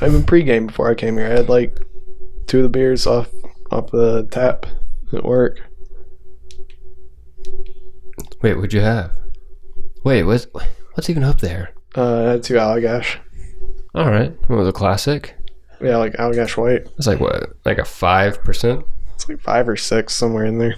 I 0.00 0.06
even 0.06 0.22
pregame 0.22 0.68
before 0.68 0.90
I 0.90 0.94
came 0.94 1.16
here, 1.16 1.26
I 1.26 1.30
had 1.30 1.48
like 1.48 1.78
two 2.46 2.58
of 2.58 2.62
the 2.62 2.68
beers 2.68 3.06
off 3.06 3.28
off 3.70 3.90
the 3.90 4.26
tap 4.30 4.66
at 5.12 5.24
work. 5.24 5.60
Wait, 8.42 8.54
what'd 8.54 8.72
you 8.72 8.80
have? 8.80 9.10
Wait, 10.04 10.22
what's 10.22 10.46
what's 10.94 11.10
even 11.10 11.24
up 11.24 11.40
there? 11.40 11.70
Uh, 11.96 12.26
I 12.26 12.30
had 12.30 12.42
two 12.42 12.54
Allagash. 12.54 13.16
All 13.94 14.10
right, 14.10 14.32
what 14.48 14.58
was 14.58 14.68
a 14.68 14.72
classic? 14.72 15.34
Yeah, 15.80 15.96
like 15.96 16.12
Allagash 16.14 16.56
White. 16.56 16.86
It's 16.96 17.06
like 17.06 17.20
what, 17.20 17.54
like 17.64 17.78
a 17.78 17.84
five 17.84 18.42
percent? 18.44 18.84
It's 19.14 19.28
like 19.28 19.40
five 19.40 19.68
or 19.68 19.76
six 19.76 20.14
somewhere 20.14 20.44
in 20.44 20.58
there. 20.58 20.76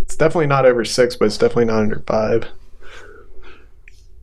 It's 0.00 0.16
definitely 0.16 0.46
not 0.46 0.64
over 0.64 0.84
six, 0.84 1.16
but 1.16 1.26
it's 1.26 1.38
definitely 1.38 1.66
not 1.66 1.80
under 1.80 2.02
five. 2.06 2.46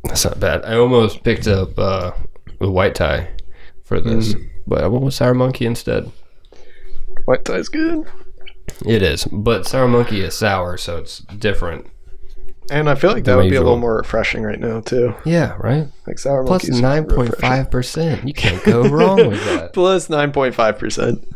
That's 0.04 0.26
not 0.26 0.40
bad. 0.40 0.66
I 0.66 0.76
almost 0.76 1.24
picked 1.24 1.48
up 1.48 1.78
uh, 1.78 2.12
a 2.60 2.70
White 2.70 2.96
Thai 2.96 3.30
for 3.90 4.00
this, 4.00 4.36
mm. 4.36 4.48
but 4.68 4.84
I 4.84 4.88
went 4.88 5.04
with 5.04 5.16
sour 5.16 5.34
monkey 5.34 5.66
instead. 5.66 6.12
White 7.26 7.44
Thai's 7.44 7.70
good. 7.70 8.08
It 8.86 9.02
is, 9.02 9.26
but 9.26 9.66
sour 9.66 9.88
monkey 9.88 10.22
is 10.22 10.38
sour, 10.38 10.78
so 10.78 10.98
it's 10.98 11.20
different. 11.20 11.88
And 12.72 12.88
I 12.88 12.94
feel 12.94 13.12
like 13.12 13.24
that 13.24 13.36
would 13.36 13.50
be 13.50 13.56
a 13.56 13.62
little 13.62 13.80
more 13.80 13.98
refreshing 13.98 14.44
right 14.44 14.60
now 14.60 14.82
too. 14.82 15.16
Yeah, 15.26 15.58
right. 15.58 15.88
Like 16.06 16.20
sour 16.20 16.46
Plus 16.46 16.70
nine 16.70 17.06
point 17.06 17.36
five 17.38 17.72
percent. 17.72 18.28
You 18.28 18.34
can't 18.34 18.64
go 18.64 18.84
wrong 18.84 19.28
with 19.28 19.44
that. 19.46 19.74
Plus 19.74 20.08
nine 20.08 20.32
point 20.32 20.54
five 20.54 20.78
percent. 20.78 21.28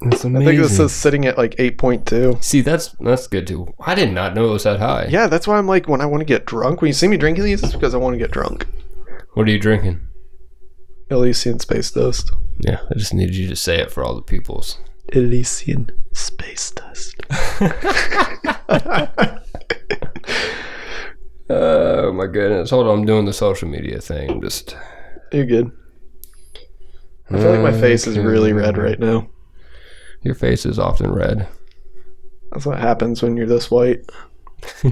That's 0.00 0.24
I 0.24 0.32
think 0.32 0.60
this 0.60 0.80
is 0.80 0.92
sitting 0.92 1.26
at 1.26 1.38
like 1.38 1.54
eight 1.58 1.78
point 1.78 2.06
two. 2.06 2.38
See, 2.40 2.60
that's 2.60 2.88
that's 2.98 3.28
good 3.28 3.46
too. 3.46 3.72
I 3.78 3.94
did 3.94 4.12
not 4.12 4.34
know 4.34 4.48
it 4.48 4.52
was 4.52 4.64
that 4.64 4.80
high. 4.80 5.06
Yeah, 5.08 5.28
that's 5.28 5.46
why 5.46 5.58
I'm 5.58 5.68
like 5.68 5.86
when 5.86 6.00
I 6.00 6.06
want 6.06 6.22
to 6.22 6.24
get 6.24 6.44
drunk. 6.44 6.82
When 6.82 6.88
you 6.88 6.92
see 6.92 7.06
me 7.06 7.16
drinking 7.16 7.44
these, 7.44 7.62
it's 7.62 7.74
because 7.74 7.94
I 7.94 7.98
want 7.98 8.14
to 8.14 8.18
get 8.18 8.32
drunk. 8.32 8.66
What 9.34 9.46
are 9.46 9.52
you 9.52 9.60
drinking? 9.60 10.00
Elysian 11.10 11.58
space 11.58 11.90
dust. 11.90 12.30
Yeah, 12.60 12.80
I 12.90 12.94
just 12.94 13.14
needed 13.14 13.34
you 13.36 13.48
to 13.48 13.56
say 13.56 13.80
it 13.80 13.90
for 13.90 14.04
all 14.04 14.14
the 14.14 14.22
peoples. 14.22 14.78
Elysian 15.12 15.90
space 16.12 16.70
dust. 16.72 17.16
Oh 21.52 22.12
my 22.12 22.26
goodness! 22.26 22.70
Hold 22.70 22.86
on, 22.86 23.00
I'm 23.00 23.04
doing 23.04 23.24
the 23.24 23.32
social 23.32 23.68
media 23.68 24.00
thing. 24.00 24.30
I'm 24.30 24.40
just 24.40 24.76
You're 25.32 25.46
good. 25.46 25.72
I 27.28 27.38
feel 27.38 27.50
like 27.50 27.60
my 27.74 27.80
face 27.80 28.06
is 28.06 28.16
really 28.18 28.52
red 28.52 28.78
right 28.78 28.98
now. 29.00 29.28
your 30.22 30.34
face 30.36 30.64
is 30.64 30.78
often 30.78 31.10
red. 31.12 31.48
That's 32.52 32.66
what 32.66 32.78
happens 32.78 33.20
when 33.22 33.36
you're 33.36 33.46
this 33.46 33.68
white. 33.70 34.08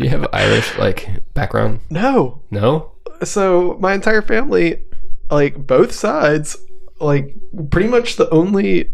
Do 0.00 0.06
you 0.06 0.10
have 0.12 0.30
Irish 0.32 0.78
like 0.78 1.10
background? 1.34 1.80
No. 1.90 2.40
No. 2.50 2.92
So 3.22 3.76
my 3.80 3.92
entire 3.92 4.22
family, 4.22 4.82
like 5.30 5.66
both 5.66 5.92
sides, 5.92 6.56
like 7.00 7.36
pretty 7.70 7.86
much 7.86 8.16
the 8.16 8.26
only, 8.30 8.92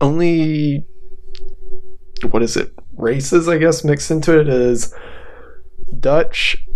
only, 0.00 0.84
what 2.28 2.42
is 2.42 2.56
it? 2.56 2.72
Races, 2.96 3.48
I 3.48 3.58
guess, 3.58 3.84
mixed 3.84 4.10
into 4.10 4.36
it 4.40 4.48
is 4.48 4.92
Dutch, 6.00 6.66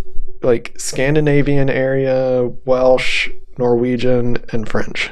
like 0.42 0.76
Scandinavian 0.78 1.68
area, 1.68 2.48
Welsh, 2.66 3.30
Norwegian, 3.58 4.36
and 4.52 4.68
French. 4.68 5.10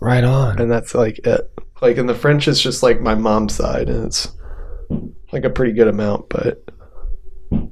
Right 0.00 0.24
on. 0.24 0.60
and 0.60 0.68
that's 0.68 0.92
like 0.92 1.20
it. 1.24 1.52
Like, 1.80 1.98
and 1.98 2.08
the 2.08 2.16
French 2.16 2.48
is 2.48 2.60
just 2.60 2.82
like 2.82 3.00
my 3.00 3.14
mom's 3.14 3.54
side, 3.54 3.88
and 3.88 4.06
it's 4.06 4.32
like 5.32 5.44
a 5.44 5.50
pretty 5.50 5.72
good 5.72 5.88
amount, 5.88 6.28
but 6.28 6.64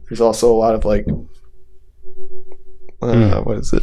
there's 0.09 0.21
also 0.21 0.53
a 0.53 0.57
lot 0.57 0.75
of 0.75 0.85
like, 0.85 1.07
uh, 3.03 3.41
what 3.43 3.59
is 3.59 3.73
it? 3.73 3.83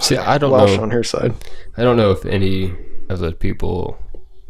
See, 0.00 0.16
I 0.16 0.38
don't 0.38 0.50
Welsh 0.52 0.76
know. 0.76 0.82
on 0.82 0.90
her 0.90 1.02
side. 1.02 1.34
I 1.76 1.82
don't 1.82 1.96
know 1.96 2.10
if 2.10 2.24
any 2.24 2.74
of 3.08 3.18
those 3.18 3.34
people 3.34 3.98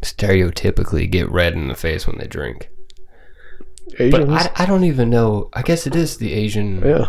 stereotypically 0.01 1.09
get 1.09 1.29
red 1.31 1.53
in 1.53 1.67
the 1.67 1.75
face 1.75 2.05
when 2.07 2.17
they 2.17 2.27
drink. 2.27 2.69
Asians. 3.99 4.25
But 4.25 4.29
I, 4.59 4.63
I 4.63 4.65
don't 4.65 4.83
even 4.83 5.09
know. 5.09 5.49
I 5.53 5.61
guess 5.61 5.85
it 5.87 5.95
is 5.95 6.17
the 6.17 6.33
Asian. 6.33 6.81
yeah. 6.85 7.07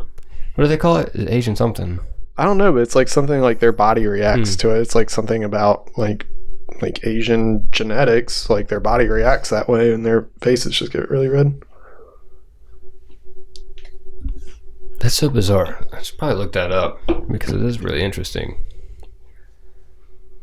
What 0.54 0.65
do 0.65 0.69
they 0.69 0.76
call 0.76 0.98
it? 0.98 1.10
Asian 1.15 1.56
something. 1.56 1.98
I 2.36 2.44
don't 2.44 2.59
know, 2.59 2.72
but 2.72 2.82
it's 2.82 2.94
like 2.94 3.09
something 3.09 3.41
like 3.41 3.60
their 3.60 3.72
body 3.72 4.06
reacts 4.06 4.54
Hmm. 4.54 4.59
to 4.60 4.70
it. 4.76 4.81
It's 4.81 4.94
like 4.94 5.10
something 5.10 5.44
about 5.44 5.91
like 5.97 6.26
like 6.81 7.06
Asian 7.06 7.69
genetics, 7.71 8.49
like 8.49 8.69
their 8.69 8.81
body 8.81 9.06
reacts 9.06 9.50
that 9.50 9.69
way, 9.69 9.93
and 9.93 10.05
their 10.05 10.28
faces 10.41 10.78
just 10.78 10.93
get 10.93 11.10
really 11.10 11.28
red. 11.28 11.60
That's 15.00 15.15
so 15.15 15.28
bizarre. 15.28 15.84
I 15.93 16.00
should 16.03 16.19
probably 16.19 16.37
look 16.37 16.53
that 16.53 16.71
up 16.71 17.00
because 17.28 17.55
it 17.55 17.62
is 17.62 17.81
really 17.81 18.03
interesting. 18.03 18.56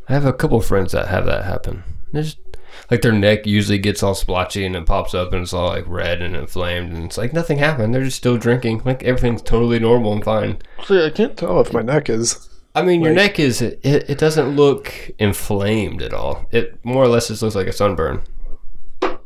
I 0.10 0.14
have 0.14 0.26
a 0.26 0.34
couple 0.34 0.60
friends 0.60 0.92
that 0.92 1.08
have 1.08 1.26
that 1.28 1.46
happen. 1.46 1.84
They 2.12 2.24
just 2.24 2.40
like 2.92 3.02
their 3.02 3.12
neck 3.14 3.46
usually 3.46 3.78
gets 3.78 4.04
all 4.04 4.16
splotchy 4.16 4.66
and 4.66 4.76
it 4.76 4.86
pops 4.86 5.14
up 5.14 5.32
and 5.34 5.44
it's 5.44 5.54
all 5.54 5.70
like 5.70 5.86
red 5.88 6.22
and 6.22 6.36
inflamed 6.36 6.92
and 6.94 7.06
it's 7.06 7.18
like 7.18 7.32
nothing 7.32 7.58
happened. 7.58 7.94
They're 7.94 8.04
just 8.04 8.18
still 8.18 8.38
drinking. 8.38 8.82
Like 8.84 9.04
everything's 9.04 9.42
totally 9.42 9.80
normal 9.80 10.14
and 10.14 10.24
fine. 10.24 10.58
See, 10.86 11.06
I 11.06 11.10
can't 11.10 11.38
tell 11.38 11.62
if 11.62 11.72
my 11.72 11.82
neck 11.82 12.10
is. 12.10 12.49
I 12.76 12.82
mean, 12.84 13.02
your 13.02 13.12
Like- 13.14 13.18
neck 13.32 13.40
is 13.40 13.62
it, 13.62 13.80
it 13.84 14.18
doesn't 14.18 14.56
look 14.56 14.94
inflamed 15.20 16.02
at 16.02 16.14
all. 16.14 16.46
It 16.52 16.80
more 16.84 17.04
or 17.04 17.08
less 17.08 17.28
just 17.28 17.42
looks 17.42 17.56
like 17.56 17.68
a 17.68 17.74
sunburn. 17.74 18.22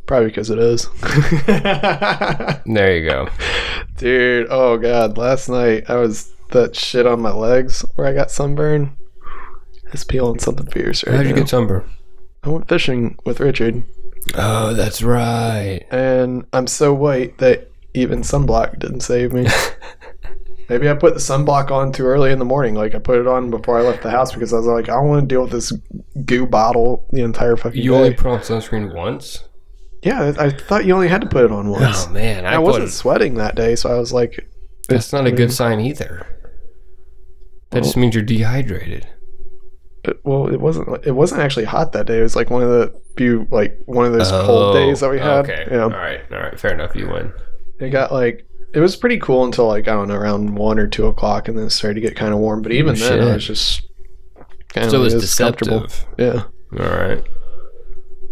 Probably 0.05 0.27
because 0.27 0.49
it 0.49 0.59
is. 0.59 0.87
There 2.65 2.97
you 2.97 3.09
go. 3.09 3.29
Dude, 3.97 4.47
oh 4.49 4.77
god, 4.77 5.17
last 5.17 5.49
night 5.49 5.89
I 5.89 5.95
was 5.95 6.31
that 6.51 6.75
shit 6.75 7.05
on 7.05 7.21
my 7.21 7.31
legs 7.33 7.81
where 7.95 8.07
I 8.07 8.13
got 8.13 8.31
sunburn. 8.31 8.95
It's 9.91 10.03
peeling 10.03 10.39
something 10.39 10.65
fierce 10.67 11.05
right 11.05 11.15
How'd 11.17 11.25
you 11.27 11.33
now. 11.33 11.39
get 11.39 11.49
sunburn? 11.49 11.89
I 12.43 12.49
went 12.49 12.67
fishing 12.67 13.17
with 13.25 13.39
Richard, 13.39 13.83
Oh, 14.35 14.73
that's 14.73 15.01
right. 15.03 15.85
and 15.91 16.45
I'm 16.51 16.67
so 16.67 16.93
white 16.93 17.37
that 17.37 17.69
even 17.93 18.21
sunblock 18.21 18.79
didn't 18.79 19.01
save 19.01 19.31
me. 19.33 19.47
Maybe 20.69 20.89
I 20.89 20.93
put 20.93 21.13
the 21.13 21.19
sunblock 21.19 21.71
on 21.71 21.91
too 21.91 22.05
early 22.05 22.31
in 22.31 22.39
the 22.39 22.45
morning. 22.45 22.73
Like 22.73 22.95
I 22.95 22.99
put 22.99 23.19
it 23.19 23.27
on 23.27 23.49
before 23.49 23.77
I 23.77 23.81
left 23.81 24.01
the 24.01 24.09
house 24.09 24.31
because 24.31 24.53
I 24.53 24.57
was 24.57 24.65
like, 24.65 24.89
I 24.89 24.93
don't 24.93 25.09
want 25.09 25.27
to 25.29 25.33
deal 25.33 25.41
with 25.43 25.51
this 25.51 25.73
goo 26.25 26.45
bottle 26.45 27.07
the 27.11 27.21
entire 27.21 27.57
fucking 27.57 27.79
day. 27.79 27.83
You 27.83 27.91
day. 27.91 27.97
only 27.97 28.13
put 28.13 28.27
on 28.27 28.39
sunscreen 28.39 28.93
once? 28.93 29.43
yeah, 30.03 30.33
I 30.37 30.49
thought 30.49 30.85
you 30.85 30.93
only 30.93 31.07
had 31.07 31.21
to 31.21 31.27
put 31.27 31.45
it 31.45 31.51
on 31.51 31.69
once. 31.69 32.07
Oh 32.07 32.11
man, 32.11 32.45
I, 32.45 32.55
I 32.55 32.57
wasn't 32.57 32.91
sweating 32.91 33.35
that 33.35 33.55
day, 33.55 33.75
so 33.75 33.89
I 33.89 33.97
was 33.97 34.11
like, 34.11 34.47
That's 34.89 35.13
not 35.13 35.25
a 35.25 35.31
good 35.31 35.51
sign 35.51 35.79
either. 35.79 36.27
That 37.69 37.83
just 37.83 37.97
means 37.97 38.13
you're 38.13 38.23
dehydrated. 38.23 39.07
it, 40.03 40.19
well, 40.23 40.47
it 40.47 40.59
wasn't. 40.59 41.05
It 41.05 41.13
wasn't 41.13 41.41
actually 41.41 41.65
hot 41.65 41.93
that 41.93 42.05
day. 42.05 42.19
It 42.19 42.23
was 42.23 42.35
like 42.35 42.49
one 42.49 42.61
of 42.61 42.69
the 42.69 43.01
few, 43.17 43.47
like 43.49 43.79
one 43.85 44.05
of 44.05 44.13
those 44.13 44.29
cold 44.29 44.75
oh, 44.75 44.79
days 44.79 44.99
that 44.99 45.09
we 45.09 45.19
had. 45.19 45.27
Oh, 45.27 45.39
Okay. 45.39 45.67
Yeah, 45.71 45.83
All 45.83 45.89
right. 45.89 46.21
All 46.31 46.39
right. 46.39 46.59
Fair 46.59 46.73
enough. 46.73 46.95
You 46.95 47.07
win. 47.07 47.31
it 47.79 47.89
got 47.89 48.11
like 48.11 48.45
it 48.73 48.79
was 48.79 48.95
pretty 48.95 49.19
cool 49.19 49.43
until 49.43 49.67
like 49.67 49.87
I 49.87 49.93
don't 49.93 50.07
know 50.07 50.15
around 50.15 50.55
one 50.55 50.79
or 50.79 50.87
two 50.87 51.07
o'clock, 51.07 51.47
and 51.47 51.57
then 51.57 51.67
it 51.67 51.71
started 51.71 51.95
to 51.95 52.01
get 52.01 52.15
kind 52.15 52.33
of 52.33 52.39
warm. 52.39 52.61
But 52.61 52.71
even 52.71 52.95
then, 52.95 53.21
I 53.21 53.33
was 53.35 53.45
just 53.45 53.87
kind 54.69 54.89
So 54.89 54.97
of 54.97 55.01
it 55.01 55.13
was 55.13 55.23
deceptive. 55.23 56.05
Yeah. 56.17 56.43
All 56.79 56.97
right. 56.97 57.23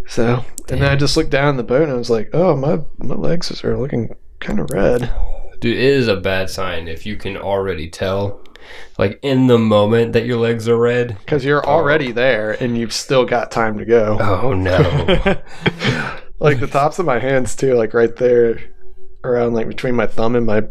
So 0.07 0.43
and 0.69 0.81
then 0.81 0.91
I 0.91 0.95
just 0.95 1.15
looked 1.15 1.29
down 1.29 1.57
the 1.57 1.63
boat 1.63 1.83
and 1.83 1.91
I 1.91 1.95
was 1.95 2.09
like, 2.09 2.29
oh 2.33 2.55
my 2.55 2.79
my 2.97 3.15
legs 3.15 3.63
are 3.63 3.77
looking 3.77 4.15
kind 4.39 4.59
of 4.59 4.69
red. 4.71 5.13
Dude, 5.59 5.77
it 5.77 5.83
is 5.83 6.07
a 6.07 6.17
bad 6.17 6.49
sign 6.49 6.87
if 6.87 7.05
you 7.05 7.15
can 7.17 7.37
already 7.37 7.89
tell, 7.89 8.43
like 8.97 9.19
in 9.21 9.47
the 9.47 9.59
moment 9.59 10.13
that 10.13 10.25
your 10.25 10.37
legs 10.37 10.67
are 10.67 10.77
red. 10.77 11.17
Because 11.19 11.45
you're 11.45 11.65
oh. 11.67 11.71
already 11.71 12.11
there 12.11 12.51
and 12.61 12.77
you've 12.77 12.93
still 12.93 13.25
got 13.25 13.51
time 13.51 13.77
to 13.77 13.85
go. 13.85 14.17
Oh 14.19 14.53
no. 14.53 14.79
like 16.39 16.59
the 16.59 16.67
tops 16.67 16.97
of 16.97 17.05
my 17.05 17.19
hands 17.19 17.55
too, 17.55 17.75
like 17.75 17.93
right 17.93 18.15
there, 18.15 18.70
around 19.23 19.53
like 19.53 19.67
between 19.67 19.95
my 19.95 20.07
thumb 20.07 20.35
and 20.35 20.45
my 20.45 20.63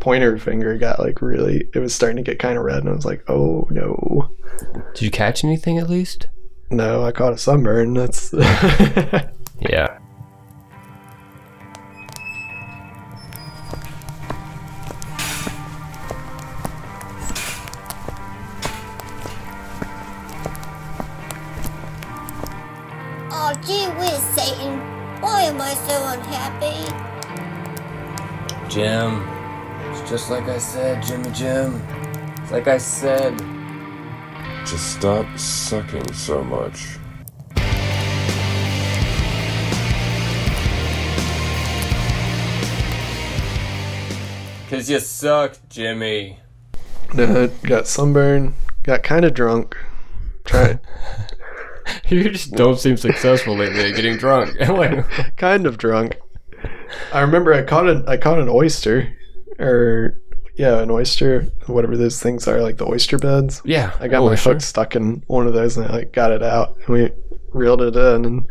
pointer 0.00 0.36
finger, 0.38 0.76
got 0.78 0.98
like 0.98 1.22
really. 1.22 1.68
It 1.74 1.78
was 1.78 1.94
starting 1.94 2.16
to 2.16 2.22
get 2.22 2.38
kind 2.38 2.58
of 2.58 2.64
red, 2.64 2.80
and 2.80 2.88
I 2.88 2.92
was 2.92 3.04
like, 3.04 3.22
"Oh 3.28 3.66
no, 3.70 4.30
Did 4.94 5.02
you 5.02 5.10
catch 5.10 5.44
anything 5.44 5.78
at 5.78 5.88
least? 5.90 6.28
no! 6.70 7.04
I 7.04 7.12
caught 7.12 7.32
a 7.32 7.38
sunburn." 7.38 7.94
That's 7.94 8.32
Yeah. 9.60 9.98
Oh, 23.34 23.52
gee 23.66 23.86
whiz, 23.98 24.22
Satan. 24.34 24.78
Why 25.20 25.42
am 25.42 25.60
I 25.60 25.74
so 25.74 25.96
unhappy? 26.06 27.11
Jim. 28.72 29.22
It's 29.90 30.08
just 30.08 30.30
like 30.30 30.44
I 30.44 30.56
said, 30.56 31.02
Jimmy 31.02 31.30
Jim. 31.32 31.74
It's 32.38 32.50
like 32.50 32.68
I 32.68 32.78
said. 32.78 33.36
Just 34.64 34.94
stop 34.94 35.26
sucking 35.38 36.10
so 36.14 36.42
much. 36.42 36.96
Cause 44.70 44.88
you 44.88 45.00
suck, 45.00 45.58
Jimmy. 45.68 46.38
No, 47.12 47.48
got 47.64 47.86
sunburn. 47.86 48.54
Got 48.84 49.02
kind 49.02 49.26
of 49.26 49.34
drunk. 49.34 49.76
Try 50.44 50.78
You 52.08 52.30
just 52.30 52.52
don't 52.52 52.78
seem 52.78 52.96
successful 52.96 53.54
lately 53.54 53.90
at 53.90 53.96
getting 53.96 54.16
drunk. 54.16 54.58
like, 54.68 55.36
kind 55.36 55.66
of 55.66 55.76
drunk. 55.76 56.16
I 57.12 57.20
remember 57.20 57.52
I 57.52 57.62
caught 57.62 57.88
an 57.88 58.04
I 58.08 58.16
caught 58.16 58.38
an 58.38 58.48
oyster, 58.48 59.16
or 59.58 60.20
yeah, 60.56 60.80
an 60.80 60.90
oyster, 60.90 61.42
whatever 61.66 61.96
those 61.96 62.22
things 62.22 62.46
are, 62.46 62.60
like 62.60 62.76
the 62.76 62.86
oyster 62.86 63.18
beds. 63.18 63.62
yeah, 63.64 63.96
I 64.00 64.08
got 64.08 64.22
oh, 64.22 64.28
my 64.28 64.34
sure. 64.34 64.54
hook 64.54 64.62
stuck 64.62 64.96
in 64.96 65.22
one 65.26 65.46
of 65.46 65.54
those, 65.54 65.76
and 65.76 65.86
I 65.86 65.92
like 65.92 66.12
got 66.12 66.30
it 66.30 66.42
out, 66.42 66.76
and 66.86 66.88
we 66.88 67.10
reeled 67.52 67.82
it 67.82 67.96
in, 67.96 68.24
and 68.24 68.46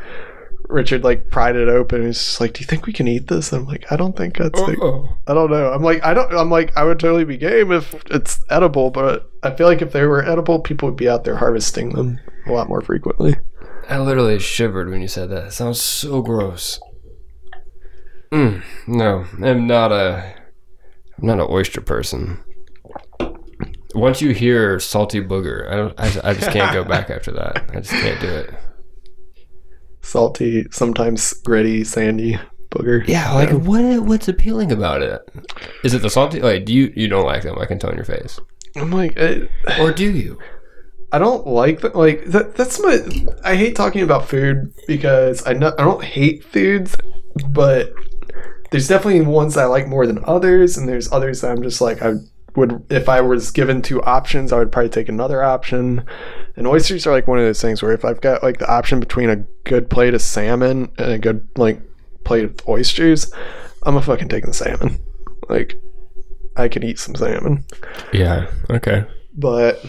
Richard 0.67 1.03
like 1.03 1.29
pried 1.29 1.55
it 1.55 1.67
open. 1.67 1.99
And 1.99 2.07
he's 2.07 2.17
just 2.17 2.41
like, 2.41 2.53
"Do 2.53 2.61
you 2.61 2.65
think 2.65 2.85
we 2.85 2.93
can 2.93 3.07
eat 3.07 3.27
this?" 3.27 3.51
I'm 3.51 3.65
like, 3.65 3.91
"I 3.91 3.95
don't 3.95 4.15
think 4.15 4.37
that's 4.37 4.59
like. 4.59 4.77
I 5.27 5.33
don't 5.33 5.51
know." 5.51 5.71
I'm 5.71 5.83
like, 5.83 6.03
"I 6.03 6.13
don't." 6.13 6.31
I'm 6.33 6.49
like, 6.49 6.75
"I 6.75 6.83
would 6.83 6.99
totally 6.99 7.25
be 7.25 7.37
game 7.37 7.71
if 7.71 7.93
it's 8.09 8.43
edible, 8.49 8.89
but 8.89 9.29
I 9.43 9.51
feel 9.51 9.67
like 9.67 9.81
if 9.81 9.91
they 9.91 10.05
were 10.05 10.23
edible, 10.23 10.59
people 10.59 10.87
would 10.89 10.97
be 10.97 11.09
out 11.09 11.23
there 11.23 11.35
harvesting 11.35 11.89
them 11.89 12.19
a 12.47 12.51
lot 12.51 12.69
more 12.69 12.81
frequently." 12.81 13.35
I 13.89 13.99
literally 13.99 14.39
shivered 14.39 14.89
when 14.89 15.01
you 15.01 15.07
said 15.07 15.29
that. 15.31 15.47
It 15.47 15.51
sounds 15.51 15.81
so 15.81 16.21
gross. 16.21 16.79
Mm, 18.31 18.63
no, 18.87 19.25
I'm 19.43 19.67
not 19.67 19.91
a. 19.91 20.35
I'm 21.17 21.27
not 21.27 21.39
an 21.39 21.47
oyster 21.49 21.81
person. 21.81 22.41
Once 23.93 24.21
you 24.21 24.33
hear 24.33 24.79
salty 24.79 25.21
booger, 25.21 25.69
I 25.69 25.75
don't. 25.75 25.99
I, 25.99 26.29
I 26.29 26.33
just 26.33 26.51
can't 26.51 26.73
go 26.73 26.83
back 26.83 27.09
after 27.09 27.31
that. 27.33 27.69
I 27.73 27.81
just 27.81 27.91
can't 27.91 28.21
do 28.21 28.29
it. 28.29 28.53
Salty, 30.01 30.65
sometimes 30.71 31.33
gritty, 31.33 31.83
sandy 31.83 32.39
booger. 32.69 33.05
Yeah, 33.07 33.33
like 33.33 33.51
what? 33.51 34.03
What's 34.03 34.29
appealing 34.29 34.71
about 34.71 35.01
it? 35.01 35.21
Is 35.83 35.93
it 35.93 36.01
the 36.01 36.09
salty? 36.09 36.39
Like, 36.39 36.65
do 36.65 36.73
you 36.73 36.93
you 36.95 37.09
don't 37.09 37.25
like 37.25 37.43
them? 37.43 37.59
I 37.59 37.65
can 37.65 37.79
tell 37.79 37.89
in 37.89 37.97
your 37.97 38.05
face. 38.05 38.39
I'm 38.77 38.91
like, 38.91 39.19
I, 39.19 39.49
Or 39.79 39.91
do 39.91 40.09
you? 40.09 40.39
I 41.11 41.19
don't 41.19 41.45
like 41.45 41.81
that. 41.81 41.95
Like 41.95 42.23
that. 42.27 42.55
That's 42.55 42.79
my. 42.79 42.99
I 43.43 43.55
hate 43.55 43.75
talking 43.75 44.01
about 44.01 44.29
food 44.29 44.73
because 44.87 45.45
I 45.45 45.51
know 45.51 45.73
I 45.77 45.83
don't 45.83 46.03
hate 46.03 46.45
foods, 46.45 46.95
but 47.49 47.93
there's 48.71 48.87
definitely 48.87 49.21
ones 49.21 49.57
I 49.57 49.65
like 49.65 49.87
more 49.87 50.07
than 50.07 50.23
others, 50.25 50.77
and 50.77 50.87
there's 50.87 51.11
others 51.11 51.41
that 51.41 51.51
I'm 51.51 51.61
just 51.61 51.81
like 51.81 52.01
I 52.01 52.13
would 52.55 52.85
if 52.89 53.07
I 53.07 53.21
was 53.21 53.51
given 53.51 53.81
two 53.81 54.01
options, 54.03 54.51
I 54.51 54.57
would 54.57 54.71
probably 54.71 54.89
take 54.89 55.09
another 55.09 55.43
option. 55.43 56.05
And 56.55 56.67
oysters 56.67 57.05
are 57.05 57.11
like 57.11 57.27
one 57.27 57.37
of 57.37 57.45
those 57.45 57.61
things 57.61 57.81
where 57.81 57.91
if 57.91 58.03
I've 58.03 58.21
got 58.21 58.43
like 58.43 58.59
the 58.59 58.69
option 58.69 58.99
between 58.99 59.29
a 59.29 59.45
good 59.65 59.89
plate 59.89 60.13
of 60.13 60.21
salmon 60.21 60.91
and 60.97 61.11
a 61.11 61.19
good 61.19 61.47
like 61.57 61.81
plate 62.23 62.45
of 62.45 62.67
oysters, 62.67 63.31
I'm 63.83 63.97
a 63.97 64.01
fucking 64.01 64.29
taking 64.29 64.49
the 64.49 64.53
salmon. 64.53 64.99
Like 65.49 65.75
I 66.55 66.67
could 66.67 66.83
eat 66.83 66.99
some 66.99 67.15
salmon. 67.15 67.65
Yeah. 68.13 68.49
Okay. 68.69 69.05
But 69.37 69.85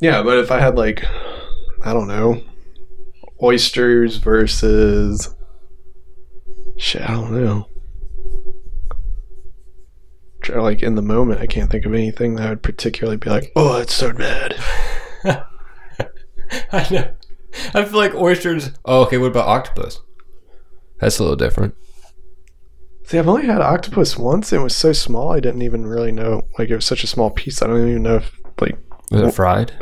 yeah, 0.00 0.22
but 0.22 0.38
if 0.38 0.50
I 0.50 0.60
had 0.60 0.76
like 0.76 1.04
I 1.82 1.92
don't 1.92 2.08
know 2.08 2.42
oysters 3.42 4.16
versus 4.16 5.35
shit, 6.76 7.02
I 7.02 7.14
don't 7.14 7.32
know. 7.32 7.68
Try, 10.42 10.60
Like 10.60 10.82
in 10.82 10.94
the 10.94 11.02
moment, 11.02 11.40
I 11.40 11.46
can't 11.46 11.70
think 11.70 11.84
of 11.86 11.94
anything 11.94 12.34
that 12.36 12.48
would 12.48 12.62
particularly 12.62 13.16
be 13.16 13.30
like, 13.30 13.52
"Oh, 13.56 13.78
it's 13.78 13.94
so 13.94 14.12
bad." 14.12 14.54
I 15.24 16.86
know. 16.90 17.10
I 17.74 17.84
feel 17.84 17.98
like 17.98 18.14
oysters. 18.14 18.70
Oh, 18.84 19.02
okay. 19.04 19.18
What 19.18 19.28
about 19.32 19.48
octopus? 19.48 20.00
That's 21.00 21.18
a 21.18 21.22
little 21.22 21.36
different. 21.36 21.74
See, 23.04 23.18
I've 23.18 23.28
only 23.28 23.46
had 23.46 23.60
octopus 23.60 24.16
once. 24.16 24.52
and 24.52 24.60
It 24.60 24.64
was 24.64 24.76
so 24.76 24.92
small, 24.92 25.32
I 25.32 25.40
didn't 25.40 25.62
even 25.62 25.86
really 25.86 26.12
know. 26.12 26.42
Like, 26.58 26.70
it 26.70 26.74
was 26.74 26.84
such 26.84 27.04
a 27.04 27.06
small 27.06 27.30
piece. 27.30 27.62
I 27.62 27.66
don't 27.66 27.88
even 27.88 28.02
know 28.02 28.16
if 28.16 28.32
like 28.60 28.78
Was 29.10 29.22
it 29.22 29.32
fried? 29.34 29.72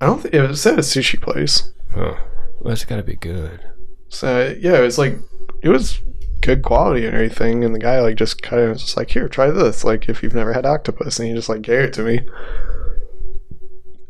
I 0.00 0.06
don't. 0.06 0.20
think 0.20 0.34
It 0.34 0.42
was 0.42 0.66
at 0.66 0.74
a 0.78 0.82
sushi 0.82 1.20
place. 1.20 1.72
Oh, 1.96 2.16
well, 2.60 2.72
it's 2.72 2.84
got 2.84 2.96
to 2.96 3.02
be 3.02 3.16
good. 3.16 3.60
So 4.08 4.54
yeah, 4.60 4.78
it 4.78 4.82
was 4.82 4.98
like 4.98 5.18
it 5.62 5.68
was 5.68 6.00
good 6.40 6.62
quality 6.62 7.06
and 7.06 7.14
everything. 7.14 7.64
And 7.64 7.74
the 7.74 7.78
guy 7.78 8.00
like 8.00 8.16
just 8.16 8.42
kind 8.42 8.62
of 8.62 8.70
was 8.70 8.82
just 8.82 8.96
like, 8.96 9.10
"Here, 9.10 9.28
try 9.28 9.50
this." 9.50 9.84
Like 9.84 10.08
if 10.08 10.22
you've 10.22 10.34
never 10.34 10.52
had 10.52 10.66
octopus, 10.66 11.18
and 11.18 11.28
he 11.28 11.34
just 11.34 11.48
like 11.48 11.62
gave 11.62 11.80
it 11.80 11.92
to 11.94 12.02
me. 12.02 12.20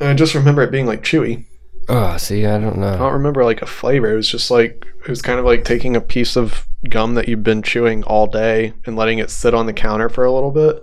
And 0.00 0.08
I 0.08 0.14
just 0.14 0.34
remember 0.34 0.62
it 0.62 0.72
being 0.72 0.86
like 0.86 1.02
chewy. 1.02 1.46
Oh, 1.88 2.16
see, 2.16 2.46
I 2.46 2.58
don't 2.58 2.78
know. 2.78 2.94
I 2.94 2.96
don't 2.96 3.12
remember 3.12 3.44
like 3.44 3.62
a 3.62 3.66
flavor. 3.66 4.12
It 4.12 4.16
was 4.16 4.28
just 4.28 4.50
like 4.50 4.86
it 5.00 5.08
was 5.08 5.22
kind 5.22 5.38
of 5.38 5.44
like 5.44 5.64
taking 5.64 5.96
a 5.96 6.00
piece 6.00 6.36
of 6.36 6.66
gum 6.88 7.14
that 7.14 7.28
you've 7.28 7.44
been 7.44 7.62
chewing 7.62 8.02
all 8.04 8.26
day 8.26 8.72
and 8.84 8.96
letting 8.96 9.18
it 9.18 9.30
sit 9.30 9.54
on 9.54 9.66
the 9.66 9.72
counter 9.72 10.08
for 10.08 10.24
a 10.24 10.32
little 10.32 10.50
bit 10.50 10.82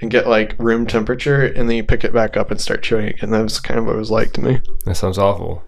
and 0.00 0.10
get 0.10 0.26
like 0.26 0.54
room 0.58 0.86
temperature, 0.86 1.42
and 1.42 1.68
then 1.68 1.76
you 1.76 1.84
pick 1.84 2.04
it 2.04 2.12
back 2.12 2.36
up 2.36 2.50
and 2.50 2.60
start 2.60 2.82
chewing 2.82 3.08
it. 3.08 3.22
And 3.22 3.32
that 3.32 3.42
was 3.42 3.60
kind 3.60 3.78
of 3.78 3.86
what 3.86 3.96
it 3.96 3.98
was 3.98 4.10
like 4.10 4.32
to 4.34 4.40
me. 4.40 4.60
That 4.84 4.96
sounds 4.96 5.18
awful. 5.18 5.62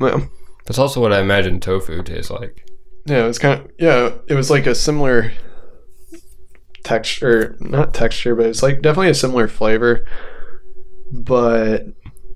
Yeah. 0.00 0.26
That's 0.66 0.78
also 0.78 1.00
what 1.00 1.12
I 1.12 1.20
imagine 1.20 1.60
tofu 1.60 2.02
tastes 2.02 2.30
like. 2.30 2.64
Yeah, 3.04 3.24
it 3.24 3.26
was 3.26 3.38
kind 3.38 3.60
of 3.60 3.70
yeah. 3.78 4.10
It 4.28 4.34
was 4.34 4.50
like 4.50 4.66
a 4.66 4.74
similar 4.74 5.32
texture, 6.84 7.56
not 7.60 7.94
texture, 7.94 8.34
but 8.34 8.46
it's 8.46 8.62
like 8.62 8.82
definitely 8.82 9.10
a 9.10 9.14
similar 9.14 9.48
flavor, 9.48 10.06
but 11.12 11.86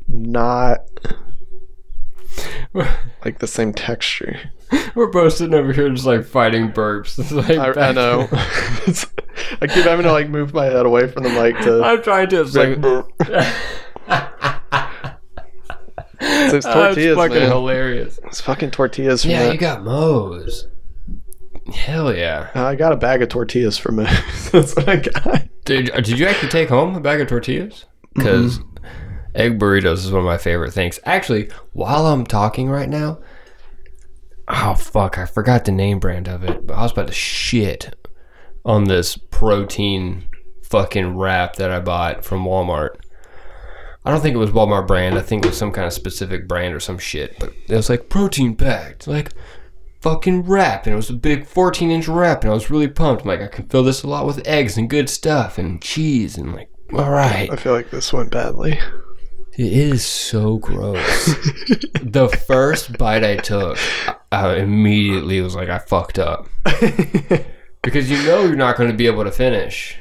not 0.09 0.81
like 3.25 3.39
the 3.39 3.47
same 3.47 3.73
texture. 3.73 4.53
We're 4.95 5.11
both 5.11 5.35
sitting 5.35 5.55
over 5.55 5.73
here 5.73 5.89
just 5.91 6.07
like 6.07 6.25
fighting 6.25 6.73
burps. 6.73 7.17
Like 7.37 7.77
I, 7.77 7.91
I 7.91 7.93
know. 7.93 8.29
I 9.61 9.67
keep 9.67 9.85
having 9.85 10.05
to 10.05 10.13
like 10.13 10.29
move 10.29 10.53
my 10.55 10.65
head 10.65 10.87
away 10.87 11.07
from 11.09 11.23
the 11.23 11.31
mic 11.31 11.59
to. 11.61 11.83
I'm 11.85 12.03
trying 12.03 12.29
to. 12.31 12.41
It's 12.41 12.55
like, 12.55 12.79
like. 12.79 13.45
So 16.51 16.57
it's 16.57 16.67
Oh, 16.67 16.75
tortillas, 16.95 17.17
fucking 17.17 17.37
man. 17.37 17.51
hilarious. 17.51 18.19
it's 18.25 18.41
fucking 18.41 18.71
tortillas. 18.71 19.23
From 19.23 19.31
Yeah, 19.33 19.45
that. 19.45 19.53
you 19.53 19.59
got 19.59 19.83
Moe's. 19.83 20.67
Hell 21.75 22.15
yeah. 22.15 22.51
I 22.55 22.75
got 22.77 22.93
a 22.93 22.97
bag 22.97 23.23
of 23.23 23.29
tortillas 23.29 23.77
from 23.79 23.99
it. 24.01 24.05
That's 24.53 24.77
what 24.77 24.89
I 24.89 24.97
got. 24.97 25.49
Did, 25.65 25.91
uh, 25.91 26.01
did 26.01 26.19
you 26.19 26.27
actually 26.27 26.51
take 26.51 26.69
home 26.69 26.95
a 26.95 27.01
bag 27.01 27.21
of 27.21 27.29
tortillas? 27.29 27.87
Because 28.15 28.61
egg 29.35 29.59
burritos 29.59 29.95
is 30.05 30.11
one 30.13 30.21
of 30.21 30.25
my 30.27 30.39
favorite 30.39 30.73
things. 30.73 31.01
Actually, 31.05 31.51
while 31.73 32.07
I'm 32.07 32.25
talking 32.25 32.71
right 32.71 32.89
now, 32.89 33.19
oh 34.49 34.75
fuck, 34.75 35.19
I 35.19 35.27
forgot 35.27 35.65
the 35.65 35.73
name 35.73 35.99
brand 35.99 36.29
of 36.29 36.45
it, 36.45 36.67
but 36.67 36.75
I 36.75 36.83
was 36.83 36.93
about 36.93 37.09
to 37.09 37.13
shit 37.13 37.95
on 38.65 38.85
this 38.85 39.17
protein 39.17 40.25
fucking 40.63 41.17
wrap 41.17 41.57
that 41.57 41.71
I 41.71 41.81
bought 41.81 42.25
from 42.25 42.45
Walmart. 42.45 42.97
I 44.07 44.11
don't 44.11 44.21
think 44.21 44.37
it 44.37 44.39
was 44.39 44.51
Walmart 44.51 44.87
brand. 44.87 45.19
I 45.19 45.21
think 45.21 45.45
it 45.45 45.49
was 45.49 45.59
some 45.59 45.73
kind 45.73 45.87
of 45.87 45.93
specific 45.93 46.47
brand 46.47 46.75
or 46.75 46.81
some 46.81 46.97
shit. 46.97 47.37
But 47.41 47.53
it 47.69 47.75
was 47.75 47.91
like 47.91 48.09
protein 48.09 48.55
packed, 48.55 49.09
like 49.09 49.33
fucking 50.01 50.45
wrap, 50.45 50.87
and 50.87 50.93
it 50.93 50.97
was 50.97 51.11
a 51.11 51.15
big 51.15 51.45
14 51.45 51.91
inch 51.91 52.07
wrap, 52.07 52.43
and 52.43 52.51
I 52.53 52.55
was 52.55 52.71
really 52.71 52.87
pumped. 52.87 53.23
I'm 53.23 53.29
like, 53.29 53.41
I 53.41 53.49
can 53.49 53.67
fill 53.67 53.83
this 53.83 54.05
a 54.05 54.09
lot 54.09 54.25
with 54.25 54.47
eggs 54.47 54.79
and 54.79 54.89
good 54.89 55.11
stuff 55.11 55.59
and 55.59 55.83
cheese, 55.83 56.39
and 56.39 56.55
like, 56.55 56.71
all 56.93 57.11
right. 57.11 57.51
I 57.51 57.57
feel 57.57 57.73
like 57.73 57.91
this 57.91 58.13
went 58.13 58.31
badly. 58.31 58.79
It 59.59 59.73
is 59.73 60.05
so 60.07 60.59
gross. 60.59 61.27
the 62.01 62.29
first 62.47 62.97
bite 62.99 63.25
I 63.25 63.37
took, 63.37 63.77
I 64.31 64.57
immediately 64.57 65.41
was 65.41 65.57
like, 65.57 65.69
I 65.69 65.79
fucked 65.79 66.19
up. 66.19 66.49
Because 67.87 68.11
you 68.11 68.17
know 68.27 68.43
you're 68.43 68.57
not 68.57 68.77
going 68.77 68.91
to 68.91 68.97
be 68.97 69.07
able 69.07 69.23
to 69.23 69.31
finish. 69.31 69.97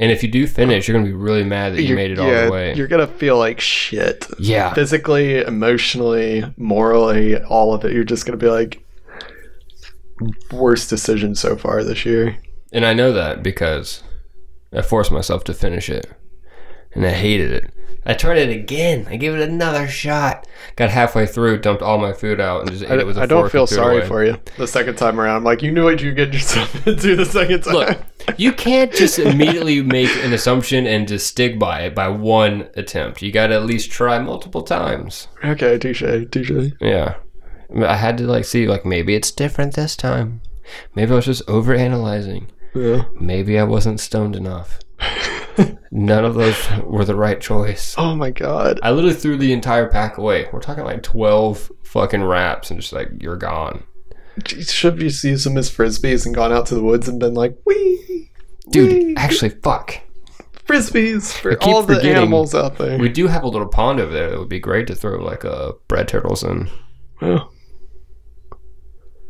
And 0.00 0.10
if 0.10 0.22
you 0.24 0.28
do 0.30 0.46
finish, 0.46 0.88
you're 0.88 0.94
going 0.94 1.06
to 1.06 1.10
be 1.10 1.16
really 1.16 1.44
mad 1.44 1.74
that 1.74 1.82
you 1.82 1.88
You're- 1.90 2.02
made 2.02 2.10
it 2.10 2.18
all 2.18 2.26
yeah, 2.28 2.46
the 2.46 2.50
way. 2.52 2.74
You're 2.74 2.88
gonna 2.88 3.06
feel 3.06 3.38
like 3.38 3.60
shit. 3.60 4.26
Yeah. 4.40 4.74
physically, 4.74 5.38
emotionally, 5.38 6.44
morally, 6.56 7.40
all 7.40 7.72
of 7.74 7.84
it. 7.84 7.92
You're 7.92 8.02
just 8.04 8.26
gonna 8.26 8.36
be 8.36 8.48
like, 8.48 8.84
worst 10.50 10.90
decision 10.90 11.34
so 11.34 11.56
far 11.56 11.82
this 11.84 12.04
year. 12.04 12.36
And 12.72 12.84
I 12.84 12.92
know 12.92 13.12
that 13.12 13.42
because 13.42 14.02
I 14.72 14.82
forced 14.82 15.12
myself 15.12 15.44
to 15.44 15.54
finish 15.54 15.88
it. 15.88 16.10
And 16.94 17.06
I 17.06 17.10
hated 17.10 17.50
it. 17.52 17.70
I 18.06 18.12
tried 18.12 18.36
it 18.36 18.50
again. 18.50 19.06
I 19.08 19.16
gave 19.16 19.34
it 19.34 19.40
another 19.48 19.88
shot. 19.88 20.46
Got 20.76 20.90
halfway 20.90 21.26
through, 21.26 21.58
dumped 21.60 21.82
all 21.82 21.96
my 21.96 22.12
food 22.12 22.38
out, 22.38 22.60
and 22.60 22.70
just 22.70 22.84
ate 22.84 22.90
I, 22.90 22.98
it 22.98 23.06
with 23.06 23.16
a 23.16 23.22
I 23.22 23.26
don't 23.26 23.50
feel 23.50 23.62
and 23.62 23.68
threw 23.70 23.78
it 23.78 23.80
sorry 23.80 23.98
away. 23.98 24.06
for 24.06 24.24
you 24.24 24.38
the 24.58 24.66
second 24.66 24.96
time 24.96 25.18
around. 25.18 25.36
I'm 25.38 25.44
like, 25.44 25.62
you 25.62 25.72
knew 25.72 25.84
what 25.84 26.02
you 26.02 26.12
get 26.12 26.32
yourself 26.32 26.86
into 26.86 27.16
the 27.16 27.24
second 27.24 27.62
time. 27.62 27.74
Look, 27.74 27.98
you 28.36 28.52
can't 28.52 28.92
just 28.92 29.18
immediately 29.18 29.82
make 29.82 30.10
an 30.22 30.34
assumption 30.34 30.86
and 30.86 31.08
just 31.08 31.26
stick 31.26 31.58
by 31.58 31.82
it 31.82 31.94
by 31.94 32.08
one 32.08 32.68
attempt. 32.74 33.22
You 33.22 33.32
got 33.32 33.46
to 33.46 33.54
at 33.54 33.64
least 33.64 33.90
try 33.90 34.18
multiple 34.18 34.62
times. 34.62 35.28
okay, 35.42 35.78
touche, 35.78 36.02
touche. 36.30 36.72
Yeah. 36.80 37.16
I 37.74 37.96
had 37.96 38.18
to 38.18 38.24
like 38.24 38.44
see 38.44 38.68
like 38.68 38.84
maybe 38.84 39.14
it's 39.14 39.30
different 39.30 39.74
this 39.74 39.96
time. 39.96 40.42
Maybe 40.94 41.12
I 41.12 41.16
was 41.16 41.24
just 41.24 41.46
overanalyzing. 41.46 42.48
Yeah. 42.74 43.04
Maybe 43.18 43.58
I 43.58 43.64
wasn't 43.64 44.00
stoned 44.00 44.36
enough. 44.36 44.78
None 45.90 46.24
of 46.24 46.34
those 46.34 46.56
were 46.84 47.04
the 47.04 47.14
right 47.14 47.40
choice. 47.40 47.94
Oh 47.96 48.14
my 48.16 48.30
god. 48.30 48.80
I 48.82 48.90
literally 48.90 49.14
threw 49.14 49.36
the 49.36 49.52
entire 49.52 49.88
pack 49.88 50.18
away. 50.18 50.48
We're 50.52 50.60
talking 50.60 50.84
like 50.84 51.02
12 51.02 51.70
fucking 51.84 52.24
wraps 52.24 52.70
and 52.70 52.80
just 52.80 52.92
like 52.92 53.08
you're 53.20 53.36
gone. 53.36 53.84
Should 54.46 54.94
have 54.94 55.00
just 55.00 55.22
used 55.22 55.46
them 55.46 55.56
as 55.56 55.70
frisbees 55.70 56.26
and 56.26 56.34
gone 56.34 56.52
out 56.52 56.66
to 56.66 56.74
the 56.74 56.82
woods 56.82 57.06
and 57.08 57.20
been 57.20 57.34
like, 57.34 57.56
wee, 57.64 58.30
Dude, 58.70 58.90
wee, 58.92 59.14
actually 59.16 59.50
fuck. 59.50 60.00
frisbees 60.66 61.32
for 61.32 61.56
all 61.62 61.82
the 61.82 62.02
animals 62.02 62.52
out 62.54 62.76
there. 62.78 62.98
We 62.98 63.08
do 63.08 63.28
have 63.28 63.44
a 63.44 63.48
little 63.48 63.68
pond 63.68 64.00
over 64.00 64.12
there 64.12 64.30
that 64.30 64.38
would 64.40 64.48
be 64.48 64.58
great 64.58 64.88
to 64.88 64.94
throw 64.96 65.22
like 65.22 65.44
uh, 65.44 65.72
bread 65.86 66.08
turtles 66.08 66.42
in. 66.42 66.68
Oh, 67.22 67.48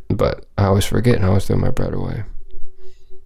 But 0.09 0.47
I 0.57 0.65
always 0.67 0.87
forget 0.87 1.17
and 1.17 1.25
I 1.25 1.29
always 1.29 1.47
throw 1.47 1.57
my 1.57 1.71
bread 1.71 1.93
away. 1.93 2.25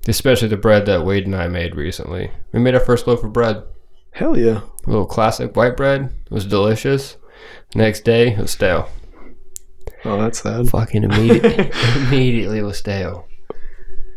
Especially 0.09 0.49
the 0.49 0.57
bread 0.57 0.87
that 0.87 1.05
Wade 1.05 1.27
and 1.27 1.37
I 1.37 1.47
made 1.49 1.77
recently. 1.77 2.31
We 2.53 2.59
made 2.59 2.75
our 2.75 2.81
first 2.81 3.07
loaf 3.07 3.23
of 3.23 3.33
bread. 3.33 3.63
hell 4.13 4.37
yeah! 4.37 4.63
A 4.87 4.91
little 4.91 5.07
classic 5.07 5.55
white 5.55 5.77
bread. 5.77 6.11
It 6.27 6.33
was 6.33 6.47
delicious. 6.47 7.17
Next 7.75 8.05
day, 8.05 8.33
it 8.33 8.39
was 8.39 8.51
stale. 8.51 8.89
Oh, 10.05 10.21
that's 10.21 10.43
sad. 10.43 10.69
Fucking 10.71 11.05
immediately, 11.05 11.71
immediately 11.97 12.63
was 12.63 12.79
stale. 12.79 13.27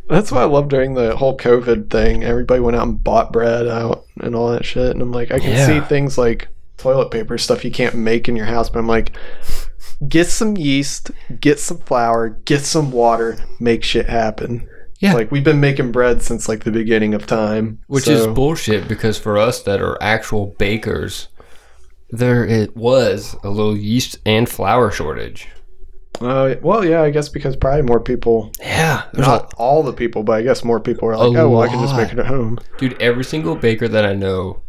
That's 0.09 0.31
why 0.31 0.41
I 0.41 0.45
love 0.45 0.67
during 0.69 0.93
the 0.93 1.15
whole 1.15 1.37
COVID 1.37 1.89
thing. 1.89 2.23
Everybody 2.23 2.59
went 2.59 2.75
out 2.77 2.87
and 2.87 3.03
bought 3.03 3.31
bread 3.31 3.67
out 3.67 4.05
and 4.19 4.35
all 4.35 4.51
that 4.51 4.65
shit. 4.65 4.91
And 4.91 5.01
I'm 5.01 5.11
like, 5.11 5.31
I 5.31 5.39
can 5.39 5.51
Yeah. 5.51 5.65
see 5.65 5.79
things 5.81 6.17
like 6.17 6.49
toilet 6.77 7.11
paper 7.11 7.37
stuff 7.37 7.63
you 7.63 7.71
can't 7.71 7.95
make 7.95 8.27
in 8.27 8.35
your 8.35 8.45
house, 8.45 8.69
but 8.69 8.79
I'm 8.79 8.87
like, 8.87 9.13
get 10.07 10.27
some 10.27 10.57
yeast, 10.57 11.11
get 11.39 11.59
some 11.59 11.77
flour, 11.77 12.29
get 12.29 12.61
some 12.61 12.91
water, 12.91 13.37
make 13.59 13.83
shit 13.83 14.07
happen. 14.09 14.67
Yeah. 15.01 15.13
Like 15.13 15.31
we've 15.31 15.43
been 15.43 15.59
making 15.59 15.91
bread 15.91 16.21
since 16.21 16.47
like 16.47 16.63
the 16.63 16.71
beginning 16.71 17.13
of 17.13 17.25
time. 17.25 17.79
Which 17.87 18.05
so- 18.05 18.11
is 18.11 18.27
bullshit 18.27 18.87
because 18.87 19.17
for 19.17 19.37
us 19.37 19.61
that 19.63 19.81
are 19.81 20.01
actual 20.01 20.55
bakers, 20.57 21.27
there 22.11 22.45
it 22.45 22.75
was 22.75 23.35
a 23.43 23.49
little 23.49 23.75
yeast 23.75 24.19
and 24.25 24.47
flour 24.47 24.91
shortage. 24.91 25.47
Uh, 26.19 26.55
well, 26.61 26.85
yeah, 26.85 27.01
I 27.01 27.09
guess 27.09 27.29
because 27.29 27.55
probably 27.55 27.81
more 27.81 27.99
people, 27.99 28.51
Yeah, 28.59 29.03
there's 29.13 29.25
a, 29.25 29.29
not 29.29 29.53
all 29.57 29.81
the 29.81 29.93
people, 29.93 30.21
but 30.21 30.33
I 30.33 30.43
guess 30.43 30.63
more 30.63 30.79
people 30.79 31.09
are 31.09 31.17
like, 31.17 31.35
oh, 31.35 31.49
well, 31.49 31.61
I 31.61 31.67
can 31.67 31.81
just 31.81 31.95
make 31.95 32.13
it 32.13 32.19
at 32.19 32.27
home. 32.27 32.59
dude. 32.77 33.01
Every 33.01 33.23
single 33.23 33.55
baker 33.55 33.87
that 33.87 34.05
I 34.05 34.13
know, 34.13 34.61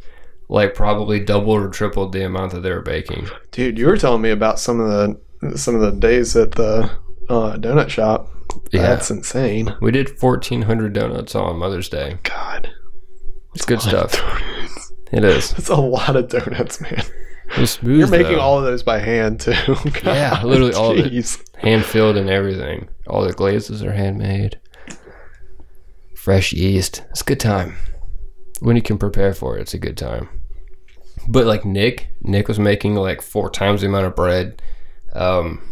like 0.49 0.75
probably 0.75 1.21
doubled 1.21 1.61
or 1.63 1.69
tripled 1.69 2.13
the 2.13 2.25
amount 2.25 2.53
that 2.53 2.61
they 2.61 2.71
were 2.71 2.81
baking. 2.81 3.29
Dude, 3.51 3.77
you 3.79 3.87
were 3.87 3.99
telling 3.99 4.23
me 4.23 4.31
about 4.31 4.61
some 4.61 4.81
of 4.81 4.89
the 4.89 5.59
some 5.59 5.75
of 5.75 5.81
the 5.83 5.91
days 5.91 6.37
at 6.37 6.53
the 6.53 6.91
uh, 7.33 7.57
donut 7.57 7.89
shop. 7.89 8.29
Yeah. 8.71 8.83
That's 8.83 9.11
insane. 9.11 9.75
We 9.81 9.91
did 9.93 10.11
fourteen 10.19 10.63
hundred 10.63 10.93
donuts 10.93 11.35
on 11.35 11.57
Mother's 11.59 11.89
Day. 11.89 12.19
God, 12.23 12.71
It's 13.55 13.65
good 13.65 13.81
stuff. 13.81 14.15
It 14.15 14.25
is. 14.65 14.89
It 15.13 15.25
is. 15.59 15.69
A 15.69 15.77
lot 15.77 16.17
of 16.17 16.29
donuts, 16.29 16.81
man. 16.81 17.03
Smooth. 17.67 17.99
You're 17.99 18.09
making 18.09 18.33
though. 18.37 18.41
all 18.41 18.57
of 18.59 18.65
those 18.65 18.83
by 18.83 18.99
hand 18.99 19.41
too. 19.41 19.53
God, 19.67 20.05
Yeah, 20.07 20.43
literally 20.43 20.73
all 20.73 20.93
of 20.99 20.99
it. 21.05 21.37
hand 21.59 21.85
filled 21.85 22.17
and 22.17 22.31
everything. 22.31 22.89
All 23.07 23.23
the 23.23 23.35
glazes 23.35 23.83
are 23.83 23.93
handmade. 23.93 24.59
Fresh 26.17 26.53
yeast. 26.55 27.05
It's 27.11 27.21
a 27.21 27.25
good 27.25 27.41
time. 27.41 27.77
When 28.61 28.75
you 28.77 28.81
can 28.81 28.97
prepare 28.97 29.35
for 29.35 29.59
it, 29.59 29.63
it's 29.63 29.75
a 29.75 29.79
good 29.79 29.99
time. 29.99 30.29
But 31.29 31.47
like 31.47 31.65
Nick, 31.67 32.09
Nick 32.23 32.49
was 32.49 32.59
making 32.59 32.95
like 32.95 33.21
four 33.21 33.51
times 33.51 33.83
the 33.83 33.89
amount 33.89 34.07
of 34.07 34.17
bread. 34.17 34.63
Um, 35.13 35.72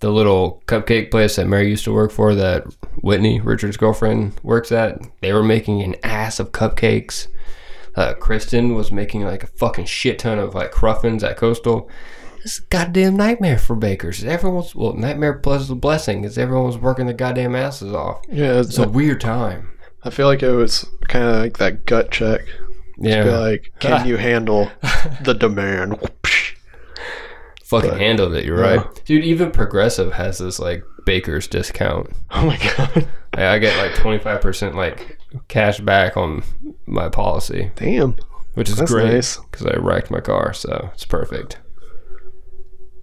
the 0.00 0.10
little 0.10 0.62
cupcake 0.66 1.10
place 1.10 1.36
that 1.36 1.46
Mary 1.46 1.68
used 1.68 1.84
to 1.84 1.92
work 1.92 2.10
for, 2.12 2.34
that 2.34 2.64
Whitney, 3.02 3.40
Richard's 3.40 3.76
girlfriend, 3.76 4.38
works 4.42 4.70
at, 4.70 5.00
they 5.20 5.32
were 5.32 5.42
making 5.42 5.82
an 5.82 5.96
ass 6.02 6.38
of 6.38 6.52
cupcakes. 6.52 7.26
Uh, 7.96 8.14
Kristen 8.14 8.74
was 8.74 8.92
making 8.92 9.24
like 9.24 9.42
a 9.42 9.48
fucking 9.48 9.86
shit 9.86 10.20
ton 10.20 10.38
of 10.38 10.54
like 10.54 10.70
cruffins 10.70 11.24
at 11.24 11.36
Coastal. 11.36 11.90
It's 12.44 12.60
a 12.60 12.62
goddamn 12.70 13.16
nightmare 13.16 13.58
for 13.58 13.74
bakers. 13.74 14.22
Everyone's 14.22 14.74
well, 14.74 14.92
nightmare 14.92 15.34
plus 15.34 15.68
a 15.68 15.74
blessing 15.74 16.22
is 16.22 16.38
everyone 16.38 16.66
was 16.66 16.78
working 16.78 17.06
their 17.06 17.14
goddamn 17.16 17.56
asses 17.56 17.92
off. 17.92 18.22
Yeah, 18.28 18.60
it's 18.60 18.68
It's 18.68 18.78
a 18.78 18.88
weird 18.88 19.20
time. 19.20 19.70
I 20.04 20.10
feel 20.10 20.26
like 20.28 20.44
it 20.44 20.52
was 20.52 20.86
kind 21.08 21.24
of 21.24 21.36
like 21.36 21.58
that 21.58 21.86
gut 21.86 22.12
check. 22.12 22.42
Yeah, 22.98 23.24
Be 23.24 23.30
like, 23.30 23.72
can 23.80 24.06
you 24.06 24.16
handle 24.16 24.70
the 25.22 25.34
demand? 25.34 25.98
Fucking 27.68 27.90
but- 27.90 28.00
handled 28.00 28.34
it. 28.34 28.44
You're 28.44 28.58
right, 28.60 29.04
dude. 29.04 29.24
Even 29.24 29.50
Progressive 29.50 30.12
has 30.14 30.38
this 30.38 30.58
like 30.58 30.82
baker's 31.06 31.46
discount. 31.46 32.10
Oh 32.30 32.44
my 32.46 32.56
god, 32.58 33.08
I, 33.34 33.46
I 33.54 33.58
get 33.58 33.76
like 33.78 33.94
25 33.94 34.40
percent 34.40 34.74
like 34.74 35.18
cash 35.48 35.80
back 35.80 36.16
on 36.16 36.42
my 36.86 37.08
policy, 37.08 37.70
damn, 37.76 38.16
which 38.54 38.68
is 38.68 38.76
That's 38.76 38.90
great 38.92 39.12
nice. 39.12 39.36
because 39.38 39.66
I 39.66 39.76
wrecked 39.76 40.10
my 40.10 40.20
car, 40.20 40.52
so 40.52 40.90
it's 40.92 41.04
perfect. 41.06 41.58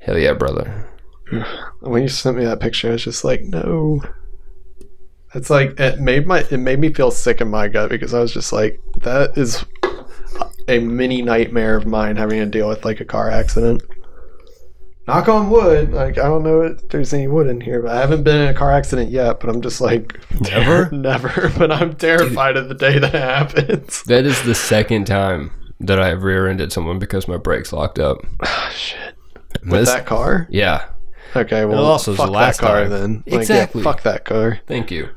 Hell 0.01 0.17
yeah, 0.19 0.33
brother. 0.33 0.87
when 1.79 2.03
you 2.03 2.07
sent 2.09 2.37
me 2.37 2.45
that 2.45 2.59
picture, 2.59 2.89
I 2.89 2.91
was 2.93 3.03
just 3.03 3.23
like, 3.23 3.41
no. 3.41 4.01
It's 5.33 5.49
like 5.49 5.77
it 5.79 5.99
made 5.99 6.27
my 6.27 6.45
it 6.49 6.57
made 6.59 6.79
me 6.79 6.93
feel 6.93 7.11
sick 7.11 7.41
in 7.41 7.49
my 7.49 7.67
gut 7.67 7.89
because 7.89 8.13
I 8.13 8.19
was 8.19 8.31
just 8.33 8.53
like, 8.53 8.79
that 8.99 9.37
is 9.37 9.65
a 10.67 10.79
mini 10.79 11.21
nightmare 11.21 11.75
of 11.75 11.85
mine 11.85 12.15
having 12.15 12.39
to 12.39 12.45
deal 12.45 12.69
with 12.69 12.85
like 12.85 13.01
a 13.01 13.05
car 13.05 13.29
accident. 13.29 13.81
Knock 15.07 15.27
on 15.29 15.49
wood. 15.51 15.91
Like 15.93 16.17
I 16.17 16.23
don't 16.23 16.43
know 16.43 16.61
if 16.63 16.87
there's 16.89 17.13
any 17.13 17.27
wood 17.27 17.47
in 17.47 17.61
here, 17.61 17.81
but 17.81 17.91
I 17.91 17.99
haven't 17.99 18.23
been 18.23 18.41
in 18.41 18.47
a 18.47 18.53
car 18.53 18.71
accident 18.71 19.11
yet. 19.11 19.39
But 19.39 19.49
I'm 19.49 19.61
just 19.61 19.79
like 19.81 20.19
Never? 20.41 20.89
never. 20.95 21.51
But 21.57 21.71
I'm 21.71 21.95
terrified 21.95 22.57
of 22.57 22.69
the 22.69 22.75
day 22.75 22.97
that 22.99 23.13
happens. 23.13 24.01
That 24.03 24.25
is 24.25 24.41
the 24.43 24.55
second 24.55 25.05
time 25.05 25.51
that 25.79 25.99
I 25.99 26.07
have 26.07 26.23
rear-ended 26.23 26.71
someone 26.71 26.97
because 26.99 27.27
my 27.27 27.37
brakes 27.37 27.71
locked 27.73 27.99
up. 27.99 28.17
Ah, 28.41 28.71
shit. 28.73 29.15
With 29.61 29.71
This- 29.71 29.89
that 29.93 30.05
car? 30.05 30.47
yeah, 30.49 30.85
Okay, 31.35 31.65
well, 31.65 31.83
also 31.83 32.11
was 32.11 32.17
fuck 32.17 32.27
the 32.27 32.31
last 32.31 32.61
that 32.61 32.65
car 32.67 32.81
time. 32.83 32.89
then. 32.91 33.13
Like, 33.17 33.25
yeah, 33.27 33.39
Exactly. 33.39 33.83
fuck 33.83 34.03
that 34.03 34.23
car. 34.23 34.59
Thank 34.67 34.89
you. 34.89 35.09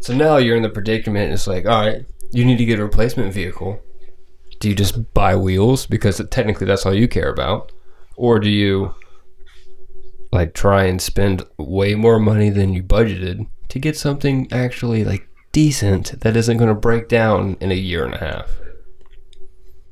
So 0.00 0.12
now 0.14 0.38
you're 0.38 0.56
in 0.56 0.62
the 0.64 0.68
predicament. 0.68 1.32
It's 1.32 1.46
like, 1.46 1.66
all 1.66 1.86
right, 1.86 2.04
you 2.32 2.44
need 2.44 2.58
to 2.58 2.64
get 2.64 2.80
a 2.80 2.82
replacement 2.84 3.32
vehicle. 3.32 3.80
Do 4.60 4.68
you 4.68 4.74
just 4.74 5.14
buy 5.14 5.36
wheels 5.36 5.86
because 5.86 6.20
technically 6.30 6.66
that's 6.66 6.84
all 6.84 6.94
you 6.94 7.06
care 7.06 7.28
about, 7.30 7.70
or 8.18 8.38
do 8.38 8.50
you 8.50 8.94
like 10.32 10.52
try 10.52 10.84
and 10.84 11.00
spend 11.00 11.42
way 11.56 11.94
more 11.94 12.18
money 12.18 12.50
than 12.50 12.74
you 12.74 12.82
budgeted 12.82 13.46
to 13.68 13.78
get 13.78 13.96
something 13.96 14.46
actually 14.52 15.04
like 15.04 15.28
decent 15.52 16.20
that 16.20 16.36
isn't 16.36 16.58
going 16.58 16.68
to 16.68 16.74
break 16.74 17.08
down 17.08 17.56
in 17.60 17.72
a 17.72 17.74
year 17.74 18.04
and 18.04 18.14
a 18.14 18.18
half? 18.18 18.50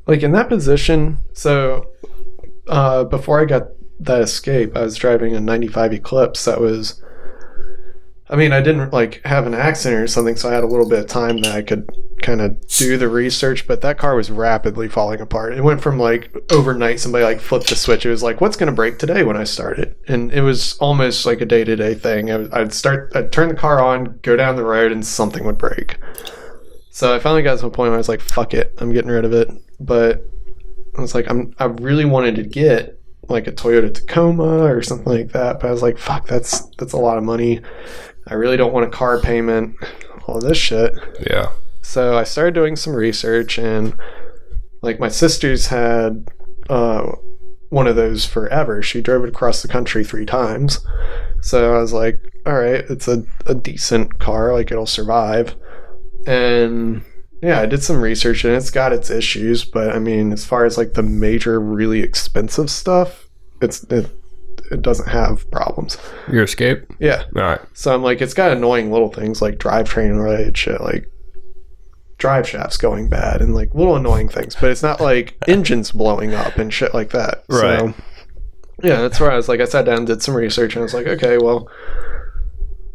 like 0.06 0.23
in 0.23 0.33
that 0.33 0.49
position 0.49 1.18
so 1.33 1.88
uh, 2.68 3.04
before 3.04 3.40
i 3.40 3.45
got 3.45 3.68
that 3.99 4.21
escape 4.21 4.76
i 4.76 4.83
was 4.83 4.97
driving 4.97 5.35
a 5.35 5.40
95 5.40 5.92
eclipse 5.92 6.45
that 6.45 6.61
was 6.61 7.02
i 8.28 8.37
mean 8.37 8.52
i 8.52 8.61
didn't 8.61 8.92
like 8.92 9.21
have 9.25 9.47
an 9.47 9.54
accident 9.54 10.02
or 10.02 10.06
something 10.06 10.37
so 10.37 10.49
i 10.49 10.52
had 10.52 10.64
a 10.64 10.66
little 10.66 10.88
bit 10.88 10.99
of 10.99 11.06
time 11.06 11.38
that 11.38 11.54
i 11.54 11.62
could 11.62 11.88
kind 12.23 12.40
of 12.40 12.66
do 12.68 12.97
the 12.97 13.09
research 13.09 13.66
but 13.66 13.83
that 13.83 13.99
car 13.99 14.16
was 14.16 14.30
rapidly 14.30 14.88
falling 14.88 15.21
apart 15.21 15.52
it 15.52 15.62
went 15.62 15.80
from 15.80 15.99
like 15.99 16.35
overnight 16.50 16.99
somebody 16.99 17.25
like 17.25 17.40
flipped 17.40 17.68
the 17.68 17.76
switch 17.76 18.06
it 18.06 18.11
was 18.11 18.23
like 18.23 18.40
what's 18.40 18.56
going 18.56 18.68
to 18.68 18.75
break 18.75 18.99
today 18.99 19.23
when 19.23 19.37
i 19.37 19.45
start 19.45 19.78
it 19.78 19.99
and 20.09 20.33
it 20.33 20.40
was 20.40 20.78
almost 20.78 21.26
like 21.26 21.40
a 21.40 21.47
day-to-day 21.47 21.95
thing 21.95 22.30
I 22.30 22.61
i'd 22.61 22.73
start 22.73 23.12
i'd 23.14 23.33
turn 23.33 23.49
the 23.49 23.54
car 23.54 23.83
on 23.83 24.18
go 24.23 24.35
down 24.35 24.56
the 24.56 24.64
road 24.64 24.92
and 24.92 25.06
something 25.06 25.45
would 25.45 25.59
break 25.59 25.99
so 26.97 27.14
I 27.14 27.18
finally 27.18 27.42
got 27.42 27.59
to 27.59 27.66
a 27.66 27.71
point 27.71 27.90
where 27.90 27.97
I 27.97 27.99
was 27.99 28.09
like, 28.09 28.23
"Fuck 28.23 28.54
it, 28.54 28.73
I'm 28.78 28.90
getting 28.90 29.11
rid 29.11 29.26
of 29.26 29.35
it." 29.35 29.50
But 29.78 30.25
I 30.97 31.02
was 31.02 31.14
like, 31.14 31.28
"I'm 31.28 31.54
I 31.59 31.66
really 31.66 32.06
wanted 32.06 32.37
to 32.37 32.42
get 32.42 32.99
like 33.28 33.47
a 33.47 33.52
Toyota 33.52 33.92
Tacoma 33.92 34.64
or 34.64 34.80
something 34.80 35.12
like 35.12 35.33
that." 35.33 35.61
But 35.61 35.68
I 35.68 35.73
was 35.73 35.83
like, 35.83 35.99
"Fuck, 35.99 36.26
that's 36.26 36.61
that's 36.78 36.95
a 36.95 36.97
lot 36.97 37.18
of 37.18 37.25
money. 37.25 37.61
I 38.26 38.35
really 38.35 38.56
don't 38.56 38.73
want 38.73 38.87
a 38.87 38.90
car 38.90 39.21
payment, 39.21 39.76
all 40.26 40.40
this 40.40 40.59
shit." 40.59 40.92
Yeah. 41.28 41.50
So 41.83 42.16
I 42.16 42.25
started 42.25 42.54
doing 42.54 42.76
some 42.76 42.95
research, 42.95 43.59
and 43.59 43.95
like 44.83 44.99
my 44.99 45.09
sister's 45.09 45.66
had 45.66 46.28
uh, 46.68 47.12
one 47.71 47.87
of 47.87 47.97
those 47.97 48.25
forever. 48.25 48.83
She 48.83 49.00
drove 49.00 49.25
it 49.25 49.28
across 49.28 49.62
the 49.62 49.68
country 49.68 50.04
three 50.04 50.26
times. 50.26 50.80
So 51.42 51.76
I 51.76 51.78
was 51.78 51.92
like, 51.92 52.21
all 52.45 52.54
right, 52.54 52.85
it's 52.88 53.09
a, 53.09 53.25
a 53.47 53.54
decent 53.54 54.18
car, 54.18 54.52
like 54.52 54.71
it'll 54.71 54.87
survive. 54.87 55.54
And 56.26 57.02
yeah, 57.42 57.61
I 57.61 57.66
did 57.66 57.83
some 57.83 58.00
research 58.00 58.45
and 58.45 58.54
it's 58.54 58.71
got 58.71 58.92
its 58.92 59.11
issues, 59.11 59.64
but 59.64 59.95
I 59.95 59.99
mean, 59.99 60.33
as 60.33 60.45
far 60.45 60.64
as 60.64 60.78
like 60.78 60.95
the 60.95 61.02
major, 61.02 61.61
really 61.61 62.00
expensive 62.00 62.71
stuff, 62.71 63.28
it's 63.61 63.85
it, 63.85 64.11
it 64.70 64.82
doesn't 64.82 65.08
have 65.08 65.50
problems. 65.50 65.96
Your 66.30 66.44
escape. 66.44 66.85
Yeah. 66.99 67.25
All 67.35 67.42
right. 67.42 67.61
So 67.75 67.94
I'm 67.94 68.02
like, 68.02 68.20
it's 68.20 68.35
got 68.35 68.52
annoying 68.52 68.90
little 68.90 69.11
things 69.11 69.42
like 69.42 69.58
drivetrain 69.58 70.23
related 70.23 70.56
shit, 70.56 70.80
like 70.80 71.11
drive 72.18 72.49
shafts 72.49 72.76
going 72.76 73.08
bad 73.08 73.42
and 73.42 73.54
like 73.54 73.75
little 73.75 73.96
annoying 73.96 74.28
things, 74.28 74.56
but 74.58 74.70
it's 74.70 74.82
not 74.82 75.00
like 75.00 75.37
engines 75.49 75.92
blowing 75.92 76.35
up 76.35 76.56
and 76.56 76.73
shit 76.73 76.94
like 76.94 77.11
that. 77.11 77.44
Right. 77.49 77.78
So, 77.78 77.94
yeah, 78.82 79.00
that's 79.00 79.20
where 79.20 79.30
I 79.30 79.37
was 79.37 79.49
like, 79.49 79.61
I 79.61 79.64
sat 79.64 79.87
down 79.87 80.04
did 80.04 80.23
some 80.23 80.35
research 80.35 80.75
and 80.75 80.80
I 80.80 80.85
was 80.85 80.94
like, 80.94 81.06
okay, 81.06 81.38
well, 81.38 81.68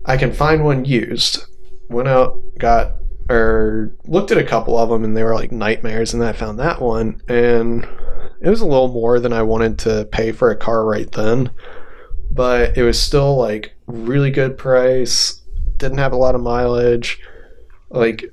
I 0.06 0.18
can 0.18 0.32
find 0.32 0.64
one 0.64 0.86
used. 0.86 1.46
Went 1.90 2.08
out, 2.08 2.40
got 2.58 2.94
or 3.30 3.96
looked 4.06 4.32
at 4.32 4.38
a 4.38 4.44
couple 4.44 4.78
of 4.78 4.90
them 4.90 5.04
and 5.04 5.16
they 5.16 5.24
were 5.24 5.34
like 5.34 5.52
nightmares 5.52 6.14
and 6.14 6.22
then 6.22 6.30
I 6.30 6.34
found 6.34 6.60
that 6.60 6.82
one 6.82 7.22
and 7.28 7.88
it 8.42 8.50
was 8.50 8.62
a 8.62 8.66
little 8.66 8.88
more 8.88 9.20
than 9.20 9.34
I 9.34 9.44
wanted 9.44 9.80
to 9.80 10.06
pay 10.12 10.32
for 10.32 10.52
a 10.52 10.56
car 10.56 10.86
right 10.86 11.12
then 11.12 11.52
but 12.30 12.78
it 12.78 12.84
was 12.84 13.00
still 13.00 13.36
like 13.36 13.74
really 13.88 14.32
good 14.32 14.58
price 14.58 15.42
didn't 15.78 15.98
have 15.98 16.14
a 16.14 16.18
lot 16.18 16.36
of 16.36 16.42
mileage 16.42 17.20
like 17.90 18.24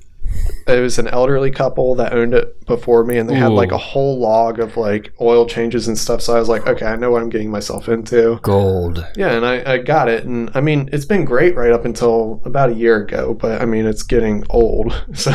it 0.67 0.81
was 0.81 0.99
an 0.99 1.09
elderly 1.09 1.51
couple 1.51 1.95
that 1.95 2.13
owned 2.13 2.35
it 2.35 2.65
before 2.67 3.05
me, 3.05 3.19
and 3.19 3.29
they 3.29 3.35
had 3.35 3.53
like 3.53 3.73
a 3.73 3.79
whole 3.79 4.19
log 4.19 4.59
of 4.59 4.77
like 4.77 5.13
oil 5.21 5.47
changes 5.47 5.89
and 5.89 5.97
stuff. 5.97 6.21
So 6.21 6.37
I 6.37 6.39
was 6.39 6.49
like, 6.49 6.67
okay, 6.67 6.87
I 6.87 6.97
know 6.97 7.11
what 7.11 7.23
I'm 7.23 7.31
getting 7.31 7.51
myself 7.51 7.89
into. 7.89 8.39
Gold. 8.43 9.07
Yeah, 9.17 9.33
and 9.33 9.47
I, 9.47 9.75
I 9.75 9.79
got 9.79 10.09
it, 10.09 10.25
and 10.25 10.51
I 10.55 10.61
mean, 10.61 10.91
it's 10.93 11.07
been 11.07 11.25
great 11.25 11.57
right 11.57 11.73
up 11.73 11.85
until 11.85 12.43
about 12.45 12.71
a 12.71 12.75
year 12.75 13.03
ago, 13.03 13.35
but 13.35 13.63
I 13.63 13.65
mean, 13.65 13.87
it's 13.87 14.03
getting 14.03 14.45
old. 14.51 15.05
So 15.19 15.33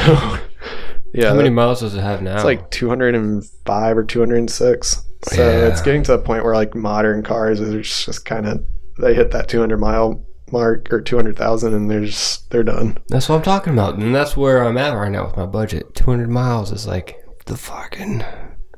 yeah, 1.13 1.29
How 1.29 1.35
many 1.35 1.49
that- 1.49 1.55
miles 1.55 1.79
does 1.81 1.95
it 1.95 2.01
have 2.01 2.21
now? 2.21 2.35
it's 2.35 2.43
like 2.43 2.69
205 2.71 3.97
or 3.97 4.03
206. 4.03 5.03
So 5.29 5.35
Yeah. 5.41 5.67
it's 5.67 5.81
getting 5.81 6.03
to 6.03 6.11
the 6.13 6.17
point 6.19 6.43
where 6.43 6.53
like 6.55 6.75
modern 6.75 7.23
cars 7.23 7.61
are 7.61 7.81
just, 7.81 8.05
just 8.05 8.25
kind 8.25 8.45
of 8.47 8.63
they 8.99 9.13
hit 9.13 9.31
that 9.31 9.47
200 9.47 9.77
mile 9.79 10.25
mark 10.51 10.91
or 10.93 11.01
200,000 11.01 11.73
and 11.73 11.89
they're 11.89 12.05
just 12.05 12.49
they're 12.51 12.63
done. 12.63 12.97
That's 13.09 13.29
what 13.29 13.37
I'm 13.37 13.41
talking 13.41 13.73
about, 13.73 13.95
and 13.97 14.13
that's 14.13 14.35
where 14.37 14.63
I'm 14.63 14.77
at 14.77 14.91
right 14.93 15.09
now 15.11 15.25
with 15.25 15.37
my 15.37 15.45
budget. 15.45 15.95
200 15.95 16.29
miles 16.29 16.71
is 16.71 16.85
like 16.85 17.15
the 17.45 17.57
fucking. 17.57 18.23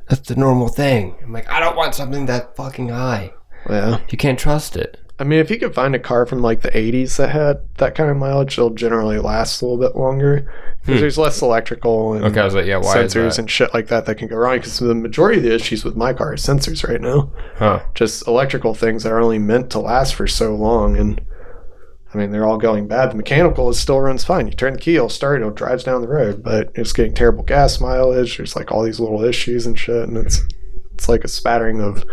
That's 0.08 0.28
the 0.30 0.36
normal 0.36 0.68
thing. 0.68 1.16
I'm 1.24 1.34
like, 1.34 1.50
I 1.50 1.60
don't 1.60 1.76
want 1.76 1.96
something 1.96 2.28
that 2.28 2.56
fucking 2.56 2.90
high. 2.90 3.34
Yeah. 3.68 3.98
You 4.10 4.18
can't 4.20 4.38
trust 4.38 4.78
it. 4.78 4.98
I 5.18 5.24
mean, 5.24 5.40
if 5.40 5.50
you 5.50 5.58
could 5.58 5.74
find 5.74 5.96
a 5.96 6.00
car 6.00 6.26
from 6.26 6.42
like 6.42 6.62
the 6.62 6.72
80s 6.72 7.16
that 7.18 7.30
had 7.30 7.62
that 7.78 7.96
kind 7.96 8.10
of 8.10 8.18
mileage, 8.18 8.58
it'll 8.58 8.70
generally 8.72 9.18
last 9.18 9.62
a 9.62 9.66
little 9.66 9.80
bit 9.80 9.96
longer 9.98 10.52
because 10.82 10.96
Hmm. 10.96 11.02
there's 11.02 11.18
less 11.18 11.42
electrical 11.42 12.14
and 12.16 12.26
Okay, 12.26 12.42
I 12.42 12.44
was 12.46 12.54
like, 12.54 12.66
yeah, 12.66 12.78
why 12.78 12.98
sensors 12.98 13.40
and 13.40 13.50
shit 13.50 13.74
like 13.74 13.88
that 13.88 14.06
that 14.08 14.16
can 14.18 14.28
go 14.28 14.36
wrong. 14.36 14.58
Because 14.58 14.78
the 14.80 14.94
majority 14.94 15.38
of 15.38 15.44
the 15.46 15.56
issues 15.56 15.86
with 15.86 15.96
my 15.96 16.12
car 16.12 16.34
is 16.34 16.42
sensors 16.46 16.86
right 16.88 17.00
now. 17.00 17.32
Huh? 17.58 17.80
Just 17.94 18.28
electrical 18.28 18.74
things 18.74 19.04
that 19.04 19.12
are 19.14 19.22
only 19.22 19.40
meant 19.40 19.70
to 19.72 19.80
last 19.80 20.16
for 20.16 20.28
so 20.28 20.54
long, 20.54 20.98
and 20.98 21.22
I 22.14 22.18
mean 22.18 22.32
they're 22.32 22.46
all 22.46 22.58
going 22.58 22.88
bad. 22.90 23.12
The 23.12 23.16
mechanical 23.16 23.70
is 23.70 23.80
still 23.80 24.02
runs 24.02 24.26
fine. 24.26 24.48
You 24.48 24.54
turn 24.54 24.74
the 24.74 24.80
key, 24.80 24.96
it'll 24.98 25.08
start, 25.08 25.40
it'll 25.40 25.52
drives 25.54 25.86
down 25.86 26.02
the 26.02 26.10
road, 26.10 26.44
but 26.44 26.72
it's 26.76 26.92
getting 26.92 27.14
terrible 27.14 27.44
gas 27.44 27.80
mileage. 27.80 28.36
There's 28.36 28.56
like 28.58 28.70
all 28.70 28.84
these 28.84 29.00
little 29.00 29.24
issues 29.24 29.66
and 29.66 29.80
shit, 29.80 30.10
and 30.10 30.18
it's 30.18 30.42
it's 30.94 31.08
like 31.08 31.24
a 31.24 31.30
spattering 31.30 31.80
of 31.80 32.04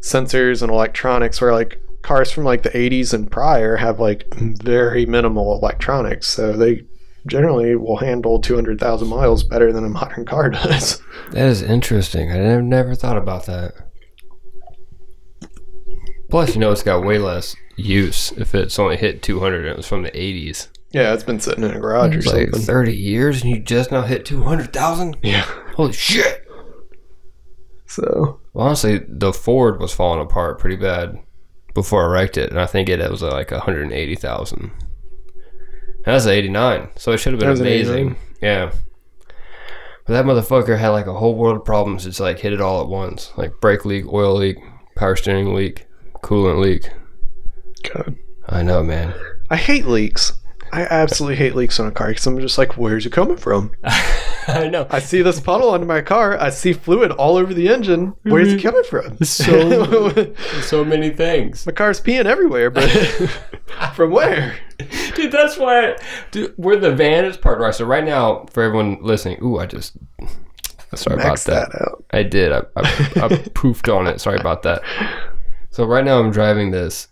sensors 0.00 0.60
and 0.62 0.72
electronics 0.72 1.40
where 1.40 1.52
like 1.52 1.80
cars 2.02 2.30
from 2.30 2.44
like 2.44 2.62
the 2.62 2.70
80s 2.70 3.12
and 3.12 3.30
prior 3.30 3.76
have 3.76 4.00
like 4.00 4.26
very 4.34 5.04
minimal 5.06 5.54
electronics 5.58 6.26
so 6.26 6.52
they 6.52 6.82
generally 7.26 7.76
will 7.76 7.98
handle 7.98 8.40
200,000 8.40 9.06
miles 9.06 9.44
better 9.44 9.72
than 9.72 9.84
a 9.84 9.88
modern 9.88 10.24
car 10.24 10.48
does 10.50 11.02
That 11.32 11.48
is 11.48 11.60
interesting. 11.62 12.30
I 12.32 12.38
never, 12.38 12.62
never 12.62 12.94
thought 12.94 13.18
about 13.18 13.44
that. 13.46 13.74
Plus, 16.30 16.54
you 16.54 16.60
know, 16.60 16.70
it's 16.70 16.82
got 16.82 17.04
way 17.04 17.18
less 17.18 17.54
use 17.76 18.32
if 18.32 18.54
it's 18.54 18.78
only 18.78 18.96
hit 18.96 19.22
200 19.22 19.60
and 19.60 19.66
it 19.68 19.76
was 19.76 19.86
from 19.86 20.02
the 20.02 20.10
80s. 20.12 20.68
yeah 20.92 21.12
it's 21.14 21.24
been 21.24 21.40
sitting 21.40 21.64
in 21.64 21.70
a 21.72 21.80
garage 21.80 22.14
or 22.14 22.20
like 22.30 22.50
something 22.50 22.60
30 22.60 22.94
years 22.96 23.42
and 23.42 23.50
you 23.50 23.58
just 23.60 23.90
now 23.90 24.02
hit 24.02 24.24
200,000? 24.24 25.16
yeah 25.22 25.44
Holy 25.76 25.92
shit! 25.92 26.46
so 27.86 28.40
Well, 28.52 28.66
honestly, 28.66 29.00
the 29.08 29.32
Ford 29.32 29.80
was 29.80 29.92
falling 29.92 30.20
apart 30.20 30.58
pretty 30.58 30.76
bad 30.76 31.18
before 31.74 32.04
I 32.04 32.12
wrecked 32.12 32.36
it, 32.36 32.50
and 32.50 32.60
I 32.60 32.66
think 32.66 32.88
it 32.88 33.10
was 33.10 33.22
uh, 33.22 33.30
like 33.30 33.50
180,000. 33.50 34.70
That's 36.04 36.24
an 36.24 36.32
89, 36.32 36.88
so 36.96 37.12
it 37.12 37.18
should 37.18 37.32
have 37.32 37.40
been 37.40 37.48
That 37.48 37.52
was 37.52 37.60
amazing. 37.60 38.16
Yeah. 38.40 38.72
But 40.06 40.14
that 40.14 40.24
motherfucker 40.24 40.78
had 40.78 40.88
like 40.88 41.06
a 41.06 41.14
whole 41.14 41.34
world 41.34 41.56
of 41.56 41.64
problems. 41.64 42.06
It's 42.06 42.20
like 42.20 42.38
hit 42.38 42.52
it 42.52 42.60
all 42.60 42.80
at 42.80 42.88
once. 42.88 43.32
Like 43.36 43.60
brake 43.60 43.84
leak, 43.84 44.10
oil 44.12 44.34
leak, 44.34 44.56
power 44.96 45.14
steering 45.14 45.54
leak, 45.54 45.86
coolant 46.22 46.60
leak. 46.60 46.90
God. 47.92 48.16
I 48.48 48.62
know, 48.62 48.82
man. 48.82 49.14
i 49.50 49.56
hate 49.56 49.86
leaks 49.86 50.32
i 50.72 50.82
absolutely 50.82 51.36
hate 51.36 51.54
leaks 51.54 51.78
on 51.80 51.86
a 51.86 51.90
car 51.90 52.08
because 52.08 52.26
i'm 52.26 52.38
just 52.40 52.58
like 52.58 52.76
where's 52.76 53.06
it 53.06 53.12
coming 53.12 53.36
from 53.36 53.72
I 54.48 54.68
know. 54.68 54.86
i 54.90 54.98
see 54.98 55.22
this 55.22 55.40
puddle 55.40 55.70
under 55.70 55.86
my 55.86 56.00
car 56.00 56.38
i 56.40 56.50
see 56.50 56.72
fluid 56.72 57.12
all 57.12 57.36
over 57.36 57.52
the 57.54 57.68
engine 57.68 58.14
where's 58.22 58.52
it 58.52 58.60
mm-hmm. 58.60 58.68
coming 58.68 58.84
from 58.84 59.18
So- 59.24 60.34
so 60.62 60.84
many 60.84 61.10
things. 61.10 61.66
my 61.66 61.72
car's 61.72 62.00
peeing 62.00 62.26
everywhere 62.26 62.70
but 62.70 62.88
from 63.94 64.10
where 64.10 64.56
Dude, 65.14 65.32
that's 65.32 65.58
why. 65.58 65.96
Dude, 66.30 66.54
where 66.56 66.76
the 66.76 66.94
van 66.94 67.24
is 67.24 67.36
parked 67.36 67.60
right. 67.60 67.74
So 67.74 67.84
right 67.84 68.04
now, 68.04 68.46
for 68.50 68.62
everyone 68.62 68.98
listening, 69.02 69.38
ooh, 69.42 69.58
I 69.58 69.66
just 69.66 69.96
sorry 70.94 71.20
about 71.20 71.38
that. 71.40 71.70
that 71.72 71.94
I 72.10 72.22
did. 72.22 72.52
I, 72.52 72.60
I, 72.76 72.80
I 72.80 73.28
poofed 73.54 73.94
on 73.94 74.06
it. 74.06 74.20
Sorry 74.20 74.38
about 74.38 74.62
that. 74.62 74.82
So 75.70 75.84
right 75.84 76.04
now, 76.04 76.18
I'm 76.18 76.30
driving 76.30 76.70
this 76.70 77.08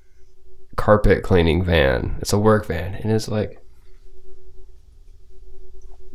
carpet 0.77 1.23
cleaning 1.23 1.65
van. 1.65 2.17
It's 2.21 2.33
a 2.33 2.39
work 2.39 2.67
van, 2.67 2.95
and 2.95 3.13
it's 3.13 3.29
like, 3.29 3.58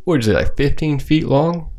what 0.04 0.20
is 0.20 0.28
it? 0.28 0.34
Like 0.36 0.56
15 0.58 1.00
feet 1.00 1.26
long? 1.28 1.70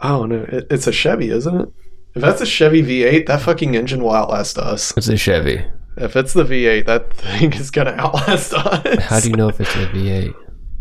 Oh 0.00 0.26
no, 0.26 0.42
it, 0.48 0.66
it's 0.70 0.86
a 0.86 0.92
Chevy, 0.92 1.30
isn't 1.30 1.60
it? 1.60 1.68
If 2.14 2.22
that's 2.22 2.40
a 2.40 2.46
Chevy 2.46 2.82
V8, 2.82 3.26
that 3.26 3.40
fucking 3.42 3.74
engine 3.74 4.02
will 4.02 4.12
outlast 4.14 4.56
us. 4.58 4.96
It's 4.96 5.08
a 5.08 5.16
Chevy. 5.16 5.64
If 5.96 6.16
it's 6.16 6.32
the 6.32 6.44
V8, 6.44 6.86
that 6.86 7.12
thing 7.14 7.52
is 7.52 7.70
gonna 7.70 7.92
outlast 7.92 8.52
us. 8.54 9.02
How 9.04 9.20
do 9.20 9.30
you 9.30 9.36
know 9.36 9.48
if 9.48 9.60
it's 9.60 9.74
a 9.74 9.86
V8? 9.88 10.34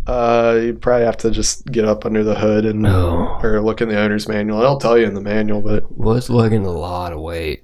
Uh, 0.06 0.60
you 0.62 0.74
probably 0.74 1.06
have 1.06 1.16
to 1.18 1.32
just 1.32 1.66
get 1.72 1.86
up 1.86 2.06
under 2.06 2.24
the 2.26 2.36
hood 2.36 2.66
and 2.66 2.82
No. 2.82 3.40
or 3.42 3.62
look 3.62 3.80
in 3.80 3.88
the 3.88 3.98
owner's 3.98 4.28
manual. 4.28 4.60
It'll 4.62 4.78
tell 4.78 4.98
you 4.98 5.06
in 5.06 5.14
the 5.14 5.22
manual, 5.22 5.62
but 5.62 5.90
was 5.98 6.30
lugging 6.30 6.66
a 6.66 6.72
lot 6.72 7.14
of 7.14 7.22
weight 7.22 7.64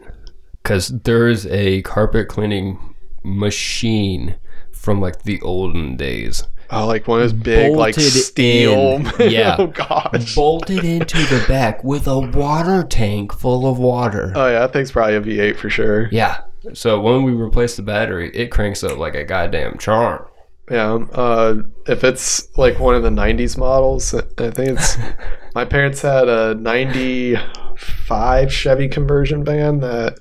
because 0.63 0.87
there's 1.03 1.45
a 1.47 1.81
carpet 1.81 2.29
cleaning 2.29 2.95
machine 3.23 4.35
from 4.71 5.01
like 5.01 5.23
the 5.23 5.41
olden 5.41 5.97
days 5.97 6.43
oh, 6.71 6.85
like 6.87 7.07
one 7.07 7.21
of 7.21 7.23
those 7.23 7.33
big 7.33 7.75
like 7.75 7.95
steel. 7.95 8.95
in. 8.95 9.11
Yeah. 9.31 9.55
oh 9.59 9.67
gosh. 9.67 10.35
bolted 10.35 10.83
into 10.83 11.17
the 11.17 11.43
back 11.47 11.83
with 11.83 12.07
a 12.07 12.19
water 12.19 12.83
tank 12.83 13.33
full 13.33 13.67
of 13.69 13.77
water. 13.79 14.31
Oh 14.35 14.47
yeah, 14.47 14.59
that 14.59 14.73
thing's 14.73 14.91
probably 14.91 15.15
a 15.15 15.21
V8 15.21 15.57
for 15.57 15.69
sure. 15.69 16.09
yeah. 16.11 16.41
So 16.73 16.99
when 16.99 17.23
we 17.23 17.31
replace 17.31 17.77
the 17.77 17.81
battery, 17.83 18.29
it 18.35 18.47
cranks 18.51 18.83
up 18.83 18.97
like 18.97 19.15
a 19.15 19.23
goddamn 19.23 19.77
charm. 19.77 20.25
Yeah. 20.69 20.95
Uh, 21.11 21.61
if 21.87 22.03
it's 22.03 22.55
like 22.57 22.79
one 22.79 22.95
of 22.95 23.01
the 23.03 23.09
'90s 23.09 23.57
models, 23.57 24.13
I 24.13 24.21
think 24.51 24.77
it's. 24.77 24.97
my 25.55 25.65
parents 25.65 26.01
had 26.01 26.27
a 26.27 26.53
'95 26.55 28.53
Chevy 28.53 28.87
conversion 28.87 29.43
van 29.43 29.79
that 29.79 30.19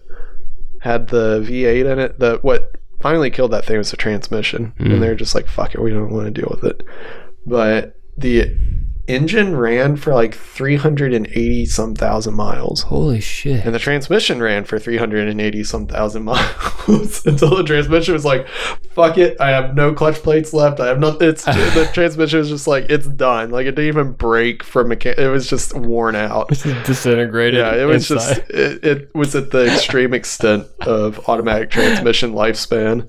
had 0.81 1.09
the 1.09 1.41
V8 1.41 1.93
in 1.93 1.99
it. 1.99 2.19
The 2.19 2.39
what 2.43 2.77
finally 3.01 3.31
killed 3.31 3.51
that 3.53 3.65
thing 3.65 3.79
was 3.79 3.91
the 3.91 3.97
transmission, 3.97 4.73
Mm. 4.79 4.95
and 4.95 5.03
they're 5.03 5.15
just 5.15 5.35
like, 5.35 5.47
"Fuck 5.49 5.75
it, 5.75 5.83
we 5.83 5.91
don't 5.91 6.11
want 6.13 6.27
to 6.33 6.41
deal 6.41 6.49
with 6.51 6.65
it." 6.65 6.83
But 7.47 7.95
the 8.17 8.57
engine 9.09 9.57
ran 9.57 9.97
for 9.97 10.13
like 10.15 10.35
380 10.35 11.67
some 11.67 11.95
thousand 11.95 12.35
miles. 12.35 12.83
Holy 12.83 13.21
shit. 13.21 13.65
And 13.65 13.75
the 13.75 13.79
transmission 13.79 14.41
ran 14.41 14.65
for 14.65 14.79
380 14.79 15.65
some 15.65 15.87
thousand 15.87 16.25
miles 16.25 17.27
until 17.27 17.57
the 17.57 17.65
transmission 17.65 18.15
was 18.15 18.25
like, 18.25 18.47
fuck 18.93 19.19
it, 19.19 19.41
I 19.41 19.51
have 19.51 19.75
no 19.75 19.93
clutch 19.95 20.17
plates 20.17 20.53
left. 20.53 20.79
I 20.79 20.87
have 20.87 21.01
nothing. 21.01 21.29
it's, 21.29 21.45
the 21.45 21.91
transmission 21.93 22.39
was 22.39 22.51
just 22.51 22.67
like, 22.67 22.87
it's 22.91 23.07
done. 23.07 23.51
Like 23.51 23.67
it 23.67 23.73
didn't 23.73 23.89
even 23.89 24.13
break 24.13 24.63
from 24.63 24.91
mechan- 24.91 25.19
it 25.19 25.29
was 25.29 25.49
just 25.49 25.75
worn 25.75 26.15
out. 26.15 26.49
disintegrated. 26.49 27.61
Yeah, 27.61 27.75
it 27.75 27.85
was 27.87 28.07
just, 28.07 28.39
it, 28.51 28.85
it 28.85 29.15
was 29.15 29.35
at 29.35 29.51
the 29.51 29.67
extreme 29.73 30.13
extent 30.15 30.67
of 30.83 31.29
automatic 31.29 31.71
transmission 31.71 32.33
lifespan. 32.33 33.09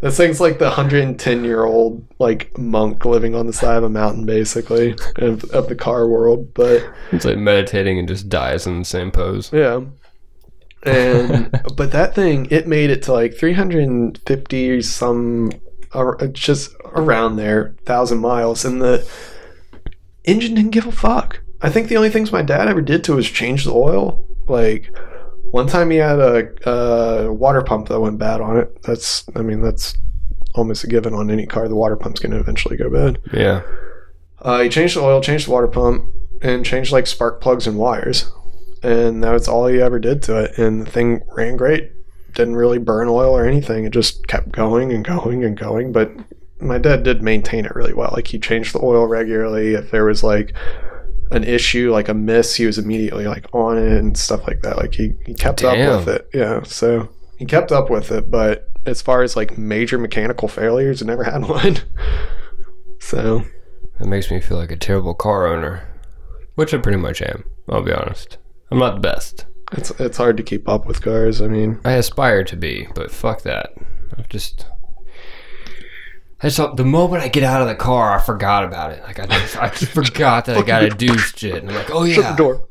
This 0.00 0.16
thing's 0.16 0.40
like 0.40 0.58
the 0.58 0.66
110 0.66 1.44
year 1.44 1.64
old 1.64 2.06
like 2.18 2.56
monk 2.58 3.04
living 3.04 3.34
on 3.34 3.46
the 3.46 3.52
side 3.52 3.76
of 3.76 3.84
a 3.84 3.88
mountain 3.88 4.24
basically 4.24 4.94
of, 5.44 5.50
of 5.50 5.68
the 5.68 5.74
car 5.74 6.08
world. 6.08 6.52
But 6.54 6.88
it's 7.12 7.24
like 7.24 7.38
meditating 7.38 7.98
and 7.98 8.08
just 8.08 8.28
dies 8.28 8.66
in 8.66 8.78
the 8.78 8.84
same 8.84 9.10
pose. 9.10 9.52
yeah. 9.52 9.80
And 10.82 11.50
but 11.76 11.90
that 11.92 12.14
thing, 12.14 12.46
it 12.50 12.66
made 12.66 12.90
it 12.90 13.02
to 13.04 13.12
like 13.12 13.36
350 13.36 14.82
some, 14.82 15.52
ar- 15.92 16.16
just 16.28 16.74
around 16.84 17.36
there, 17.36 17.74
thousand 17.84 18.18
miles, 18.18 18.64
and 18.64 18.80
the 18.80 19.08
engine 20.24 20.54
didn't 20.54 20.70
give 20.70 20.86
a 20.86 20.92
fuck. 20.92 21.40
I 21.62 21.70
think 21.70 21.88
the 21.88 21.96
only 21.96 22.10
things 22.10 22.32
my 22.32 22.42
dad 22.42 22.68
ever 22.68 22.82
did 22.82 23.02
to 23.04 23.14
it 23.14 23.16
was 23.16 23.30
change 23.30 23.64
the 23.64 23.72
oil. 23.72 24.24
Like 24.46 24.94
one 25.50 25.66
time 25.66 25.90
he 25.90 25.96
had 25.96 26.18
a, 26.18 26.70
a 26.70 27.32
water 27.32 27.62
pump 27.62 27.88
that 27.88 28.00
went 28.00 28.18
bad 28.18 28.40
on 28.40 28.58
it. 28.58 28.82
That's, 28.82 29.24
I 29.34 29.42
mean, 29.42 29.62
that's 29.62 29.96
almost 30.54 30.84
a 30.84 30.86
given 30.86 31.14
on 31.14 31.30
any 31.30 31.46
car. 31.46 31.68
The 31.68 31.74
water 31.74 31.96
pump's 31.96 32.20
going 32.20 32.32
to 32.32 32.38
eventually 32.38 32.76
go 32.76 32.90
bad. 32.90 33.18
Yeah. 33.32 33.62
Uh, 34.46 34.60
he 34.62 34.68
changed 34.68 34.96
the 34.96 35.00
oil, 35.00 35.20
changed 35.20 35.48
the 35.48 35.50
water 35.50 35.66
pump, 35.66 36.04
and 36.40 36.64
changed 36.64 36.92
like 36.92 37.08
spark 37.08 37.40
plugs 37.40 37.66
and 37.66 37.76
wires. 37.76 38.30
And 38.80 39.24
that 39.24 39.32
was 39.32 39.48
all 39.48 39.66
he 39.66 39.80
ever 39.80 39.98
did 39.98 40.22
to 40.22 40.44
it. 40.44 40.56
And 40.56 40.86
the 40.86 40.90
thing 40.90 41.22
ran 41.36 41.56
great. 41.56 41.90
Didn't 42.32 42.54
really 42.54 42.78
burn 42.78 43.08
oil 43.08 43.36
or 43.36 43.44
anything. 43.44 43.84
It 43.84 43.92
just 43.92 44.24
kept 44.28 44.52
going 44.52 44.92
and 44.92 45.04
going 45.04 45.42
and 45.42 45.58
going. 45.58 45.90
But 45.90 46.12
my 46.60 46.78
dad 46.78 47.02
did 47.02 47.22
maintain 47.22 47.64
it 47.64 47.74
really 47.74 47.92
well. 47.92 48.10
Like 48.12 48.28
he 48.28 48.38
changed 48.38 48.72
the 48.72 48.84
oil 48.84 49.08
regularly. 49.08 49.74
If 49.74 49.90
there 49.90 50.04
was 50.04 50.22
like 50.22 50.54
an 51.32 51.42
issue, 51.42 51.90
like 51.90 52.08
a 52.08 52.14
miss, 52.14 52.54
he 52.54 52.66
was 52.66 52.78
immediately 52.78 53.26
like 53.26 53.52
on 53.52 53.78
it 53.78 53.98
and 53.98 54.16
stuff 54.16 54.46
like 54.46 54.62
that. 54.62 54.76
Like 54.76 54.94
he, 54.94 55.14
he 55.26 55.34
kept 55.34 55.58
Damn. 55.58 55.90
up 55.90 56.06
with 56.06 56.14
it. 56.14 56.28
Yeah. 56.32 56.62
So 56.62 57.08
he 57.36 57.46
kept 57.46 57.72
up 57.72 57.90
with 57.90 58.12
it. 58.12 58.30
But 58.30 58.68
as 58.84 59.02
far 59.02 59.22
as 59.24 59.34
like 59.34 59.58
major 59.58 59.98
mechanical 59.98 60.46
failures, 60.46 61.02
it 61.02 61.06
never 61.06 61.24
had 61.24 61.42
one. 61.48 61.78
so 63.00 63.42
That 63.98 64.08
makes 64.08 64.30
me 64.30 64.40
feel 64.40 64.58
like 64.58 64.70
a 64.70 64.76
terrible 64.76 65.14
car 65.14 65.46
owner, 65.46 65.88
which 66.54 66.74
I 66.74 66.78
pretty 66.78 66.98
much 66.98 67.22
am. 67.22 67.44
I'll 67.68 67.82
be 67.82 67.92
honest. 67.92 68.38
I'm 68.70 68.78
not 68.78 68.94
the 68.94 69.00
best. 69.00 69.46
It's 69.72 69.90
it's 69.98 70.16
hard 70.16 70.36
to 70.36 70.42
keep 70.42 70.68
up 70.68 70.86
with 70.86 71.02
cars. 71.02 71.40
I 71.42 71.48
mean, 71.48 71.80
I 71.84 71.92
aspire 71.92 72.44
to 72.44 72.56
be, 72.56 72.88
but 72.94 73.10
fuck 73.10 73.42
that. 73.42 73.70
I've 74.16 74.28
just. 74.28 74.66
I 76.42 76.48
just 76.50 76.76
the 76.76 76.84
moment 76.84 77.22
I 77.22 77.28
get 77.28 77.42
out 77.42 77.62
of 77.62 77.68
the 77.68 77.74
car, 77.74 78.16
I 78.16 78.22
forgot 78.22 78.64
about 78.64 78.92
it. 78.92 79.02
Like 79.02 79.18
I 79.18 79.26
just, 79.26 79.56
I 79.56 79.68
just 79.70 79.92
forgot 79.92 80.44
that 80.44 80.56
I 80.56 80.62
gotta 80.62 80.90
do 80.90 81.16
shit. 81.18 81.56
And 81.62 81.70
I'm 81.70 81.76
like, 81.76 81.90
oh 81.90 82.04
yeah, 82.04 82.14
shut 82.16 82.36
the 82.36 82.42
door. 82.42 82.68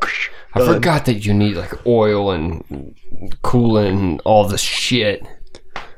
I 0.54 0.60
Done. 0.60 0.74
forgot 0.76 1.06
that 1.06 1.26
you 1.26 1.34
need 1.34 1.58
like 1.58 1.86
oil 1.86 2.32
and 2.32 2.96
coolant 3.44 3.90
and 3.90 4.22
all 4.24 4.48
this 4.48 4.62
shit. 4.62 5.26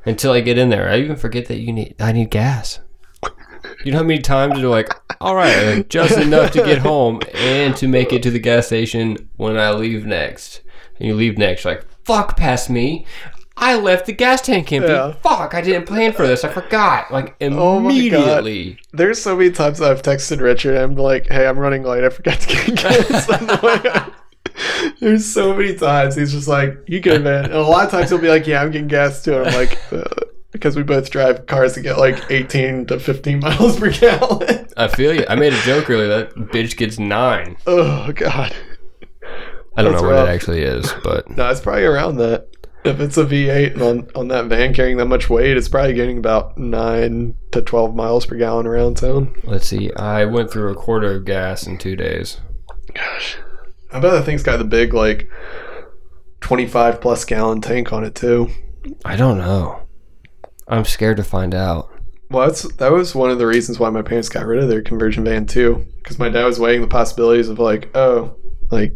Until 0.06 0.32
I 0.32 0.40
get 0.40 0.58
in 0.58 0.70
there, 0.70 0.90
I 0.90 1.00
even 1.00 1.18
forget 1.18 1.48
that 1.48 1.60
you 1.60 1.74
need. 1.74 1.96
I 2.00 2.13
need 2.13 2.32
gas. 2.32 2.80
You 3.84 3.92
know 3.92 4.00
how 4.00 4.04
many 4.04 4.22
times 4.22 4.60
you're 4.60 4.70
like, 4.70 4.90
all 5.22 5.36
right, 5.36 5.76
like, 5.76 5.90
just 5.90 6.18
enough 6.18 6.52
to 6.52 6.63
get 6.63 6.80
home 6.80 7.22
and 7.34 7.76
to 7.78 7.88
make 7.88 8.12
it 8.12 8.24
to 8.24 8.32
the 8.32 8.40
gas 8.40 8.68
station 8.68 9.30
when 9.38 9.58
I 9.58 9.72
leave 9.72 10.06
next. 10.06 10.62
And 11.00 11.08
you 11.08 11.16
leave 11.16 11.38
next, 11.38 11.63
you're 11.63 11.76
like, 11.76 11.86
fuck, 12.04 12.38
past 12.38 12.70
me. 12.70 13.06
I 13.60 13.76
left 13.76 14.06
the 14.06 14.13
gas 14.13 14.42
tank 14.42 14.72
empty. 14.72 14.92
Yeah. 14.92 15.13
Fuck, 15.13 15.56
I 15.56 15.62
didn't 15.62 15.88
plan 15.88 16.13
for 16.13 16.28
this. 16.28 16.44
I 16.44 16.50
forgot. 16.50 17.12
Like 17.12 17.36
Oh 17.42 17.80
immediately. 17.80 18.78
There's 18.94 19.20
so 19.22 19.36
many 19.36 19.50
times 19.52 19.82
I've 19.82 20.04
texted 20.04 20.42
Richard. 20.42 20.78
I'm 20.78 20.96
like, 20.96 21.28
"Hey, 21.28 21.48
I'm 21.48 21.58
running 21.58 21.82
late. 21.82 22.04
I 22.04 22.10
forgot 22.10 22.40
to 22.40 22.48
get 22.48 22.76
gas." 22.76 23.30
on 23.30 23.48
the 23.48 23.60
way 23.63 23.90
out." 23.90 24.13
There's 25.00 25.26
so 25.26 25.56
many 25.56 25.74
times 25.76 26.16
he's 26.16 26.34
just 26.34 26.48
like, 26.48 26.78
"You 26.86 27.00
good, 27.00 27.24
man?" 27.24 27.46
And 27.46 27.54
a 27.56 27.62
lot 27.62 27.86
of 27.86 27.92
times 27.92 28.10
he'll 28.10 28.20
be 28.20 28.30
like, 28.30 28.46
"Yeah, 28.46 28.62
I'm 28.62 28.70
getting 28.70 28.88
gas 28.88 29.24
too." 29.24 29.36
And 29.38 29.48
I'm 29.48 29.54
like, 29.56 29.80
uh, 29.92 30.04
because 30.58 30.76
we 30.76 30.84
both 30.84 31.10
drive 31.10 31.46
cars 31.46 31.76
that 31.76 31.82
get 31.82 31.98
like 31.98 32.24
18 32.30 32.88
to 32.88 33.00
15 33.00 33.39
miles 33.41 33.80
per 33.80 33.91
gallon. 33.91 34.67
I 34.76 34.88
feel 34.88 35.13
you. 35.13 35.26
I 35.30 35.36
made 35.36 35.54
a 35.54 35.62
joke 35.62 35.89
earlier. 35.89 36.08
That 36.08 36.36
bitch 36.36 36.76
gets 36.78 37.00
nine. 37.00 37.58
oh 37.67 38.12
God. 38.13 38.54
I 39.76 39.84
don't 39.84 39.91
That's 39.91 40.02
know 40.04 40.10
what 40.10 40.28
it 40.28 40.30
actually 40.34 40.62
is, 40.63 40.91
but 41.04 41.30
No, 41.38 41.50
it's 41.50 41.62
probably 41.62 41.84
around 41.86 42.17
that. 42.17 42.48
If 42.84 43.00
it's 43.00 43.17
a 43.17 43.26
V8 43.26 43.74
and 43.74 43.82
on, 43.82 44.08
on 44.15 44.28
that 44.30 44.46
van 44.46 44.74
carrying 44.74 44.98
that 44.98 45.06
much 45.08 45.30
weight, 45.30 45.56
it's 45.58 45.67
probably 45.70 45.93
getting 45.93 46.17
about 46.17 46.58
9 46.58 47.36
to 47.52 47.62
12 47.62 47.93
miles 47.96 48.26
per 48.26 48.38
gallon 48.38 48.65
around 48.65 48.98
town. 48.98 49.36
let's 49.43 49.67
see. 49.67 49.91
I 49.93 50.26
went 50.26 50.50
through 50.52 50.72
a 50.72 50.76
quarter 50.76 51.15
of 51.15 51.26
gas 51.26 51.67
in 51.67 51.78
two 51.78 51.96
days. 51.96 52.39
Gosh. 52.93 53.38
I 53.91 54.00
bet 54.00 54.12
that 54.13 54.24
thing's 54.26 54.43
got 54.43 54.58
the 54.58 54.63
big, 54.63 54.93
like, 54.93 55.30
25 56.41 57.02
plus 57.02 57.26
gallon 57.26 57.62
tank 57.62 57.91
on 57.91 58.04
it, 58.04 58.15
too. 58.15 58.50
I 59.06 59.15
don't 59.15 59.38
know. 59.38 59.87
I'm 60.67 60.86
scared 60.86 61.17
to 61.17 61.23
find 61.23 61.56
out. 61.56 61.89
Well, 62.30 62.47
that's, 62.47 62.63
that 62.73 62.91
was 62.91 63.15
one 63.15 63.30
of 63.30 63.39
the 63.39 63.47
reasons 63.47 63.80
why 63.80 63.89
my 63.89 64.01
parents 64.01 64.27
got 64.27 64.45
rid 64.45 64.62
of 64.62 64.67
their 64.67 64.82
conversion 64.82 65.23
van, 65.23 65.45
too. 65.45 65.86
Because 65.97 66.19
my 66.19 66.27
dad 66.30 66.43
was 66.43 66.60
weighing 66.60 66.82
the 66.82 66.88
possibilities 66.88 67.47
of, 67.47 67.58
like, 67.58 67.95
oh, 67.95 68.36
like, 68.69 68.93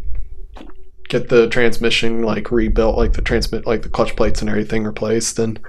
get 1.07 1.29
the 1.29 1.47
transmission, 1.47 2.23
like, 2.23 2.51
rebuilt, 2.51 2.97
like, 2.97 3.13
the 3.13 3.21
transmit, 3.21 3.65
like, 3.65 3.83
the 3.83 3.89
clutch 3.89 4.15
plates 4.17 4.41
and 4.41 4.49
everything 4.49 4.83
replaced. 4.83 5.39
And 5.39 5.59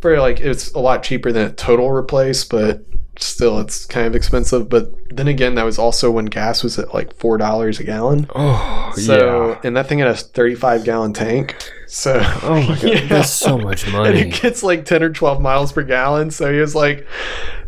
for, 0.00 0.18
like, 0.18 0.40
it's 0.40 0.72
a 0.72 0.78
lot 0.78 1.02
cheaper 1.02 1.30
than 1.30 1.48
a 1.48 1.52
total 1.52 1.90
replace, 1.90 2.44
but 2.44 2.82
still, 3.18 3.58
it's 3.60 3.84
kind 3.86 4.06
of 4.06 4.14
expensive. 4.16 4.68
But 4.68 4.90
then 5.10 5.28
again, 5.28 5.54
that 5.56 5.64
was 5.64 5.78
also 5.78 6.10
when 6.10 6.26
gas 6.26 6.62
was 6.62 6.78
at, 6.78 6.92
like, 6.94 7.16
$4 7.18 7.80
a 7.80 7.84
gallon. 7.84 8.28
Oh, 8.34 8.92
So, 8.96 9.50
yeah. 9.50 9.60
and 9.64 9.76
that 9.76 9.86
thing 9.88 9.98
had 10.00 10.08
a 10.08 10.14
35 10.14 10.84
gallon 10.84 11.12
tank. 11.12 11.56
So, 11.86 12.20
Oh 12.42 12.54
my 12.62 12.74
god, 12.76 12.82
yeah. 12.84 13.06
that's 13.08 13.30
so 13.30 13.56
much 13.58 13.90
money. 13.90 14.08
and 14.10 14.18
it 14.34 14.40
gets 14.42 14.62
like 14.62 14.84
10 14.84 15.02
or 15.02 15.10
12 15.10 15.40
miles 15.40 15.72
per 15.72 15.82
gallon. 15.82 16.30
So 16.30 16.52
he 16.52 16.60
was 16.60 16.74
like, 16.74 17.06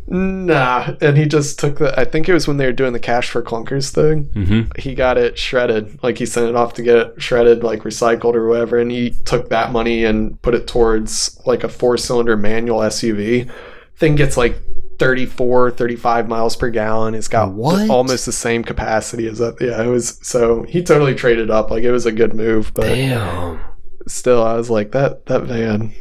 nah. 0.07 0.95
And 1.01 1.17
he 1.17 1.27
just 1.27 1.59
took 1.59 1.79
the, 1.79 1.99
I 1.99 2.05
think 2.05 2.29
it 2.29 2.35
was 2.35 2.47
when 2.49 2.57
they 2.57 2.67
were 2.67 2.73
doing 2.73 2.93
the 2.93 2.99
cash 3.01 3.31
for 3.31 3.43
clunkers 3.43 3.91
thing. 3.93 4.27
Mm-hmm. 4.35 4.81
He 4.81 4.95
got 4.95 5.19
it 5.19 5.39
shredded. 5.39 6.03
Like 6.03 6.19
he 6.19 6.27
sent 6.27 6.49
it 6.49 6.57
off 6.57 6.75
to 6.75 6.83
get 6.83 6.97
it 6.97 7.23
shredded, 7.23 7.63
like 7.65 7.81
recycled 7.81 8.35
or 8.35 8.47
whatever. 8.49 8.79
And 8.79 8.91
he 8.91 9.11
took 9.25 9.49
that 9.51 9.73
money 9.73 10.05
and 10.05 10.41
put 10.43 10.55
it 10.55 10.67
towards 10.67 11.41
like 11.47 11.65
a 11.65 11.69
four 11.69 11.97
cylinder 11.97 12.37
manual 12.37 12.81
SUV. 12.81 13.51
Thing 13.97 14.17
gets 14.17 14.37
like 14.37 14.61
34, 15.01 15.73
35 15.73 16.29
miles 16.29 16.55
per 16.55 16.71
gallon. 16.71 17.15
It's 17.15 17.27
got 17.27 17.53
What? 17.53 17.91
almost 17.91 18.27
the 18.27 18.33
same 18.33 18.63
capacity 18.63 19.27
as 19.27 19.39
that. 19.39 19.57
Yeah, 19.61 19.83
it 19.83 19.89
was, 19.89 20.19
so 20.23 20.63
he 20.65 20.83
totally 20.83 21.15
traded 21.15 21.51
up. 21.51 21.71
Like 21.73 21.83
it 21.83 21.91
was 21.91 22.07
a 22.07 22.13
good 22.13 22.35
move. 22.35 22.73
But 22.75 22.85
Damn. 22.85 23.59
still 24.07 24.43
i 24.43 24.55
was 24.55 24.71
like 24.71 24.93
that 24.93 25.27
that 25.27 25.43
van 25.45 25.93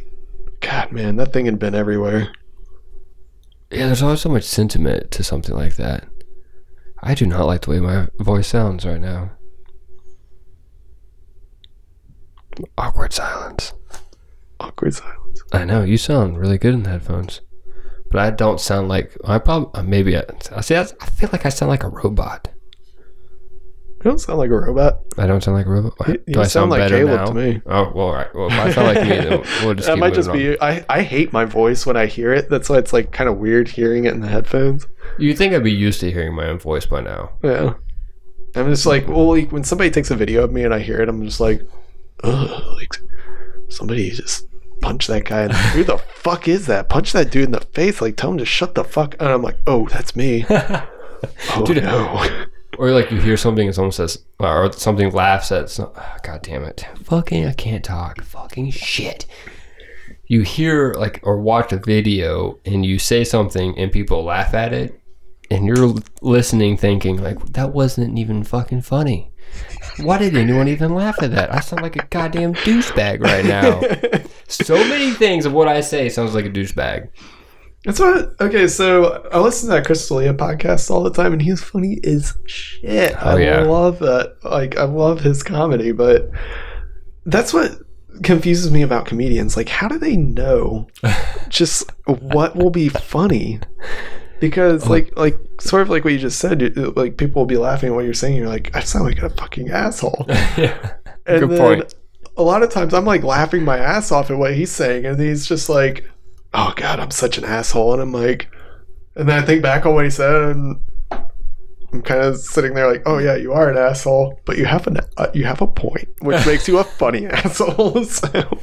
god 0.60 0.90
man 0.92 1.16
that 1.16 1.32
thing 1.32 1.44
had 1.46 1.58
been 1.58 1.74
everywhere 1.74 2.32
Yeah, 3.70 3.86
there's 3.86 4.02
always 4.02 4.20
so 4.22 4.28
much 4.30 4.44
sentiment 4.44 5.10
to 5.12 5.22
something 5.22 5.54
like 5.54 5.76
that. 5.76 6.06
I 7.02 7.14
do 7.14 7.24
not 7.26 7.46
like 7.46 7.62
the 7.62 7.70
way 7.70 7.80
my 7.80 8.08
voice 8.18 8.48
sounds 8.48 8.84
right 8.84 9.00
now. 9.00 9.32
Awkward 12.76 13.12
silence. 13.12 13.72
awkward 14.58 14.94
silence 14.94 15.42
I 15.52 15.64
know 15.64 15.82
you 15.84 15.96
sound 15.96 16.38
really 16.38 16.58
good 16.58 16.74
in 16.74 16.82
the 16.82 16.90
headphones, 16.90 17.40
but 18.10 18.18
I 18.20 18.30
don't 18.30 18.60
sound 18.60 18.88
like 18.88 19.16
I 19.24 19.38
probably 19.38 19.70
uh, 19.80 19.82
maybe 19.82 20.16
I, 20.16 20.24
I 20.54 20.60
see. 20.60 20.74
I 20.76 20.82
I 21.00 21.06
feel 21.06 21.28
like 21.32 21.46
I 21.46 21.48
sound 21.48 21.70
like 21.70 21.84
a 21.84 21.88
robot. 21.88 22.48
you 23.98 24.04
don't 24.04 24.18
sound 24.18 24.38
like 24.38 24.50
a 24.50 24.54
robot 24.58 25.00
I 25.18 25.26
don't 25.26 25.42
sound 25.42 25.56
like 25.56 25.66
a 25.66 25.70
robot. 25.70 26.08
You- 26.08 26.22
you 26.26 26.44
sound 26.44 26.70
like 26.70 26.88
Caleb 26.90 27.26
to 27.26 27.34
me. 27.34 27.62
Oh 27.66 27.92
well, 27.94 28.06
all 28.06 28.14
right. 28.14 28.34
Well, 28.34 28.46
if 28.46 28.52
I 28.54 28.72
sound 28.72 28.86
like 28.94 29.02
me, 29.02 29.08
then 29.08 29.42
we'll 29.64 29.74
just 29.74 29.86
that 29.88 29.98
might 29.98 30.14
just 30.14 30.32
be 30.32 30.60
I, 30.60 30.84
I 30.88 31.02
hate 31.02 31.32
my 31.32 31.44
voice 31.44 31.84
when 31.86 31.96
i 31.96 32.06
hear 32.06 32.32
it 32.32 32.48
that's 32.48 32.68
why 32.68 32.78
it's 32.78 32.92
like 32.92 33.12
kind 33.12 33.28
of 33.28 33.36
weird 33.38 33.68
hearing 33.68 34.04
it 34.06 34.12
in 34.14 34.20
the 34.20 34.28
headphones 34.28 34.84
on. 34.84 34.90
You 35.18 35.34
think 35.34 35.52
I'd 35.54 35.64
be 35.64 35.72
used 35.72 36.00
to 36.00 36.10
hearing 36.10 36.34
my 36.34 36.46
own 36.46 36.58
voice 36.58 36.86
by 36.86 37.00
now? 37.00 37.30
yeah 37.42 37.74
i'm 38.56 38.68
just 38.68 38.84
like 38.86 39.06
well 39.06 39.28
like, 39.28 39.52
when 39.52 39.62
somebody 39.62 39.90
takes 39.90 40.10
a 40.10 40.16
video 40.16 40.42
of 40.42 40.50
me 40.50 40.64
and 40.64 40.74
i 40.74 40.80
hear 40.80 41.00
it 41.00 41.08
i'm 41.08 41.22
just 41.24 41.38
like 41.38 41.62
Ugh, 42.24 42.74
like 42.74 42.88
somebody 43.68 44.10
just 44.10 44.46
punch 44.80 45.06
that 45.06 45.24
guy 45.24 45.46
the, 45.46 45.54
who 45.54 45.84
the 45.84 45.98
fuck 46.14 46.48
is 46.48 46.66
that 46.66 46.88
punch 46.88 47.12
that 47.12 47.30
dude 47.30 47.44
in 47.44 47.50
the 47.52 47.60
face 47.60 48.00
like 48.00 48.16
tell 48.16 48.30
him 48.30 48.38
to 48.38 48.44
shut 48.44 48.74
the 48.74 48.84
fuck 48.84 49.14
and 49.20 49.28
i'm 49.28 49.42
like 49.42 49.58
oh 49.66 49.86
that's 49.88 50.16
me 50.16 50.44
oh 50.50 51.64
Dude, 51.64 51.82
no 51.82 52.46
Or 52.78 52.92
like 52.92 53.10
you 53.10 53.20
hear 53.20 53.36
something 53.36 53.66
and 53.66 53.74
someone 53.74 53.92
says, 53.92 54.24
or 54.38 54.72
something 54.72 55.12
laughs 55.12 55.52
at, 55.52 55.68
some, 55.68 55.86
oh, 55.88 55.92
ah, 55.98 56.16
God 56.22 56.42
damn 56.42 56.64
it. 56.64 56.86
Fucking, 57.02 57.44
I 57.46 57.52
can't 57.52 57.84
talk. 57.84 58.22
Fucking 58.22 58.70
shit. 58.70 59.26
You 60.28 60.42
hear 60.42 60.94
like, 60.94 61.20
or 61.22 61.38
watch 61.40 61.72
a 61.72 61.76
video 61.76 62.58
and 62.64 62.86
you 62.86 62.98
say 62.98 63.24
something 63.24 63.76
and 63.76 63.90
people 63.90 64.24
laugh 64.24 64.54
at 64.54 64.72
it 64.72 64.98
and 65.50 65.66
you're 65.66 65.94
listening 66.22 66.76
thinking, 66.76 67.22
like, 67.22 67.44
that 67.52 67.72
wasn't 67.72 68.18
even 68.18 68.44
fucking 68.44 68.82
funny. 68.82 69.29
Why 69.98 70.18
did 70.18 70.36
anyone 70.36 70.68
even 70.68 70.94
laugh 70.94 71.16
at 71.22 71.32
that? 71.32 71.54
I 71.54 71.60
sound 71.60 71.82
like 71.82 71.96
a 71.96 72.06
goddamn 72.06 72.54
douchebag 72.54 73.20
right 73.20 73.44
now. 73.44 73.80
so 74.48 74.76
many 74.88 75.10
things 75.12 75.46
of 75.46 75.52
what 75.52 75.68
I 75.68 75.80
say 75.80 76.08
sounds 76.08 76.34
like 76.34 76.46
a 76.46 76.50
douchebag. 76.50 77.08
That's 77.84 77.98
what. 77.98 78.34
Okay, 78.40 78.68
so 78.68 79.26
I 79.32 79.38
listen 79.38 79.68
to 79.68 79.76
that 79.76 79.86
Chris 79.86 80.06
D'Elia 80.06 80.34
podcast 80.34 80.90
all 80.90 81.02
the 81.02 81.12
time, 81.12 81.32
and 81.32 81.40
he's 81.40 81.62
funny 81.62 81.98
as 82.04 82.34
shit. 82.46 83.14
Oh, 83.20 83.36
I 83.36 83.40
yeah. 83.40 83.60
love 83.60 83.98
that. 84.00 84.36
Like, 84.44 84.76
I 84.76 84.84
love 84.84 85.20
his 85.20 85.42
comedy, 85.42 85.92
but 85.92 86.30
that's 87.24 87.54
what 87.54 87.78
confuses 88.22 88.70
me 88.70 88.82
about 88.82 89.06
comedians. 89.06 89.56
Like, 89.56 89.70
how 89.70 89.88
do 89.88 89.98
they 89.98 90.16
know 90.16 90.88
just 91.48 91.90
what 92.06 92.54
will 92.54 92.70
be 92.70 92.90
funny? 92.90 93.60
Because, 94.40 94.86
Oh. 94.86 94.90
like, 94.90 95.12
like 95.16 95.38
sort 95.60 95.82
of 95.82 95.90
like 95.90 96.04
what 96.04 96.12
you 96.12 96.18
just 96.18 96.38
said, 96.38 96.60
you- 96.62 96.92
like 96.96 97.16
people 97.18 97.42
will 97.42 97.46
be 97.46 97.58
laughing 97.58 97.90
at 97.90 97.94
what 97.94 98.04
you're 98.04 98.14
saying. 98.14 98.36
You're 98.36 98.48
like, 98.48 98.74
I 98.74 98.80
sound 98.80 99.04
like 99.04 99.22
a 99.22 99.30
fucking 99.30 99.70
asshole. 99.70 100.24
yeah. 100.28 100.92
And 101.26 101.40
Good 101.40 101.50
then 101.50 101.58
point. 101.58 101.94
a 102.36 102.42
lot 102.42 102.62
of 102.62 102.70
times 102.70 102.94
I'm 102.94 103.04
like 103.04 103.22
laughing 103.22 103.64
my 103.64 103.78
ass 103.78 104.10
off 104.10 104.30
at 104.30 104.38
what 104.38 104.54
he's 104.54 104.72
saying, 104.72 105.04
and 105.06 105.20
he's 105.20 105.46
just 105.46 105.68
like, 105.68 106.04
"Oh 106.54 106.72
God, 106.76 106.98
I'm 106.98 107.10
such 107.10 107.36
an 107.38 107.44
asshole," 107.44 107.92
and 107.92 108.02
I'm 108.02 108.12
like, 108.12 108.48
and 109.14 109.28
then 109.28 109.42
I 109.42 109.46
think 109.46 109.62
back 109.62 109.84
on 109.86 109.94
what 109.94 110.04
he 110.04 110.10
said, 110.10 110.34
and 110.34 110.80
I'm 111.92 112.02
kind 112.02 112.22
of 112.22 112.38
sitting 112.38 112.72
there 112.74 112.90
like, 112.90 113.02
"Oh 113.04 113.18
yeah, 113.18 113.36
you 113.36 113.52
are 113.52 113.70
an 113.70 113.76
asshole, 113.76 114.40
but 114.46 114.56
you 114.56 114.64
have 114.64 114.86
an 114.86 114.98
uh, 115.18 115.26
you 115.34 115.44
have 115.44 115.60
a 115.60 115.66
point, 115.66 116.08
which 116.20 116.44
makes 116.46 116.66
you 116.66 116.78
a 116.78 116.84
funny 116.98 117.26
asshole." 117.26 118.04
So, 118.04 118.58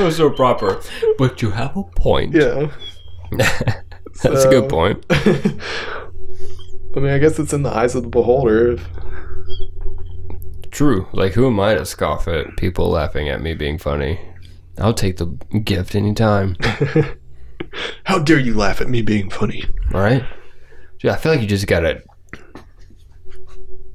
was 0.00 0.16
so 0.16 0.30
proper. 0.30 0.80
But 1.18 1.40
you 1.42 1.50
have 1.52 1.76
a 1.76 1.84
point. 1.84 2.34
yeah, 2.34 2.70
That's 4.22 4.44
a 4.44 4.50
good 4.50 4.68
point. 4.68 5.04
I 5.10 7.00
mean, 7.00 7.10
I 7.10 7.18
guess 7.18 7.38
it's 7.38 7.52
in 7.52 7.62
the 7.62 7.74
eyes 7.74 7.94
of 7.94 8.04
the 8.04 8.08
beholder. 8.08 8.78
True. 10.70 11.08
Like, 11.12 11.32
who 11.32 11.46
am 11.46 11.58
I 11.60 11.74
to 11.74 11.84
scoff 11.84 12.28
at 12.28 12.56
people 12.56 12.90
laughing 12.90 13.28
at 13.28 13.40
me 13.40 13.54
being 13.54 13.78
funny? 13.78 14.20
I'll 14.78 14.94
take 14.94 15.16
the 15.16 15.26
gift 15.64 15.94
anytime. 15.94 16.56
How 18.04 18.18
dare 18.18 18.38
you 18.38 18.54
laugh 18.54 18.80
at 18.80 18.88
me 18.88 19.02
being 19.02 19.30
funny? 19.30 19.64
All 19.92 20.00
right. 20.00 20.24
Dude, 20.98 21.10
I 21.10 21.16
feel 21.16 21.32
like 21.32 21.40
you 21.40 21.46
just 21.46 21.66
gotta 21.66 22.02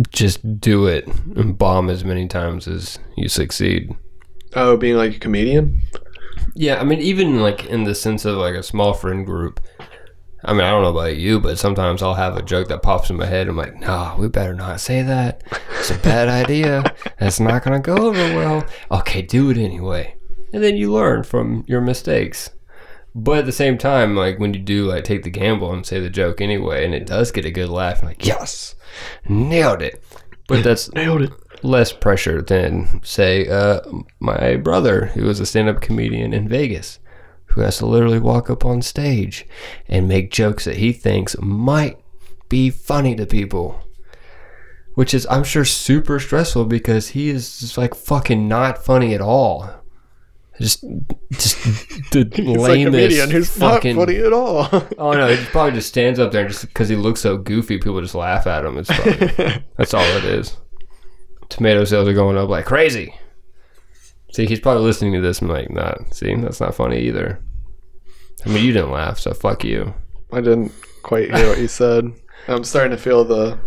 just 0.10 0.62
do 0.62 0.86
it 0.88 1.08
and 1.36 1.58
bomb 1.58 1.90
as 1.90 2.06
many 2.06 2.28
times 2.28 2.68
as 2.68 3.00
you 3.18 3.28
succeed. 3.28 3.96
Oh, 4.56 4.78
being 4.78 4.96
like 4.96 5.16
a 5.16 5.20
comedian. 5.20 5.82
Yeah, 6.56 6.80
I 6.80 6.84
mean, 6.84 7.00
even 7.00 7.42
like 7.42 7.66
in 7.66 7.84
the 7.84 7.96
sense 7.96 8.26
of 8.26 8.38
like 8.38 8.56
a 8.56 8.64
small 8.64 8.94
friend 8.94 9.26
group, 9.26 9.60
I 10.44 10.54
mean, 10.54 10.62
I 10.62 10.70
don't 10.72 10.84
know 10.84 10.92
about 10.98 11.18
you, 11.18 11.40
but 11.40 11.60
sometimes 11.60 12.02
I'll 12.02 12.14
have 12.14 12.38
a 12.38 12.42
joke 12.42 12.70
that 12.70 12.82
pops 12.82 13.10
in 13.10 13.18
my 13.18 13.26
head. 13.26 13.48
I'm 13.50 13.58
like, 13.58 13.78
nah, 13.80 14.16
we 14.18 14.30
better 14.30 14.54
not 14.54 14.80
say 14.80 15.02
that. 15.02 15.44
It's 15.80 15.92
a 15.92 15.98
bad 16.04 16.30
idea. 16.30 16.96
That's 17.20 17.40
not 17.42 17.64
going 17.64 17.82
to 17.82 17.86
go 17.86 18.08
over 18.08 18.18
well. 18.36 18.66
Okay, 18.92 19.22
do 19.22 19.50
it 19.50 19.58
anyway. 19.58 20.16
And 20.54 20.64
then 20.64 20.78
you 20.78 20.92
learn 20.94 21.24
from 21.24 21.66
your 21.68 21.82
mistakes. 21.82 22.52
But 23.14 23.40
at 23.40 23.46
the 23.46 23.52
same 23.52 23.78
time, 23.78 24.16
like 24.16 24.40
when 24.40 24.54
you 24.54 24.60
do 24.62 24.86
like 24.86 25.04
take 25.04 25.24
the 25.24 25.30
gamble 25.30 25.74
and 25.74 25.86
say 25.86 26.00
the 26.00 26.10
joke 26.10 26.40
anyway, 26.42 26.86
and 26.86 26.94
it 26.96 27.06
does 27.06 27.32
get 27.32 27.44
a 27.46 27.52
good 27.52 27.70
laugh, 27.70 28.00
I'm 28.02 28.08
like, 28.08 28.26
yes, 28.26 28.76
nailed 29.28 29.82
it. 29.82 30.02
But 30.48 30.64
that's 30.64 30.92
Nailed 30.94 31.24
it. 31.24 31.32
less 31.64 31.92
pressure 31.92 32.42
than 32.42 33.02
say 33.04 33.48
uh, 33.50 33.82
my 34.20 34.56
brother 34.56 35.08
who 35.08 35.28
is 35.28 35.40
a 35.40 35.46
stand-up 35.46 35.82
comedian 35.82 36.34
in 36.34 36.48
vegas 36.48 37.00
who 37.50 37.62
has 37.62 37.78
to 37.78 37.86
literally 37.86 38.20
walk 38.20 38.50
up 38.50 38.66
on 38.66 38.82
stage 38.82 39.46
and 39.88 40.08
make 40.08 40.32
jokes 40.32 40.66
that 40.66 40.78
he 40.78 40.92
thinks 40.92 41.36
might 41.40 41.98
be 42.48 42.70
funny 42.70 43.16
to 43.16 43.26
people 43.26 43.82
which 44.96 45.14
is 45.14 45.28
i'm 45.30 45.44
sure 45.44 45.66
super 45.66 46.20
stressful 46.20 46.66
because 46.66 47.10
he 47.10 47.30
is 47.30 47.60
just 47.60 47.78
like 47.78 47.94
fucking 47.96 48.48
not 48.48 48.84
funny 48.84 49.14
at 49.14 49.22
all 49.22 49.80
just 50.60 50.84
just 51.32 51.58
the 52.12 52.30
He's 52.36 52.48
like 52.48 52.58
a 52.58 52.62
lamest 52.62 52.86
comedian 52.86 53.30
who's 53.30 53.50
fucking 53.50 53.96
not 53.96 54.08
funny 54.08 54.20
at 54.20 54.34
all. 54.34 54.68
oh 54.98 55.14
no 55.14 55.28
he 55.28 55.46
probably 55.46 55.72
just 55.72 55.88
stands 55.88 56.20
up 56.20 56.32
there 56.32 56.42
and 56.42 56.52
just 56.52 56.68
because 56.68 56.90
he 56.90 56.96
looks 56.96 57.22
so 57.22 57.38
goofy 57.38 57.78
people 57.78 58.02
just 58.02 58.16
laugh 58.16 58.46
at 58.46 58.66
him 58.66 58.78
it's 58.78 58.90
probably 58.92 59.64
that's 59.78 59.94
all 59.94 60.04
it 60.04 60.26
is. 60.26 60.58
Tomato 61.48 61.84
sales 61.86 62.08
are 62.08 62.14
going 62.14 62.38
up 62.38 62.50
like 62.50 62.66
crazy. 62.66 63.16
See, 64.32 64.46
he's 64.46 64.60
probably 64.60 64.84
listening 64.84 65.14
to 65.14 65.22
this 65.22 65.40
and 65.40 65.50
like, 65.50 65.70
not. 65.72 66.14
See, 66.14 66.34
that's 66.36 66.60
not 66.62 66.76
funny 66.76 67.00
either. 67.00 67.42
I 68.46 68.50
mean, 68.50 68.64
you 68.64 68.72
didn't 68.72 68.92
laugh, 68.92 69.20
so 69.20 69.34
fuck 69.34 69.64
you. 69.64 69.94
I 70.32 70.42
didn't 70.42 70.72
quite 71.04 71.34
hear 71.36 71.50
what 71.50 71.60
you 71.60 71.68
said. 71.68 72.12
I'm 72.48 72.64
starting 72.64 72.92
to 72.92 72.98
feel 72.98 73.26
the 73.26 73.60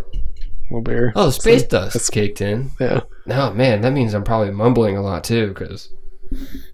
little 0.69 0.81
beer. 0.81 1.13
Oh, 1.15 1.29
space 1.29 1.63
dust 1.63 1.93
that's, 1.93 2.09
caked 2.09 2.41
in. 2.41 2.71
Yeah. 2.79 3.01
No, 3.25 3.53
man, 3.53 3.81
that 3.81 3.93
means 3.93 4.13
I'm 4.13 4.23
probably 4.23 4.51
mumbling 4.51 4.97
a 4.97 5.01
lot 5.01 5.23
too, 5.23 5.49
because 5.49 5.93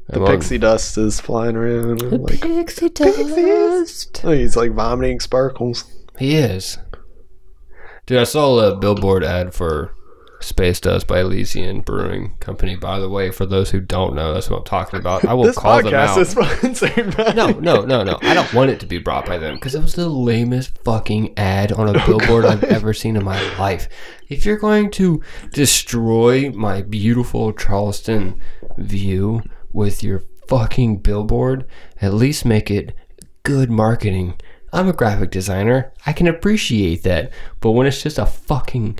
The 0.08 0.25
pixie 0.25 0.58
dust 0.58 0.97
is 0.97 1.19
flying 1.19 1.56
around. 1.56 2.02
and 2.02 2.13
I'm 2.13 2.21
like, 2.21 2.41
pixie 2.41 2.89
dust. 2.89 4.21
oh, 4.23 4.32
he's 4.32 4.56
like 4.56 4.71
vomiting 4.71 5.19
sparkles. 5.19 5.84
He 6.17 6.36
is. 6.36 6.78
Dude, 8.06 8.19
I 8.19 8.23
saw 8.23 8.60
a 8.60 8.75
billboard 8.75 9.23
ad 9.23 9.54
for 9.54 9.93
Space 10.41 10.80
Dust 10.80 11.08
by 11.08 11.19
Elysian 11.19 11.82
Brewing 11.82 12.36
Company. 12.39 12.75
By 12.75 12.99
the 12.99 13.10
way, 13.10 13.30
for 13.30 13.45
those 13.45 13.71
who 13.71 13.82
don't 13.82 14.15
know, 14.15 14.34
that's 14.34 14.49
what 14.49 14.60
I'm 14.60 14.63
talking 14.65 14.99
about. 14.99 15.25
I 15.25 15.34
will 15.34 15.45
This 15.45 15.58
call 15.58 15.82
them 15.84 15.93
out. 15.93 16.17
is 16.17 16.30
sponsored 16.30 17.15
by. 17.17 17.34
No, 17.34 17.52
no, 17.52 17.82
no, 17.82 18.04
no. 18.04 18.17
I 18.21 18.34
don't 18.34 18.54
want 18.54 18.71
it 18.71 18.80
to 18.80 18.86
be 18.86 18.99
brought 18.99 19.25
by 19.25 19.38
them 19.38 19.56
because 19.56 19.75
it 19.75 19.82
was 19.82 19.95
the 19.95 20.08
lamest 20.08 20.78
fucking 20.84 21.38
ad 21.38 21.71
on 21.71 21.93
a 21.93 22.02
oh, 22.02 22.06
billboard 22.06 22.45
I've 22.45 22.63
ever 22.63 22.93
seen 22.93 23.17
in 23.17 23.23
my 23.23 23.41
life. 23.58 23.89
If 24.30 24.45
you're 24.45 24.58
going 24.58 24.91
to 24.91 25.21
destroy 25.52 26.52
my 26.52 26.82
beautiful 26.82 27.52
Charleston 27.52 28.39
view 28.78 29.43
with 29.73 30.04
your 30.04 30.23
fucking 30.47 30.97
billboard, 30.97 31.65
at 32.02 32.13
least 32.13 32.45
make 32.45 32.71
it 32.71 32.95
good 33.43 33.69
marketing. 33.69 34.36
I'm 34.71 34.88
a 34.88 34.93
graphic 34.93 35.32
designer. 35.32 35.91
I 36.06 36.13
can 36.13 36.28
appreciate 36.28 37.04
that. 37.04 37.32
But 37.60 37.71
when 37.71 37.88
it's 37.88 38.04
just 38.04 38.19
a 38.19 38.25
fucking 38.25 38.99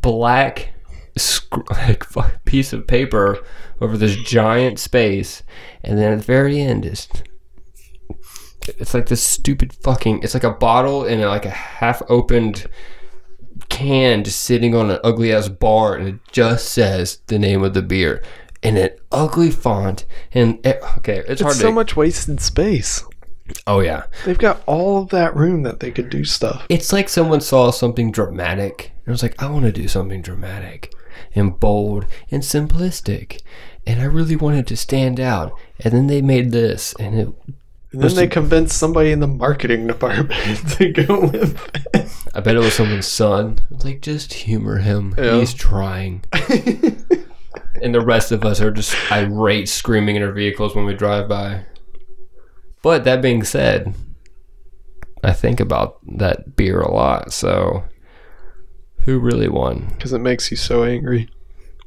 black 0.00 0.74
sc- 1.16 1.70
like 1.70 2.04
piece 2.44 2.72
of 2.72 2.86
paper 2.86 3.38
over 3.80 3.96
this 3.96 4.16
giant 4.16 4.78
space, 4.78 5.42
and 5.82 5.98
then 5.98 6.12
at 6.12 6.18
the 6.18 6.24
very 6.24 6.60
end 6.60 6.84
is 6.84 7.08
it's 8.66 8.94
like 8.94 9.06
this 9.06 9.22
stupid 9.22 9.72
fucking. 9.72 10.22
It's 10.22 10.34
like 10.34 10.44
a 10.44 10.50
bottle 10.52 11.04
and 11.04 11.20
like 11.22 11.44
a 11.44 11.50
half 11.50 12.02
opened 12.08 12.66
can 13.68 14.24
just 14.24 14.40
sitting 14.40 14.74
on 14.74 14.90
an 14.90 14.98
ugly 15.04 15.32
ass 15.32 15.48
bar, 15.48 15.94
and 15.94 16.08
it 16.08 16.20
just 16.32 16.68
says 16.70 17.18
the 17.26 17.38
name 17.38 17.62
of 17.62 17.74
the 17.74 17.82
beer 17.82 18.22
in 18.62 18.76
an 18.76 18.90
ugly 19.12 19.50
font. 19.50 20.06
And 20.32 20.64
it, 20.66 20.80
okay, 20.98 21.22
it's, 21.28 21.40
hard 21.40 21.52
It's 21.52 21.60
so 21.60 21.68
to. 21.68 21.72
much 21.72 21.96
wasted 21.96 22.40
space. 22.40 23.04
Oh 23.66 23.80
yeah, 23.80 24.04
They've 24.24 24.38
got 24.38 24.62
all 24.66 25.02
of 25.02 25.10
that 25.10 25.36
room 25.36 25.62
that 25.62 25.80
they 25.80 25.90
could 25.90 26.10
do 26.10 26.24
stuff. 26.24 26.66
it's 26.68 26.92
like 26.92 27.08
someone 27.08 27.40
saw 27.40 27.70
something 27.70 28.10
dramatic 28.10 28.92
and 29.04 29.12
was 29.12 29.22
like, 29.22 29.40
I 29.42 29.50
want 29.50 29.64
to 29.64 29.72
do 29.72 29.88
something 29.88 30.22
dramatic 30.22 30.92
and 31.34 31.58
bold 31.58 32.06
and 32.30 32.42
simplistic. 32.42 33.40
And 33.86 34.00
I 34.00 34.04
really 34.04 34.36
wanted 34.36 34.66
to 34.68 34.76
stand 34.76 35.20
out. 35.20 35.52
And 35.80 35.92
then 35.92 36.06
they 36.06 36.22
made 36.22 36.52
this, 36.52 36.94
and 36.98 37.18
it. 37.18 37.28
And 37.92 38.02
then 38.02 38.14
they 38.14 38.26
convinced 38.26 38.76
somebody 38.78 39.12
in 39.12 39.20
the 39.20 39.26
marketing 39.26 39.86
department 39.88 40.68
to 40.70 40.90
go 40.90 41.20
with 41.20 41.60
it. 41.94 42.10
I 42.34 42.40
bet 42.40 42.56
it 42.56 42.60
was 42.60 42.72
someone's 42.74 43.06
son. 43.06 43.60
It's 43.70 43.84
like, 43.84 44.00
just 44.00 44.32
humor 44.32 44.78
him. 44.78 45.14
Yeah. 45.18 45.38
He's 45.38 45.54
trying. 45.54 46.24
and 46.32 47.94
the 47.94 48.00
rest 48.04 48.32
of 48.32 48.44
us 48.44 48.60
are 48.60 48.70
just 48.72 48.96
irate, 49.12 49.68
screaming 49.68 50.16
in 50.16 50.22
our 50.22 50.32
vehicles 50.32 50.74
when 50.74 50.86
we 50.86 50.94
drive 50.94 51.28
by. 51.28 51.64
But 52.84 53.04
that 53.04 53.22
being 53.22 53.44
said, 53.44 53.94
I 55.22 55.32
think 55.32 55.58
about 55.58 56.00
that 56.18 56.54
beer 56.54 56.82
a 56.82 56.92
lot. 56.92 57.32
So, 57.32 57.82
who 59.00 59.18
really 59.18 59.48
won? 59.48 59.86
Because 59.94 60.12
it 60.12 60.18
makes 60.18 60.50
you 60.50 60.58
so 60.58 60.84
angry. 60.84 61.30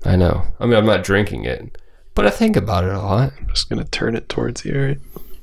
I 0.04 0.16
know. 0.16 0.48
I 0.60 0.66
mean, 0.66 0.74
I'm 0.74 0.88
not 0.88 1.04
drinking 1.04 1.46
it, 1.46 1.78
but 2.16 2.26
I 2.26 2.32
think 2.32 2.56
about 2.56 2.84
it 2.84 2.90
a 2.96 2.98
lot. 2.98 3.32
I'm 3.40 3.48
just 3.50 3.70
going 3.70 3.78
to 3.84 3.88
turn 3.92 4.16
it 4.16 4.28
towards 4.28 4.66
you, 4.66 4.74
right? 4.76 4.98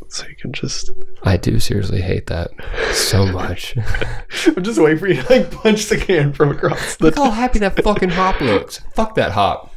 So 0.09 0.27
you 0.27 0.35
can 0.35 0.53
just. 0.53 0.91
I 1.23 1.37
do 1.37 1.61
seriously 1.61 2.01
hate 2.01 2.27
that 2.27 2.51
so 2.93 3.25
much. 3.25 3.77
I'm 4.57 4.65
just 4.65 4.81
waiting 4.81 4.99
for 4.99 5.07
you 5.07 5.23
to 5.23 5.33
like 5.33 5.53
punch 5.53 5.87
the 5.87 5.99
can 5.99 6.33
from 6.33 6.51
across 6.51 6.97
the. 6.97 7.05
Look 7.05 7.15
how 7.15 7.31
happy 7.31 7.61
that 7.61 7.81
fucking 7.81 8.11
hop 8.11 8.41
looks. 8.41 8.81
Fuck 8.97 9.15
that 9.15 9.31
hop. 9.31 9.73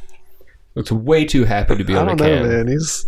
Looks 0.74 0.90
way 0.90 1.24
too 1.24 1.44
happy 1.44 1.76
to 1.76 1.84
be 1.84 1.94
I 1.94 2.00
on 2.00 2.08
a 2.08 2.16
don't 2.16 2.18
know, 2.18 2.42
can. 2.42 2.48
man. 2.48 2.66
He's. 2.66 3.06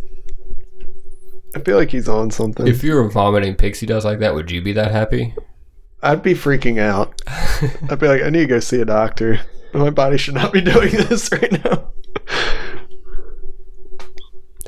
I 1.54 1.60
feel 1.60 1.76
like 1.76 1.90
he's 1.90 2.08
on 2.08 2.30
something. 2.30 2.66
If 2.66 2.82
you 2.84 2.94
were 2.94 3.08
vomiting 3.08 3.56
pixie 3.56 3.86
dust 3.86 4.04
like 4.04 4.20
that, 4.20 4.34
would 4.34 4.50
you 4.50 4.62
be 4.62 4.72
that 4.74 4.92
happy? 4.92 5.34
I'd 6.02 6.22
be 6.22 6.34
freaking 6.34 6.78
out. 6.78 7.20
I'd 7.90 7.98
be 7.98 8.08
like, 8.08 8.22
I 8.22 8.30
need 8.30 8.40
to 8.42 8.46
go 8.46 8.60
see 8.60 8.80
a 8.80 8.84
doctor. 8.84 9.40
My 9.74 9.90
body 9.90 10.16
should 10.16 10.34
not 10.34 10.52
be 10.52 10.60
doing 10.72 10.90
this 10.92 11.30
right 11.32 11.52
now. 11.64 11.90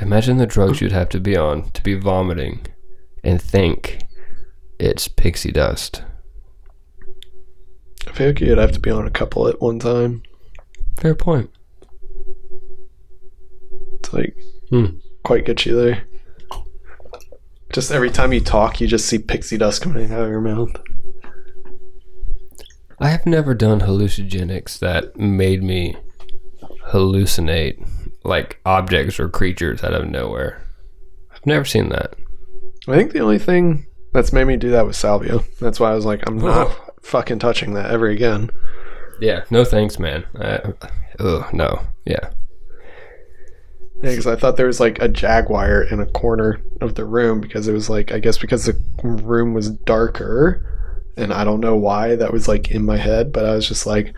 Imagine 0.00 0.36
the 0.38 0.46
drugs 0.46 0.80
you'd 0.80 0.92
have 0.92 1.08
to 1.10 1.20
be 1.20 1.36
on 1.36 1.70
to 1.70 1.82
be 1.82 1.94
vomiting 1.94 2.66
and 3.22 3.40
think 3.40 4.02
it's 4.78 5.06
pixie 5.06 5.52
dust. 5.52 6.02
I 8.08 8.12
feel 8.12 8.26
like 8.28 8.40
you'd 8.40 8.58
have 8.58 8.72
to 8.72 8.80
be 8.80 8.90
on 8.90 9.06
a 9.06 9.10
couple 9.10 9.46
at 9.46 9.60
one 9.60 9.78
time. 9.78 10.22
Fair 11.00 11.14
point. 11.14 11.50
It's 13.94 14.12
like 14.12 14.34
Hmm. 14.70 14.86
quite 15.22 15.44
get 15.46 15.64
you 15.64 15.76
there. 15.80 16.02
Just 17.72 17.90
every 17.90 18.10
time 18.10 18.32
you 18.32 18.40
talk, 18.40 18.80
you 18.80 18.86
just 18.86 19.06
see 19.06 19.18
pixie 19.18 19.56
dust 19.56 19.82
coming 19.82 20.12
out 20.12 20.20
of 20.22 20.28
your 20.28 20.42
mouth. 20.42 20.70
I 23.00 23.08
have 23.08 23.26
never 23.26 23.54
done 23.54 23.80
hallucinogenics 23.80 24.78
that 24.78 25.16
made 25.16 25.62
me 25.62 25.96
hallucinate 26.88 27.88
like 28.24 28.60
objects 28.64 29.18
or 29.18 29.28
creatures 29.28 29.82
out 29.82 29.94
of 29.94 30.06
nowhere. 30.08 30.62
I've 31.32 31.46
never 31.46 31.64
seen 31.64 31.88
that. 31.88 32.14
I 32.86 32.94
think 32.94 33.12
the 33.12 33.20
only 33.20 33.38
thing 33.38 33.86
that's 34.12 34.32
made 34.32 34.44
me 34.44 34.56
do 34.56 34.70
that 34.70 34.86
was 34.86 34.96
salvia. 34.96 35.40
That's 35.60 35.80
why 35.80 35.90
I 35.90 35.94
was 35.94 36.04
like, 36.04 36.22
I'm 36.28 36.38
not 36.38 36.70
fucking 37.02 37.38
touching 37.38 37.74
that 37.74 37.90
ever 37.90 38.06
again. 38.08 38.50
Yeah, 39.20 39.44
no 39.50 39.64
thanks, 39.64 39.98
man. 39.98 40.24
Ugh, 41.18 41.54
no. 41.54 41.80
Yeah. 42.04 42.30
Yeah, 44.02 44.10
because 44.10 44.26
I 44.26 44.36
thought 44.36 44.56
there 44.56 44.66
was 44.66 44.80
like 44.80 45.00
a 45.00 45.08
jaguar 45.08 45.82
in 45.82 46.00
a 46.00 46.06
corner 46.06 46.60
of 46.80 46.94
the 46.96 47.04
room 47.04 47.40
because 47.40 47.68
it 47.68 47.72
was 47.72 47.88
like, 47.88 48.10
I 48.12 48.18
guess 48.18 48.36
because 48.38 48.66
the 48.66 48.76
room 49.04 49.54
was 49.54 49.70
darker. 49.70 50.68
And 51.16 51.32
I 51.32 51.44
don't 51.44 51.60
know 51.60 51.76
why 51.76 52.16
that 52.16 52.32
was 52.32 52.48
like 52.48 52.70
in 52.70 52.84
my 52.86 52.96
head, 52.96 53.32
but 53.32 53.44
I 53.44 53.54
was 53.54 53.68
just 53.68 53.86
like, 53.86 54.14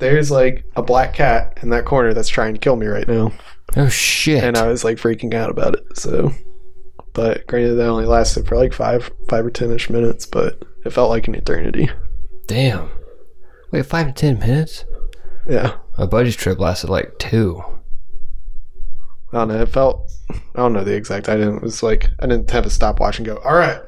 there's 0.00 0.30
like 0.30 0.64
a 0.74 0.82
black 0.82 1.14
cat 1.14 1.58
in 1.62 1.70
that 1.70 1.84
corner 1.84 2.12
that's 2.12 2.28
trying 2.28 2.54
to 2.54 2.60
kill 2.60 2.76
me 2.76 2.86
right 2.86 3.06
now. 3.06 3.32
Oh 3.76 3.88
shit. 3.88 4.42
and 4.42 4.56
I 4.58 4.66
was 4.66 4.82
like 4.84 4.98
freaking 4.98 5.32
out 5.32 5.48
about 5.48 5.74
it. 5.74 5.96
So, 5.96 6.32
but 7.14 7.46
granted, 7.46 7.74
that 7.76 7.86
only 7.88 8.04
lasted 8.04 8.46
for 8.48 8.56
like 8.56 8.72
five, 8.72 9.10
five 9.28 9.46
or 9.46 9.50
ten 9.50 9.70
ish 9.70 9.88
minutes, 9.88 10.26
but 10.26 10.62
it 10.84 10.90
felt 10.92 11.08
like 11.10 11.28
an 11.28 11.34
eternity. 11.36 11.88
Damn. 12.48 12.90
Wait, 13.70 13.86
five 13.86 14.08
to 14.08 14.12
ten 14.12 14.38
minutes? 14.40 14.84
Yeah, 15.48 15.76
My 15.96 16.06
buddy's 16.06 16.36
trip 16.36 16.58
lasted 16.58 16.90
like 16.90 17.18
two. 17.18 17.62
I 19.32 19.38
don't 19.38 19.48
know. 19.48 19.62
It 19.62 19.68
felt, 19.70 20.10
I 20.30 20.38
don't 20.56 20.72
know 20.72 20.84
the 20.84 20.94
exact. 20.94 21.28
I 21.28 21.36
didn't. 21.36 21.56
It 21.56 21.62
was 21.62 21.82
like 21.82 22.08
I 22.20 22.26
didn't 22.26 22.50
have 22.50 22.66
a 22.66 22.70
stopwatch 22.70 23.18
and 23.18 23.26
go. 23.26 23.36
All 23.38 23.54
right, 23.54 23.80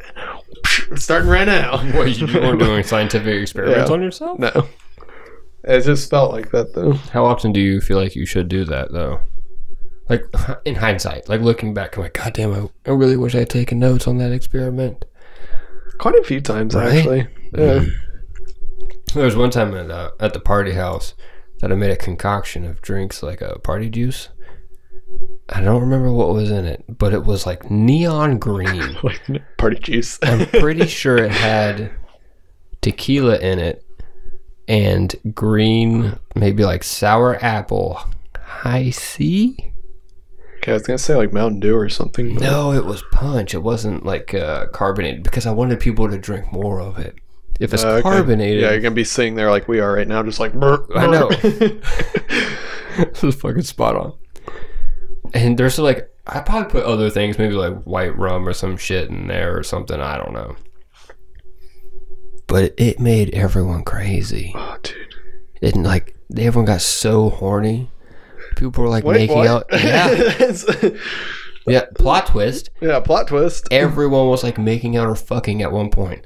starting 0.96 1.28
right 1.30 1.46
now. 1.46 1.76
What, 1.96 2.16
you 2.16 2.26
weren't 2.26 2.59
doing 2.66 2.83
scientific 2.83 3.40
experiments 3.42 3.88
Yeah. 3.90 3.94
on 3.94 4.02
yourself? 4.02 4.38
No, 4.38 4.68
it 5.64 5.83
just 5.83 6.09
felt 6.11 6.33
like 6.33 6.50
that 6.52 6.74
though. 6.74 6.92
How 7.12 7.24
often 7.26 7.52
do 7.52 7.61
you 7.61 7.80
feel 7.80 7.98
like 7.98 8.14
you 8.16 8.26
should 8.26 8.48
do 8.48 8.64
that, 8.64 8.92
though? 8.92 9.20
Like, 10.09 10.24
in 10.64 10.74
hindsight, 10.76 11.28
like 11.28 11.40
looking 11.40 11.74
back, 11.74 11.96
I'm 11.96 12.02
like, 12.04 12.14
God 12.14 12.33
damn, 12.35 12.52
I, 12.54 12.68
I 12.87 12.94
really 12.94 13.16
wish 13.16 13.35
I 13.35 13.40
had 13.40 13.50
taken 13.50 13.78
notes 13.78 14.07
on 14.07 14.18
that 14.18 14.33
experiment. 14.33 15.04
quite 15.98 16.14
a 16.16 16.24
few 16.24 16.40
times 16.40 16.74
Right? 16.74 16.96
actually. 16.98 17.28
Yeah. 17.57 17.85
There 19.14 19.24
was 19.24 19.37
one 19.37 19.50
time 19.50 19.74
at 19.74 19.90
uh, 19.90 20.11
at 20.20 20.33
the 20.35 20.40
party 20.40 20.72
house 20.72 21.14
that 21.61 21.70
I 21.70 21.74
made 21.76 21.90
a 21.90 21.96
concoction 21.96 22.64
of 22.66 22.83
drinks 22.83 23.22
like 23.22 23.40
a 23.40 23.59
party 23.61 23.88
juice. 23.88 24.28
I 25.50 25.61
don't 25.61 25.83
remember 25.83 26.11
what 26.12 26.33
was 26.35 26.50
in 26.50 26.64
it, 26.64 26.85
but 26.88 27.12
it 27.12 27.24
was 27.24 27.44
like 27.46 27.70
neon 27.70 28.38
green. 28.38 28.96
Like 29.03 29.20
party 29.59 29.79
juice. 29.79 30.18
I'm 30.22 30.46
pretty 30.46 30.87
sure 30.87 31.18
it 31.18 31.31
had 31.33 31.90
tequila 32.81 33.38
in 33.38 33.59
it 33.59 33.85
and 34.68 35.14
green, 35.35 36.18
maybe 36.35 36.64
like 36.64 36.83
sour 36.83 37.42
apple 37.44 38.00
Hi-C. 38.38 39.57
okay, 40.59 40.70
I 40.70 40.74
was 40.74 40.83
gonna 40.87 40.96
say 40.98 41.14
like 41.16 41.33
Mountain 41.35 41.61
Dew 41.61 41.77
or 41.77 41.88
something. 41.90 42.37
No, 42.37 42.72
it 42.72 42.85
was 42.87 43.03
punch. 43.12 43.53
It 43.55 43.62
wasn't 43.62 44.07
like 44.07 44.33
uh, 44.33 44.66
carbonated 44.68 45.22
because 45.22 45.44
I 45.46 45.50
wanted 45.53 45.81
people 45.81 46.09
to 46.09 46.16
drink 46.16 46.50
more 46.53 46.81
of 46.81 46.98
it. 46.98 47.16
If 47.61 47.74
it's 47.74 47.85
Uh, 47.85 47.88
okay. 47.96 48.03
carbonated, 48.03 48.62
Yeah, 48.62 48.70
you're 48.70 48.81
gonna 48.81 48.94
be 48.94 49.05
sitting 49.05 49.35
there 49.35 49.50
like 49.50 49.68
we 49.68 49.81
are 49.81 49.92
right 49.92 50.09
now, 50.09 50.22
just 50.22 50.40
like 50.40 50.55
"Brr, 50.55 50.87
I 50.96 51.07
know. 51.07 51.29
brr." 51.29 51.38
this 53.12 53.22
is 53.24 53.35
fucking 53.35 53.62
spot 53.62 53.96
on. 53.96 54.14
And 55.35 55.59
there's 55.59 55.79
like 55.79 56.09
I 56.27 56.40
probably 56.40 56.70
put 56.70 56.85
other 56.85 57.11
things, 57.11 57.38
maybe 57.38 57.55
like 57.55 57.83
white 57.83 58.16
rum 58.16 58.49
or 58.49 58.53
some 58.55 58.77
shit 58.79 59.11
in 59.11 59.27
there 59.27 59.57
or 59.59 59.62
something. 59.62 60.01
I 60.01 60.16
don't 60.16 60.33
know. 60.33 60.57
But 62.47 62.75
it 62.77 63.01
made 63.01 63.31
everyone 63.35 63.85
crazy. 63.85 64.53
oh, 64.55 64.77
dude. 64.83 65.75
And 65.75 65.85
like 65.85 66.14
everyone 66.37 66.66
got 66.66 66.81
so 66.83 67.31
horny. 67.31 67.90
People 68.57 68.85
were 68.85 68.90
like 68.90 69.05
Wait, 69.05 69.14
making 69.14 69.37
what? 69.38 69.47
out. 69.49 69.66
Yeah, 69.73 70.90
yeah. 71.66 71.85
Plot 71.97 72.27
twist. 72.29 72.70
yeah, 72.81 73.01
plot 73.01 73.29
twist. 73.29 73.66
Everyone 73.70 74.29
was 74.29 74.44
like 74.44 74.59
making 74.59 74.97
out 74.97 75.09
or 75.09 75.16
fucking 75.16 75.62
at 75.62 75.73
one 75.73 75.90
point. 75.90 76.25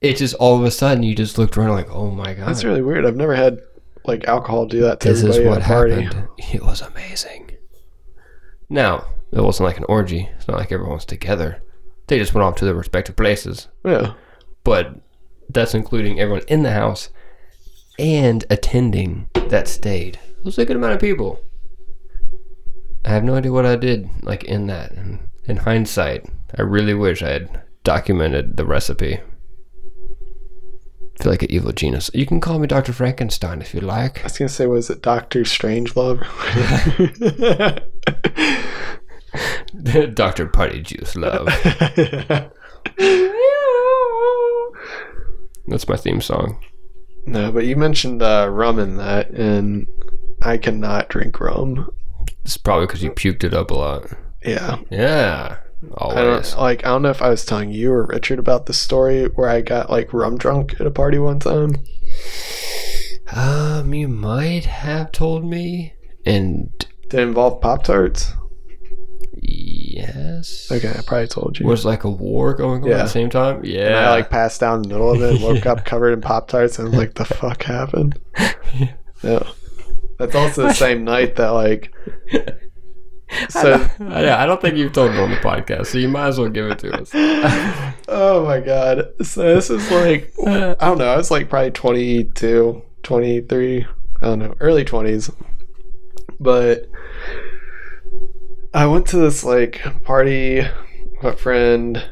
It 0.00 0.16
just 0.16 0.34
all 0.36 0.56
of 0.56 0.64
a 0.64 0.70
sudden 0.70 1.02
you 1.02 1.14
just 1.14 1.36
looked 1.38 1.56
around 1.58 1.70
like, 1.70 1.90
oh 1.90 2.10
my 2.10 2.34
god, 2.34 2.48
That's 2.48 2.64
really 2.64 2.82
weird. 2.82 3.04
I've 3.04 3.16
never 3.16 3.34
had 3.34 3.58
like 4.06 4.24
alcohol 4.24 4.66
do 4.66 4.80
that 4.82 5.00
to 5.00 5.08
this 5.08 5.18
is 5.22 5.36
everybody 5.36 5.48
what 5.48 5.58
at 5.60 5.64
a 5.64 5.68
party. 5.68 6.02
happened. 6.02 6.28
It 6.52 6.62
was 6.62 6.80
amazing. 6.80 7.50
Now 8.68 9.06
it 9.32 9.40
wasn't 9.42 9.66
like 9.66 9.78
an 9.78 9.84
orgy. 9.88 10.28
It's 10.36 10.48
not 10.48 10.58
like 10.58 10.72
everyone's 10.72 11.04
together. 11.04 11.62
They 12.06 12.18
just 12.18 12.34
went 12.34 12.44
off 12.44 12.56
to 12.56 12.64
their 12.64 12.74
respective 12.74 13.16
places. 13.16 13.68
Yeah. 13.84 14.14
But 14.62 14.96
that's 15.48 15.74
including 15.74 16.20
everyone 16.20 16.42
in 16.48 16.62
the 16.62 16.72
house 16.72 17.10
and 17.98 18.44
attending 18.50 19.28
that 19.48 19.68
stayed. 19.68 20.18
It 20.38 20.44
was 20.44 20.58
a 20.58 20.64
good 20.64 20.76
amount 20.76 20.94
of 20.94 21.00
people. 21.00 21.40
I 23.04 23.10
have 23.10 23.24
no 23.24 23.34
idea 23.34 23.52
what 23.52 23.66
I 23.66 23.76
did 23.76 24.08
like 24.22 24.44
in 24.44 24.66
that. 24.68 24.92
And 24.92 25.30
in 25.46 25.58
hindsight, 25.58 26.26
I 26.56 26.62
really 26.62 26.94
wish 26.94 27.22
I 27.22 27.30
had 27.30 27.62
documented 27.82 28.56
the 28.56 28.64
recipe. 28.64 29.20
I 31.18 31.22
feel 31.22 31.32
like 31.32 31.42
an 31.42 31.52
evil 31.52 31.72
genius. 31.72 32.10
You 32.12 32.26
can 32.26 32.40
call 32.40 32.58
me 32.58 32.66
Dr. 32.66 32.92
Frankenstein 32.92 33.60
if 33.62 33.72
you 33.72 33.80
like. 33.80 34.20
I 34.20 34.24
was 34.24 34.38
gonna 34.38 34.48
say, 34.48 34.66
was 34.66 34.90
it 34.90 35.00
Doctor 35.02 35.40
Strangelove? 35.42 36.20
Dr. 40.14 40.46
Party 40.46 40.82
Juice 40.82 41.16
Love. 41.16 41.46
That's 45.66 45.88
my 45.88 45.96
theme 45.96 46.20
song. 46.20 46.58
no, 47.26 47.50
but 47.50 47.64
you 47.64 47.74
mentioned 47.76 48.22
uh, 48.22 48.48
rum 48.50 48.78
in 48.78 48.96
that, 48.96 49.30
and 49.30 49.86
I 50.42 50.58
cannot 50.58 51.08
drink 51.08 51.40
rum. 51.40 51.90
It's 52.44 52.56
probably 52.58 52.86
because 52.86 53.02
you 53.02 53.10
puked 53.12 53.44
it 53.44 53.54
up 53.54 53.70
a 53.70 53.74
lot. 53.74 54.06
Yeah, 54.44 54.78
Yeah. 54.90 55.56
I 55.92 56.04
Always. 56.04 56.50
don't 56.52 56.60
like. 56.60 56.84
I 56.84 56.88
don't 56.88 57.02
know 57.02 57.10
if 57.10 57.22
I 57.22 57.28
was 57.28 57.44
telling 57.44 57.70
you 57.72 57.92
or 57.92 58.06
Richard 58.06 58.38
about 58.38 58.66
the 58.66 58.72
story 58.72 59.24
where 59.26 59.48
I 59.48 59.60
got 59.60 59.90
like 59.90 60.12
rum 60.12 60.36
drunk 60.38 60.80
at 60.80 60.86
a 60.86 60.90
party 60.90 61.18
one 61.18 61.38
time. 61.40 61.76
Um, 63.32 63.94
you 63.94 64.08
might 64.08 64.64
have 64.66 65.12
told 65.12 65.44
me. 65.44 65.94
And 66.26 66.70
Did 67.08 67.20
it 67.20 67.22
involve 67.22 67.60
Pop 67.60 67.84
Tarts? 67.84 68.32
yes. 69.46 70.68
Okay, 70.72 70.88
I 70.90 71.02
probably 71.06 71.26
told 71.28 71.58
you. 71.58 71.66
Was 71.66 71.84
like 71.84 72.04
a 72.04 72.10
war 72.10 72.54
going 72.54 72.82
on 72.84 72.90
at 72.90 72.96
the 73.04 73.06
same 73.08 73.30
time? 73.30 73.64
Yeah. 73.64 73.86
And 73.86 73.94
I 73.96 74.10
like 74.10 74.30
passed 74.30 74.60
down 74.60 74.76
in 74.76 74.82
the 74.82 74.88
middle 74.88 75.10
of 75.12 75.20
it, 75.22 75.40
woke 75.40 75.66
up 75.66 75.84
covered 75.84 76.12
in 76.12 76.20
Pop 76.20 76.48
Tarts, 76.48 76.78
and 76.78 76.88
was 76.88 76.96
like, 76.96 77.14
"The 77.14 77.24
fuck 77.24 77.62
happened?" 77.64 78.18
Yeah, 79.22 79.48
that's 80.18 80.34
also 80.34 80.64
the 80.64 80.72
same 80.74 81.02
night 81.04 81.36
that 81.36 81.48
like. 81.50 81.90
So 83.48 83.72
uh, 83.74 83.88
yeah, 84.00 84.42
I 84.42 84.46
don't 84.46 84.60
think 84.60 84.76
you've 84.76 84.92
told 84.92 85.12
it 85.12 85.18
on 85.18 85.30
the 85.30 85.36
podcast, 85.36 85.86
so 85.86 85.98
you 85.98 86.08
might 86.08 86.28
as 86.28 86.38
well 86.38 86.48
give 86.48 86.66
it 86.70 86.78
to 86.80 86.92
us. 86.92 87.10
Oh 88.06 88.44
my 88.44 88.60
god. 88.60 89.12
So 89.22 89.54
this 89.54 89.70
is 89.70 89.90
like 89.90 90.32
I 90.46 90.74
don't 90.74 90.98
know, 90.98 91.08
I 91.08 91.16
was 91.16 91.30
like 91.30 91.48
probably 91.48 91.70
22, 91.70 92.82
23, 93.02 93.86
I 94.20 94.26
don't 94.26 94.38
know, 94.38 94.54
early 94.60 94.84
20s. 94.84 95.34
But 96.38 96.86
I 98.74 98.86
went 98.86 99.06
to 99.08 99.16
this 99.16 99.42
like 99.44 99.82
party 100.04 100.66
with 101.22 101.34
a 101.34 101.36
friend 101.36 102.04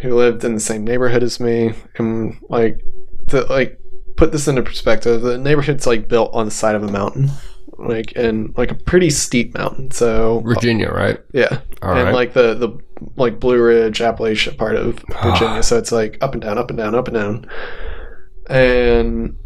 who 0.00 0.14
lived 0.14 0.44
in 0.44 0.54
the 0.54 0.60
same 0.60 0.84
neighborhood 0.84 1.22
as 1.22 1.40
me 1.40 1.72
and 1.96 2.36
like 2.48 2.80
to 3.28 3.42
like 3.44 3.78
put 4.16 4.32
this 4.32 4.48
into 4.48 4.62
perspective, 4.62 5.22
the 5.22 5.38
neighborhood's 5.38 5.86
like 5.86 6.08
built 6.08 6.30
on 6.34 6.46
the 6.46 6.50
side 6.50 6.74
of 6.74 6.82
a 6.82 6.90
mountain. 6.90 7.30
Like 7.78 8.12
and 8.16 8.56
like 8.56 8.70
a 8.70 8.74
pretty 8.74 9.10
steep 9.10 9.54
mountain. 9.54 9.90
So 9.90 10.40
Virginia, 10.40 10.90
right? 10.90 11.18
yeah, 11.32 11.60
All 11.82 11.94
and 11.94 12.04
right. 12.04 12.14
like 12.14 12.32
the 12.32 12.54
the 12.54 12.78
like 13.16 13.38
Blue 13.38 13.62
Ridge, 13.62 13.98
Appalachia 13.98 14.56
part 14.56 14.76
of 14.76 15.04
ah. 15.14 15.30
Virginia. 15.30 15.62
so 15.62 15.76
it's 15.76 15.92
like 15.92 16.18
up 16.22 16.32
and 16.32 16.42
down, 16.42 16.58
up 16.58 16.70
and 16.70 16.78
down, 16.78 16.94
up 16.94 17.08
and 17.08 17.14
down, 17.14 17.50
and 18.48 19.36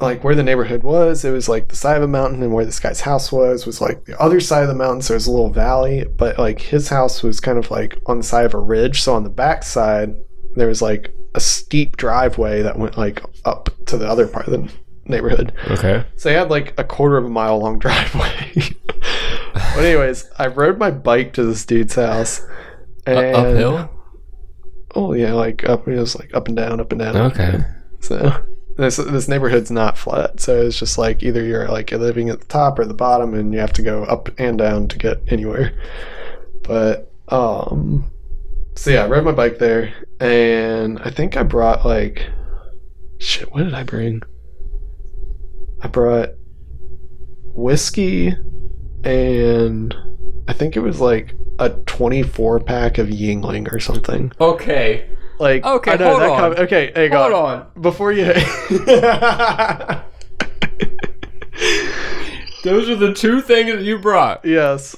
like 0.00 0.22
where 0.22 0.34
the 0.34 0.42
neighborhood 0.42 0.82
was, 0.82 1.24
it 1.24 1.30
was 1.30 1.48
like 1.48 1.68
the 1.68 1.76
side 1.76 1.96
of 1.96 2.02
a 2.02 2.08
mountain, 2.08 2.42
and 2.42 2.52
where 2.52 2.64
this 2.64 2.78
guy's 2.80 3.00
house 3.00 3.32
was 3.32 3.66
was 3.66 3.80
like 3.80 4.04
the 4.04 4.20
other 4.20 4.40
side 4.40 4.62
of 4.62 4.68
the 4.68 4.74
mountain. 4.74 5.02
So 5.02 5.14
it 5.14 5.16
was 5.16 5.26
a 5.26 5.32
little 5.32 5.50
valley, 5.50 6.04
but 6.16 6.38
like 6.38 6.60
his 6.60 6.88
house 6.88 7.22
was 7.22 7.40
kind 7.40 7.58
of 7.58 7.70
like 7.70 7.98
on 8.06 8.18
the 8.18 8.24
side 8.24 8.44
of 8.46 8.54
a 8.54 8.60
ridge. 8.60 9.02
So 9.02 9.14
on 9.14 9.24
the 9.24 9.30
back 9.30 9.62
side, 9.62 10.14
there 10.54 10.68
was 10.68 10.82
like 10.82 11.14
a 11.34 11.40
steep 11.40 11.96
driveway 11.96 12.62
that 12.62 12.78
went 12.78 12.96
like 12.96 13.22
up 13.44 13.70
to 13.86 13.96
the 13.96 14.08
other 14.08 14.26
part 14.26 14.46
of 14.46 14.52
the 14.52 14.72
neighborhood. 15.08 15.52
Okay. 15.68 16.04
So 16.16 16.30
I 16.30 16.34
had 16.34 16.50
like 16.50 16.74
a 16.78 16.84
quarter 16.84 17.16
of 17.16 17.24
a 17.24 17.30
mile 17.30 17.58
long 17.58 17.78
driveway. 17.80 18.52
but 19.52 19.84
anyways, 19.84 20.28
I 20.38 20.48
rode 20.48 20.78
my 20.78 20.90
bike 20.90 21.32
to 21.34 21.44
this 21.44 21.64
dude's 21.64 21.94
house. 21.94 22.46
And, 23.06 23.18
U- 23.18 23.42
uphill? 23.42 23.90
Oh 24.94 25.12
yeah, 25.12 25.32
like 25.32 25.68
up. 25.68 25.86
It 25.88 25.98
was 25.98 26.16
like 26.16 26.34
up 26.34 26.48
and 26.48 26.56
down, 26.56 26.80
up 26.80 26.92
and 26.92 27.00
down. 27.00 27.16
Okay. 27.16 27.58
So 28.00 28.44
this 28.76 28.96
this 28.96 29.28
neighborhood's 29.28 29.70
not 29.70 29.98
flat, 29.98 30.40
so 30.40 30.60
it's 30.62 30.78
just 30.78 30.98
like 30.98 31.22
either 31.22 31.44
you're 31.44 31.68
like 31.68 31.90
you're 31.90 32.00
living 32.00 32.28
at 32.30 32.40
the 32.40 32.46
top 32.46 32.78
or 32.78 32.84
the 32.84 32.94
bottom, 32.94 33.34
and 33.34 33.52
you 33.52 33.60
have 33.60 33.72
to 33.74 33.82
go 33.82 34.04
up 34.04 34.28
and 34.38 34.56
down 34.58 34.88
to 34.88 34.98
get 34.98 35.20
anywhere. 35.28 35.72
But 36.62 37.10
um, 37.28 38.10
so 38.76 38.90
yeah, 38.90 39.04
I 39.04 39.08
rode 39.08 39.24
my 39.24 39.32
bike 39.32 39.58
there, 39.58 39.92
and 40.20 40.98
I 41.00 41.10
think 41.10 41.36
I 41.36 41.42
brought 41.42 41.84
like 41.84 42.28
shit. 43.18 43.52
What 43.52 43.64
did 43.64 43.74
I 43.74 43.82
bring? 43.82 44.22
I 45.80 45.88
brought 45.88 46.30
whiskey, 47.54 48.34
and 49.04 49.94
I 50.48 50.52
think 50.52 50.76
it 50.76 50.80
was 50.80 51.00
like 51.00 51.34
a 51.58 51.70
24 51.70 52.60
pack 52.60 52.98
of 52.98 53.08
Yuengling 53.08 53.72
or 53.72 53.80
something. 53.80 54.32
Okay. 54.40 55.08
Like 55.38 55.64
Okay, 55.64 55.92
I 55.92 55.96
know 55.96 56.08
hold 56.10 56.20
that 56.22 56.30
on. 56.30 56.38
com- 56.54 56.64
okay, 56.64 56.92
hang 56.96 57.12
Hold 57.12 57.32
on. 57.32 57.60
on. 57.60 57.66
Before 57.80 58.10
you 58.12 58.24
Those 62.64 62.88
are 62.90 62.96
the 62.96 63.14
two 63.14 63.40
things 63.40 63.72
that 63.72 63.82
you 63.82 63.98
brought. 63.98 64.44
Yes. 64.44 64.96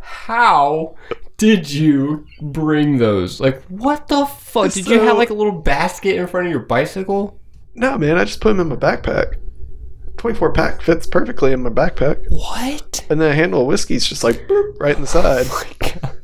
How 0.00 0.96
did 1.36 1.70
you 1.70 2.26
bring 2.40 2.96
those? 2.98 3.38
Like, 3.40 3.62
what 3.64 4.08
the 4.08 4.24
fuck? 4.26 4.72
Did 4.72 4.86
you 4.88 5.00
have 5.00 5.18
like 5.18 5.28
a 5.30 5.34
little 5.34 5.60
basket 5.60 6.16
in 6.16 6.26
front 6.26 6.46
of 6.46 6.50
your 6.50 6.60
bicycle? 6.60 7.38
No, 7.74 7.98
man, 7.98 8.16
I 8.18 8.24
just 8.24 8.40
put 8.40 8.56
them 8.56 8.60
in 8.60 8.68
my 8.68 8.76
backpack. 8.76 9.34
24 10.20 10.52
pack 10.52 10.82
fits 10.82 11.06
perfectly 11.06 11.50
in 11.52 11.62
my 11.62 11.70
backpack. 11.70 12.22
What? 12.28 13.06
And 13.08 13.18
then 13.18 13.30
a 13.30 13.34
handle 13.34 13.62
of 13.62 13.66
whiskey's 13.68 14.04
just 14.06 14.22
like 14.22 14.36
boop, 14.46 14.78
right 14.78 14.94
in 14.94 15.00
the 15.00 15.06
side. 15.06 15.46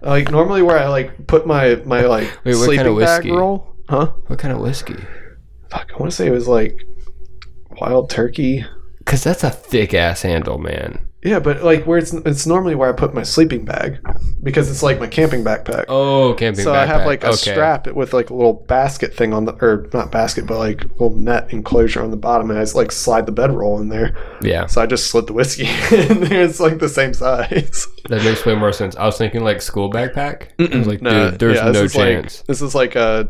Oh 0.00 0.10
like 0.10 0.30
normally 0.30 0.62
where 0.62 0.78
I 0.78 0.86
like 0.86 1.26
put 1.26 1.44
my 1.44 1.74
my 1.84 2.02
like 2.02 2.28
Wait, 2.44 2.54
what 2.54 2.66
sleeping 2.66 2.76
kind 2.76 2.88
of 2.88 2.98
bag 3.00 3.24
whiskey? 3.24 3.36
roll. 3.36 3.74
Huh? 3.88 4.12
What 4.28 4.38
kind 4.38 4.54
of 4.54 4.60
whiskey? 4.60 4.94
Fuck, 5.70 5.90
I 5.92 5.96
want 5.98 6.12
to 6.12 6.16
say 6.16 6.28
it 6.28 6.30
was 6.30 6.46
like 6.46 6.80
wild 7.80 8.08
turkey. 8.08 8.64
Cause 9.04 9.24
that's 9.24 9.42
a 9.42 9.50
thick 9.50 9.92
ass 9.94 10.22
handle, 10.22 10.58
man. 10.58 11.07
Yeah, 11.20 11.40
but 11.40 11.64
like 11.64 11.84
where 11.84 11.98
it's 11.98 12.12
it's 12.12 12.46
normally 12.46 12.76
where 12.76 12.88
I 12.88 12.92
put 12.92 13.12
my 13.12 13.24
sleeping 13.24 13.64
bag 13.64 13.98
because 14.40 14.70
it's 14.70 14.84
like 14.84 15.00
my 15.00 15.08
camping 15.08 15.42
backpack. 15.42 15.86
Oh, 15.88 16.34
camping 16.34 16.60
backpack. 16.60 16.64
so 16.64 16.72
I 16.74 16.86
have 16.86 17.06
like 17.06 17.24
a 17.24 17.30
Okay. 17.30 17.36
strap 17.52 17.88
with 17.88 18.12
like 18.12 18.30
a 18.30 18.34
little 18.34 18.52
basket 18.52 19.12
thing 19.12 19.34
on 19.34 19.44
the 19.44 19.52
or 19.54 19.88
not 19.92 20.12
basket 20.12 20.46
but 20.46 20.58
like 20.58 20.84
little 20.92 21.10
net 21.16 21.52
enclosure 21.52 22.02
on 22.04 22.12
the 22.12 22.16
bottom 22.16 22.50
and 22.50 22.58
I 22.58 22.62
just 22.62 22.76
like 22.76 22.92
slide 22.92 23.26
the 23.26 23.32
bedroll 23.32 23.80
in 23.80 23.88
there. 23.88 24.14
Yeah, 24.42 24.66
So 24.66 24.80
I 24.80 24.86
just 24.86 25.08
slid 25.10 25.26
the 25.26 25.32
whiskey 25.32 25.64
in 25.92 26.20
there. 26.20 26.42
It's 26.44 26.60
like 26.60 26.78
the 26.78 26.88
same 26.88 27.12
size. 27.14 27.88
that 28.08 28.22
makes 28.22 28.46
way 28.46 28.54
more 28.54 28.72
sense. 28.72 28.94
I 28.94 29.04
was 29.04 29.18
thinking 29.18 29.42
like 29.42 29.60
school 29.60 29.90
backpack. 29.90 30.50
I 30.72 30.78
was 30.78 30.86
like, 30.86 31.02
No, 31.02 31.30
dude, 31.32 31.40
there's 31.40 31.56
yeah, 31.56 31.70
no 31.72 31.82
is 31.82 31.96
like- 31.96 32.04
chance. 32.22 32.42
this 32.42 32.62
is 32.62 32.76
like 32.76 32.94
a 32.94 33.28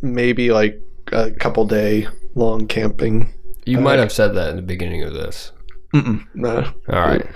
maybe 0.00 0.50
like 0.50 0.80
a 1.12 1.30
couple 1.32 1.66
day 1.66 2.06
long 2.34 2.66
camping. 2.66 3.34
you 3.66 3.78
might 3.80 3.98
have 3.98 4.12
said 4.12 4.28
that 4.28 4.48
in 4.48 4.56
the 4.56 4.62
beginning 4.62 5.02
of 5.02 5.12
this. 5.12 5.52
No. 6.34 6.72
All 6.92 7.00
right, 7.00 7.26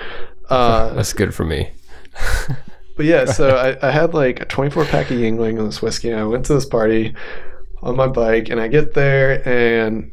Uh, 0.49 0.93
that's 0.95 1.13
good 1.13 1.35
for 1.35 1.45
me. 1.45 1.71
But 2.95 3.07
yeah, 3.07 3.25
so 3.25 3.57
I, 3.57 3.89
I 3.89 3.91
had 3.91 4.13
like 4.13 4.41
a 4.41 4.45
24 4.45 4.85
pack 4.85 5.11
of 5.11 5.17
Yuengling 5.17 5.59
and 5.59 5.67
this 5.67 5.81
whiskey. 5.81 6.11
And 6.11 6.21
I 6.21 6.25
went 6.25 6.45
to 6.47 6.53
this 6.55 6.67
party 6.67 7.15
on 7.83 7.97
my 7.97 8.07
bike, 8.07 8.51
and 8.51 8.61
I 8.61 8.69
get 8.69 8.93
there, 8.93 9.43
and 9.49 10.13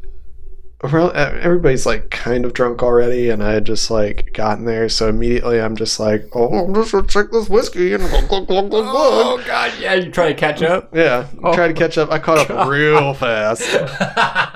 everybody's 0.82 1.84
like 1.84 2.10
kind 2.10 2.44
of 2.44 2.54
drunk 2.54 2.82
already, 2.82 3.28
and 3.28 3.42
I 3.42 3.52
had 3.52 3.66
just 3.66 3.90
like 3.90 4.32
gotten 4.32 4.64
there. 4.64 4.88
So 4.88 5.08
immediately 5.08 5.60
I'm 5.60 5.76
just 5.76 6.00
like, 6.00 6.24
oh, 6.34 6.66
I'm 6.66 6.74
just 6.74 6.92
gonna 6.92 7.06
check 7.06 7.30
this 7.30 7.48
whiskey 7.48 7.92
and 7.92 8.02
glug, 8.08 8.28
glug, 8.28 8.46
glug, 8.46 8.70
glug, 8.70 8.84
oh, 8.88 8.92
glug. 8.92 9.40
Oh 9.40 9.46
God, 9.46 9.72
yeah, 9.78 9.94
you 9.94 10.10
trying 10.10 10.34
to 10.34 10.40
catch 10.40 10.62
up? 10.62 10.94
Yeah, 11.00 11.28
try 11.54 11.68
to 11.68 11.74
catch 11.74 11.96
up. 11.96 12.10
I 12.10 12.18
caught 12.18 12.50
up 12.50 12.68
real 12.68 13.14
fast. 13.14 13.62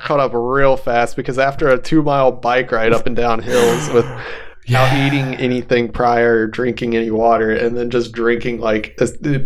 caught 0.05 0.21
up 0.21 0.33
real 0.35 0.77
fast 0.77 1.17
because 1.17 1.39
after 1.39 1.69
a 1.69 1.79
two 1.79 2.03
mile 2.03 2.33
bike 2.33 2.71
ride 2.71 2.93
up 2.93 3.07
and 3.07 3.17
down 3.17 3.41
hills 3.41 3.89
with 3.91 4.07
without 4.67 4.93
eating 5.07 5.35
anything 5.37 5.91
prior 5.91 6.39
or 6.39 6.47
drinking 6.47 6.97
any 6.97 7.11
water 7.11 7.51
and 7.51 7.77
then 7.77 7.91
just 7.91 8.13
drinking 8.13 8.61
like 8.61 8.97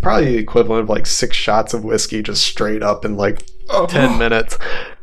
probably 0.00 0.26
the 0.26 0.38
equivalent 0.38 0.82
of 0.82 0.88
like 0.88 1.06
six 1.06 1.36
shots 1.36 1.74
of 1.74 1.84
whiskey 1.84 2.22
just 2.22 2.42
straight 2.44 2.82
up 2.82 3.04
in 3.04 3.16
like 3.16 3.44
10 3.88 4.18
minutes 4.18 4.56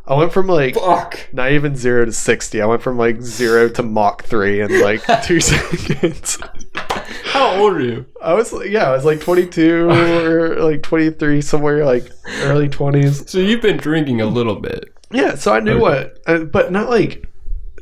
i 0.08 0.14
went 0.16 0.32
from 0.34 0.47
like 0.47 0.76
Fuck. 0.76 1.30
not 1.34 1.51
even 1.51 1.76
zero 1.76 2.06
to 2.06 2.12
60 2.12 2.62
i 2.62 2.66
went 2.66 2.82
from 2.82 2.97
like 2.97 3.22
zero 3.22 3.70
to 3.70 3.84
mach 3.84 4.24
3 4.24 4.62
in 4.62 4.82
like 4.82 5.01
two 5.24 5.39
seconds 5.39 6.38
How 7.26 7.56
old 7.62 7.74
are 7.74 7.82
you? 7.82 8.06
i 8.22 8.34
was 8.34 8.53
yeah 8.68 8.89
i 8.89 8.93
was 8.93 9.06
like 9.06 9.20
22 9.22 9.89
or 9.89 10.56
like 10.62 10.84
23 10.84 11.41
somewhere 11.41 11.86
like 11.86 12.10
early 12.43 12.70
20s 12.70 13.30
So 13.30 13.39
you've 13.39 13.62
been 13.62 13.78
drinking 13.78 14.22
a 14.22 14.26
little 14.26 14.56
bit. 14.60 14.91
Yeah, 15.12 15.36
so 15.36 15.53
I 15.53 15.60
knew 15.60 15.80
what, 15.80 16.18
uh, 16.26 16.39
but 16.45 16.72
not 16.72 16.89
like, 16.89 17.30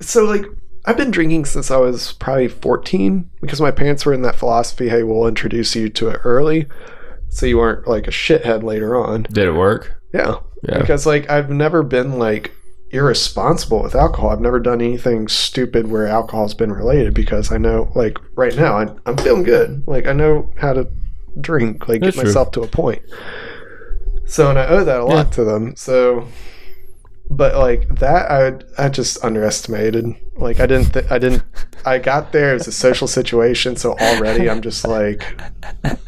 so 0.01 0.25
like, 0.25 0.45
I've 0.85 0.97
been 0.97 1.09
drinking 1.09 1.45
since 1.45 1.71
I 1.71 1.77
was 1.77 2.11
probably 2.13 2.49
14 2.49 3.29
because 3.41 3.61
my 3.61 3.71
parents 3.71 4.05
were 4.05 4.13
in 4.13 4.21
that 4.23 4.35
philosophy 4.35 4.89
hey, 4.89 5.03
we'll 5.03 5.27
introduce 5.27 5.73
you 5.75 5.87
to 5.89 6.09
it 6.09 6.19
early 6.25 6.67
so 7.29 7.45
you 7.45 7.59
aren't 7.59 7.87
like 7.87 8.07
a 8.07 8.11
shithead 8.11 8.61
later 8.63 8.95
on. 8.95 9.23
Did 9.23 9.47
it 9.47 9.53
work? 9.53 10.01
Yeah. 10.13 10.35
Yeah. 10.63 10.79
Because 10.79 11.05
like, 11.05 11.29
I've 11.29 11.49
never 11.49 11.83
been 11.83 12.17
like 12.17 12.51
irresponsible 12.89 13.81
with 13.81 13.95
alcohol. 13.95 14.29
I've 14.29 14.39
never 14.39 14.59
done 14.59 14.79
anything 14.79 15.27
stupid 15.27 15.89
where 15.89 16.07
alcohol's 16.07 16.53
been 16.53 16.71
related 16.71 17.13
because 17.13 17.51
I 17.51 17.57
know, 17.57 17.91
like, 17.95 18.17
right 18.35 18.55
now, 18.55 18.77
I'm, 18.77 19.01
I'm 19.05 19.17
feeling 19.17 19.43
good. 19.43 19.83
Like, 19.87 20.05
I 20.05 20.13
know 20.13 20.53
how 20.57 20.73
to 20.73 20.87
drink, 21.41 21.87
like, 21.89 22.01
That's 22.01 22.15
get 22.15 22.21
true. 22.21 22.29
myself 22.29 22.51
to 22.51 22.61
a 22.61 22.67
point. 22.67 23.01
So, 24.25 24.49
and 24.49 24.59
I 24.59 24.67
owe 24.67 24.85
that 24.85 24.99
a 24.99 25.05
lot 25.05 25.31
to 25.33 25.43
them. 25.43 25.75
So, 25.75 26.27
but 27.35 27.55
like 27.55 27.87
that, 27.99 28.31
I 28.31 28.85
I 28.85 28.89
just 28.89 29.23
underestimated. 29.23 30.15
Like 30.35 30.59
I 30.59 30.65
didn't, 30.65 30.93
th- 30.93 31.05
I 31.11 31.19
didn't. 31.19 31.43
I 31.85 31.99
got 31.99 32.31
there. 32.31 32.51
It 32.51 32.59
was 32.59 32.67
a 32.67 32.71
social 32.71 33.07
situation, 33.07 33.75
so 33.75 33.93
already 33.97 34.49
I'm 34.49 34.61
just 34.61 34.87
like 34.87 35.39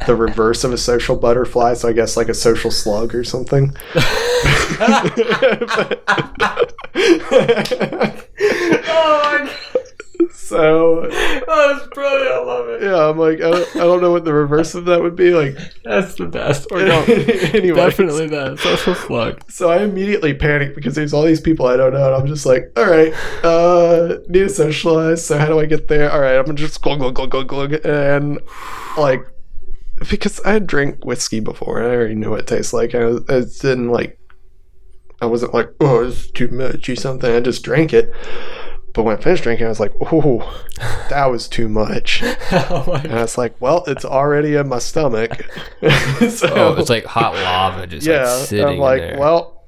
the 0.06 0.16
reverse 0.16 0.64
of 0.64 0.72
a 0.72 0.78
social 0.78 1.16
butterfly. 1.16 1.74
So 1.74 1.88
I 1.88 1.92
guess 1.92 2.16
like 2.16 2.28
a 2.28 2.34
social 2.34 2.70
slug 2.70 3.14
or 3.14 3.24
something. 3.24 3.76
Oh 8.88 9.65
so 10.32 11.08
Oh, 11.48 11.74
that's 11.74 11.86
brilliant. 11.94 12.32
I 12.32 12.38
love 12.42 12.68
it. 12.68 12.82
yeah, 12.82 13.08
I'm 13.08 13.18
like 13.18 13.38
I 13.38 13.50
don't, 13.50 13.76
I 13.76 13.80
don't 13.80 14.00
know 14.02 14.10
what 14.10 14.24
the 14.24 14.32
reverse 14.34 14.74
of 14.74 14.84
that 14.86 15.02
would 15.02 15.16
be. 15.16 15.30
Like 15.30 15.56
That's 15.84 16.14
the 16.14 16.26
best. 16.26 16.66
Or 16.72 16.78
no, 16.84 17.02
anyway, 17.04 17.76
definitely 17.76 18.28
that. 18.28 18.58
Social 18.58 18.94
slug. 18.94 19.40
So 19.50 19.70
I 19.70 19.82
immediately 19.82 20.34
panic 20.34 20.74
because 20.74 20.94
there's 20.94 21.12
all 21.12 21.22
these 21.24 21.40
people 21.40 21.66
I 21.66 21.76
don't 21.76 21.92
know, 21.92 22.06
and 22.06 22.14
I'm 22.14 22.26
just 22.26 22.44
like, 22.46 22.70
all 22.76 22.86
right, 22.90 23.12
uh, 23.44 24.18
need 24.28 24.40
to 24.40 24.48
socialize. 24.48 25.24
So 25.24 25.38
how 25.38 25.46
do 25.46 25.58
I 25.60 25.66
get 25.66 25.88
there? 25.88 26.10
All 26.10 26.20
right, 26.20 26.36
I'm 26.36 26.44
gonna 26.44 26.58
just 26.58 26.82
glug 26.82 26.98
glug 26.98 27.14
glug 27.14 27.30
glug 27.30 27.48
glug, 27.48 27.72
and 27.86 28.40
like, 28.98 29.24
because 30.10 30.40
I 30.40 30.52
had 30.52 30.66
drank 30.66 31.04
whiskey 31.04 31.40
before, 31.40 31.78
and 31.78 31.86
I 31.90 31.94
already 31.94 32.14
knew 32.14 32.30
what 32.30 32.40
it 32.40 32.46
tastes 32.46 32.72
like. 32.72 32.94
I, 32.94 33.06
I 33.28 33.40
didn't 33.60 33.88
like, 33.90 34.18
I 35.22 35.26
wasn't 35.26 35.54
like, 35.54 35.70
oh, 35.80 36.04
it's 36.06 36.30
too 36.30 36.48
much 36.48 36.88
or 36.88 36.96
something. 36.96 37.34
I 37.34 37.40
just 37.40 37.62
drank 37.62 37.92
it. 37.94 38.12
But 38.96 39.02
when 39.02 39.18
I 39.18 39.20
finished 39.20 39.42
drinking, 39.42 39.66
I 39.66 39.68
was 39.68 39.78
like, 39.78 39.92
oh, 40.10 40.64
that 41.10 41.26
was 41.26 41.48
too 41.48 41.68
much. 41.68 42.22
oh 42.50 42.84
my 42.86 43.00
And 43.02 43.12
I 43.12 43.20
was 43.20 43.36
like, 43.36 43.54
well, 43.60 43.84
it's 43.86 44.06
already 44.06 44.54
in 44.54 44.70
my 44.70 44.78
stomach. 44.78 45.32
so, 46.30 46.48
Oh, 46.54 46.76
it's 46.78 46.88
like 46.88 47.04
hot 47.04 47.34
lava 47.34 47.86
just 47.86 48.06
yeah, 48.06 48.22
like 48.22 48.46
sitting 48.46 48.66
I'm 48.66 48.78
like, 48.78 49.00
there. 49.02 49.18
well, 49.18 49.66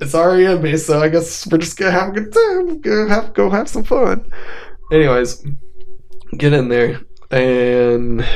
it's 0.00 0.16
already 0.16 0.46
in 0.46 0.60
me, 0.62 0.76
so 0.78 1.00
I 1.00 1.08
guess 1.10 1.46
we're 1.46 1.58
just 1.58 1.78
gonna 1.78 1.92
have 1.92 2.08
a 2.08 2.20
good 2.20 2.32
time. 2.32 2.80
Gonna 2.80 3.08
have 3.08 3.34
go 3.34 3.50
have 3.50 3.68
some 3.68 3.84
fun. 3.84 4.28
Anyways, 4.90 5.46
get 6.36 6.52
in 6.52 6.68
there, 6.68 7.00
and 7.30 8.26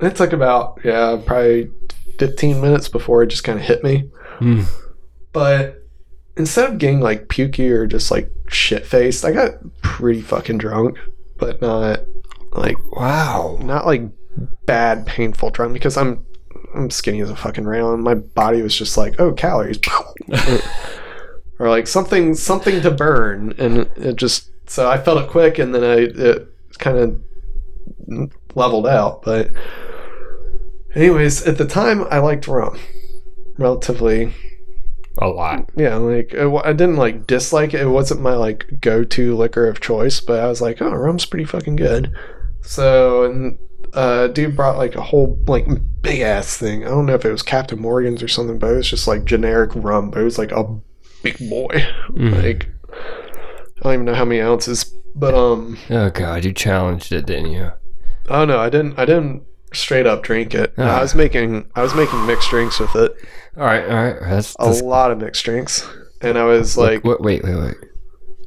it 0.00 0.16
took 0.16 0.32
about 0.32 0.80
yeah, 0.82 1.20
probably 1.26 1.70
15 2.18 2.58
minutes 2.62 2.88
before 2.88 3.22
it 3.22 3.26
just 3.26 3.44
kind 3.44 3.58
of 3.58 3.66
hit 3.66 3.84
me. 3.84 4.08
Hmm. 4.38 4.62
But 5.34 5.87
instead 6.38 6.70
of 6.70 6.78
getting 6.78 7.00
like 7.00 7.28
pukey 7.28 7.70
or 7.70 7.86
just 7.86 8.10
like 8.10 8.30
shit 8.48 8.86
faced, 8.86 9.24
I 9.24 9.32
got 9.32 9.52
pretty 9.82 10.22
fucking 10.22 10.58
drunk, 10.58 10.98
but 11.36 11.60
not 11.60 12.00
like 12.52 12.76
wow. 12.92 13.58
not 13.60 13.86
like 13.86 14.02
bad 14.66 15.06
painful 15.06 15.50
drunk 15.50 15.72
because 15.72 15.96
I'm 15.96 16.24
I'm 16.74 16.90
skinny 16.90 17.20
as 17.20 17.30
a 17.30 17.36
fucking 17.36 17.64
rail 17.64 17.92
and 17.92 18.02
my 18.02 18.14
body 18.14 18.62
was 18.62 18.76
just 18.76 18.96
like 18.96 19.18
oh 19.18 19.32
calories 19.32 19.78
or 21.58 21.68
like 21.68 21.86
something 21.86 22.34
something 22.34 22.80
to 22.82 22.90
burn 22.90 23.54
and 23.58 23.78
it 23.96 24.16
just 24.16 24.50
so 24.66 24.88
I 24.88 24.98
felt 24.98 25.24
it 25.24 25.30
quick 25.30 25.58
and 25.58 25.74
then 25.74 25.82
I 25.82 25.96
it 25.96 26.48
kind 26.78 26.98
of 26.98 28.32
leveled 28.54 28.86
out 28.86 29.22
but 29.22 29.50
anyways 30.94 31.46
at 31.46 31.58
the 31.58 31.66
time 31.66 32.06
I 32.10 32.18
liked 32.18 32.46
rum 32.46 32.78
relatively 33.56 34.34
A 35.20 35.28
lot. 35.28 35.70
yeah, 35.76 35.96
like 35.96 36.32
it, 36.32 36.46
I 36.64 36.72
didn't 36.72 36.96
like 36.96 37.26
dislike 37.26 37.74
it. 37.74 37.80
It 37.80 37.88
wasn't 37.88 38.20
my 38.20 38.34
like 38.34 38.80
go-to 38.80 39.36
liquor 39.36 39.66
of 39.66 39.80
choice, 39.80 40.20
but 40.20 40.40
I 40.40 40.46
was 40.46 40.60
like, 40.60 40.80
oh, 40.80 40.90
rum's 40.90 41.26
pretty 41.26 41.44
fucking 41.44 41.76
good. 41.76 42.12
So, 42.62 43.24
and 43.24 43.58
uh, 43.94 44.28
dude 44.28 44.54
brought 44.54 44.76
like 44.76 44.94
a 44.94 45.02
whole 45.02 45.38
like 45.46 45.66
big 46.02 46.20
ass 46.20 46.56
thing. 46.56 46.84
I 46.84 46.88
don't 46.88 47.06
know 47.06 47.14
if 47.14 47.24
it 47.24 47.32
was 47.32 47.42
Captain 47.42 47.80
Morgan's 47.80 48.22
or 48.22 48.28
something, 48.28 48.58
but 48.58 48.72
it 48.72 48.76
was 48.76 48.90
just 48.90 49.08
like 49.08 49.24
generic 49.24 49.70
rum. 49.74 50.10
But 50.10 50.20
it 50.20 50.24
was 50.24 50.38
like 50.38 50.52
a 50.52 50.78
big 51.22 51.38
boy. 51.50 51.84
Mm. 52.10 52.42
Like 52.42 52.68
I 52.88 53.82
don't 53.82 53.92
even 53.94 54.04
know 54.06 54.14
how 54.14 54.24
many 54.24 54.40
ounces, 54.40 54.84
but 55.14 55.34
um, 55.34 55.78
Oh 55.90 56.10
god, 56.10 56.44
you 56.44 56.52
challenged 56.52 57.12
it, 57.12 57.26
didn't 57.26 57.52
you? 57.52 57.72
oh 58.28 58.44
no, 58.44 58.58
I 58.58 58.68
didn't. 58.68 58.98
I 58.98 59.04
didn't 59.04 59.42
straight 59.72 60.06
up 60.06 60.22
drink 60.22 60.54
it. 60.54 60.72
Ah. 60.78 60.98
I 60.98 61.02
was 61.02 61.14
making 61.14 61.70
I 61.74 61.82
was 61.82 61.94
making 61.94 62.26
mixed 62.26 62.50
drinks 62.50 62.78
with 62.80 62.94
it. 62.96 63.12
All 63.56 63.64
right, 63.64 63.82
all 63.88 63.96
right. 64.04 64.16
That's, 64.20 64.54
A 64.58 64.66
lot 64.84 65.10
of 65.10 65.18
mixed 65.18 65.44
drinks, 65.44 65.86
and 66.20 66.38
I 66.38 66.44
was 66.44 66.76
like. 66.76 67.02
what, 67.04 67.20
wait, 67.20 67.42
wait, 67.42 67.56
wait. 67.56 67.74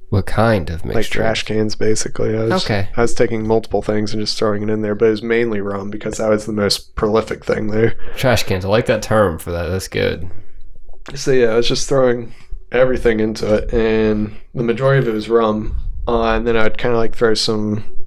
What 0.09 0.26
kind 0.26 0.69
of 0.69 0.84
mixture? 0.84 0.99
like 0.99 1.05
trash 1.05 1.43
cans 1.43 1.76
basically. 1.76 2.36
I 2.38 2.43
was, 2.43 2.65
Okay. 2.65 2.89
I 2.97 3.01
was 3.01 3.13
taking 3.13 3.47
multiple 3.47 3.82
things 3.82 4.13
and 4.13 4.22
just 4.22 4.38
throwing 4.38 4.63
it 4.63 4.69
in 4.69 4.82
there, 4.82 4.93
but 4.95 5.05
it 5.05 5.11
was 5.11 5.24
mainly 5.24 5.61
rum 5.61 5.89
because 5.89 6.17
that 6.17 6.30
was 6.30 6.45
the 6.45 6.51
most 6.51 6.95
prolific 6.95 7.45
thing 7.45 7.67
there. 7.67 7.95
Trash 8.17 8.43
cans. 8.43 8.65
I 8.65 8.67
like 8.67 8.88
that 8.88 9.01
term 9.03 9.39
for 9.39 9.51
that. 9.51 9.67
That's 9.67 9.88
good. 9.88 10.30
So 11.15 11.32
yeah, 11.32 11.47
I 11.51 11.55
was 11.55 11.67
just 11.67 11.88
throwing 11.88 12.34
everything 12.74 13.19
into 13.22 13.53
it, 13.55 13.74
and 13.74 14.36
the 14.53 14.63
majority 14.63 14.99
of 14.99 15.07
it 15.07 15.13
was 15.15 15.30
rum. 15.30 15.80
Uh, 16.07 16.36
and 16.36 16.45
then 16.47 16.57
I'd 16.57 16.78
kind 16.78 16.93
of 16.93 16.97
like 16.99 17.15
throw 17.15 17.34
some, 17.34 18.00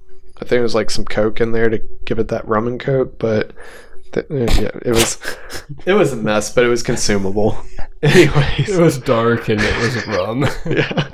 I 0.45 0.47
think 0.47 0.59
it 0.59 0.63
was 0.63 0.75
like 0.75 0.91
some 0.91 1.05
Coke 1.05 1.41
in 1.41 1.51
there 1.53 1.69
to 1.69 1.79
give 2.05 2.19
it 2.19 2.27
that 2.27 2.47
rum 2.47 2.67
and 2.67 2.79
Coke, 2.79 3.17
but. 3.19 3.51
th- 4.13 4.25
yeah, 4.29 4.69
it 4.83 4.89
was, 4.91 5.17
it 5.85 5.93
was 5.93 6.13
a 6.13 6.15
mess, 6.15 6.53
but 6.53 6.63
it 6.63 6.67
was 6.69 6.83
consumable. 6.83 7.57
Anyways, 8.03 8.69
It 8.69 8.79
was 8.81 8.97
dark 8.99 9.49
and 9.49 9.59
it 9.61 9.77
was 9.81 10.07
rum. 10.07 10.45
yeah. 10.67 11.09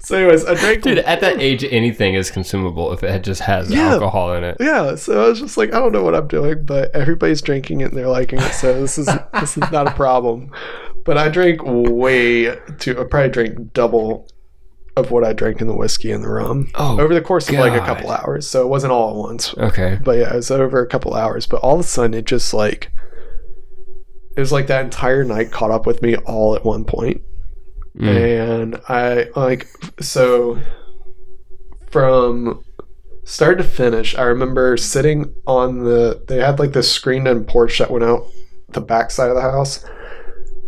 so, 0.00 0.16
anyways, 0.16 0.44
I 0.46 0.54
drank 0.54 0.82
Dude, 0.82 0.98
at 0.98 1.20
that 1.20 1.40
age, 1.40 1.64
anything 1.64 2.14
is 2.14 2.30
consumable 2.30 2.92
if 2.92 3.02
it 3.02 3.22
just 3.22 3.42
has 3.42 3.70
Yeah. 3.70 3.90
alcohol 3.92 4.32
in 4.34 4.44
it. 4.44 4.56
Yeah, 4.58 4.94
so 4.94 5.24
I 5.24 5.28
was 5.28 5.40
just 5.40 5.56
like, 5.56 5.74
I 5.74 5.78
don't 5.78 5.92
know 5.92 6.02
what 6.02 6.14
I'm 6.14 6.28
doing, 6.28 6.64
but 6.64 6.94
everybody's 6.94 7.42
drinking 7.42 7.82
it 7.82 7.86
and 7.90 7.96
they're 7.96 8.08
liking 8.08 8.38
it, 8.40 8.52
so 8.52 8.80
this 8.80 8.96
is 8.98 9.06
this 9.34 9.56
is 9.58 9.70
not 9.70 9.88
a 9.88 9.92
problem. 9.92 10.50
But 11.04 11.18
I 11.18 11.28
drank 11.28 11.60
way 11.64 12.56
too. 12.78 12.98
I 13.00 13.04
probably 13.04 13.28
drank 13.30 13.72
double 13.74 14.26
of 14.96 15.10
what 15.10 15.24
I 15.24 15.32
drank 15.34 15.60
in 15.60 15.66
the 15.66 15.76
whiskey 15.76 16.10
and 16.10 16.24
the 16.24 16.28
rum 16.30 16.70
Oh, 16.74 16.98
over 16.98 17.12
the 17.14 17.20
course 17.20 17.48
of 17.50 17.54
like 17.56 17.74
a 17.74 17.84
couple 17.84 18.10
hours. 18.10 18.46
So 18.48 18.62
it 18.62 18.68
wasn't 18.68 18.92
all 18.92 19.10
at 19.10 19.16
once. 19.16 19.54
Okay. 19.58 19.98
But 20.02 20.12
yeah, 20.18 20.32
it 20.32 20.36
was 20.36 20.50
over 20.50 20.80
a 20.80 20.86
couple 20.86 21.14
hours. 21.14 21.46
But 21.46 21.60
all 21.60 21.74
of 21.74 21.80
a 21.80 21.84
sudden, 21.84 22.14
it 22.14 22.24
just 22.24 22.54
like 22.54 22.90
it 24.36 24.40
was 24.40 24.52
like 24.52 24.66
that 24.68 24.84
entire 24.84 25.22
night 25.24 25.50
caught 25.52 25.70
up 25.70 25.86
with 25.86 26.00
me 26.02 26.16
all 26.16 26.54
at 26.56 26.64
one 26.64 26.84
point, 26.84 27.22
Mm. 27.98 28.52
and 28.62 28.80
I 28.88 29.28
like 29.36 29.66
so 30.00 30.58
from 31.90 32.62
start 33.24 33.58
to 33.58 33.64
finish. 33.64 34.14
I 34.16 34.22
remember 34.22 34.76
sitting 34.76 35.34
on 35.46 35.84
the 35.84 36.22
they 36.28 36.36
had 36.38 36.58
like 36.58 36.72
this 36.72 36.90
screened-in 36.92 37.44
porch 37.44 37.78
that 37.78 37.90
went 37.90 38.04
out 38.04 38.26
the 38.68 38.80
back 38.80 39.10
side 39.10 39.30
of 39.30 39.34
the 39.36 39.42
house, 39.42 39.84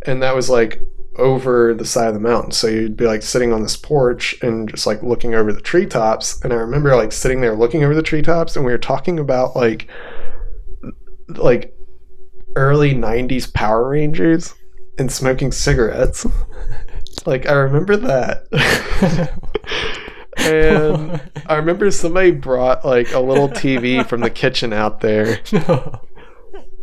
and 0.07 0.22
that 0.22 0.35
was 0.35 0.49
like 0.49 0.81
over 1.18 1.74
the 1.74 1.84
side 1.84 2.08
of 2.08 2.14
the 2.14 2.20
mountain. 2.20 2.52
So 2.52 2.66
you'd 2.68 2.96
be 2.96 3.06
like 3.06 3.22
sitting 3.22 3.52
on 3.52 3.62
this 3.62 3.76
porch 3.76 4.36
and 4.42 4.68
just 4.68 4.86
like 4.86 5.02
looking 5.02 5.34
over 5.34 5.52
the 5.52 5.60
treetops. 5.60 6.42
And 6.42 6.52
I 6.52 6.56
remember 6.56 6.94
like 6.96 7.12
sitting 7.12 7.40
there 7.40 7.54
looking 7.54 7.84
over 7.84 7.94
the 7.94 8.02
treetops, 8.02 8.56
and 8.56 8.64
we 8.64 8.72
were 8.72 8.78
talking 8.78 9.18
about 9.18 9.56
like 9.56 9.88
like 11.28 11.74
early 12.56 12.94
90s 12.94 13.52
Power 13.52 13.90
Rangers 13.90 14.54
and 14.98 15.12
smoking 15.12 15.52
cigarettes. 15.52 16.26
like 17.26 17.46
I 17.46 17.52
remember 17.52 17.96
that. 17.96 18.46
and 20.38 21.20
I 21.46 21.56
remember 21.56 21.90
somebody 21.90 22.30
brought 22.30 22.84
like 22.84 23.12
a 23.12 23.20
little 23.20 23.48
TV 23.48 24.06
from 24.06 24.20
the 24.20 24.30
kitchen 24.30 24.72
out 24.72 25.00
there. 25.00 25.40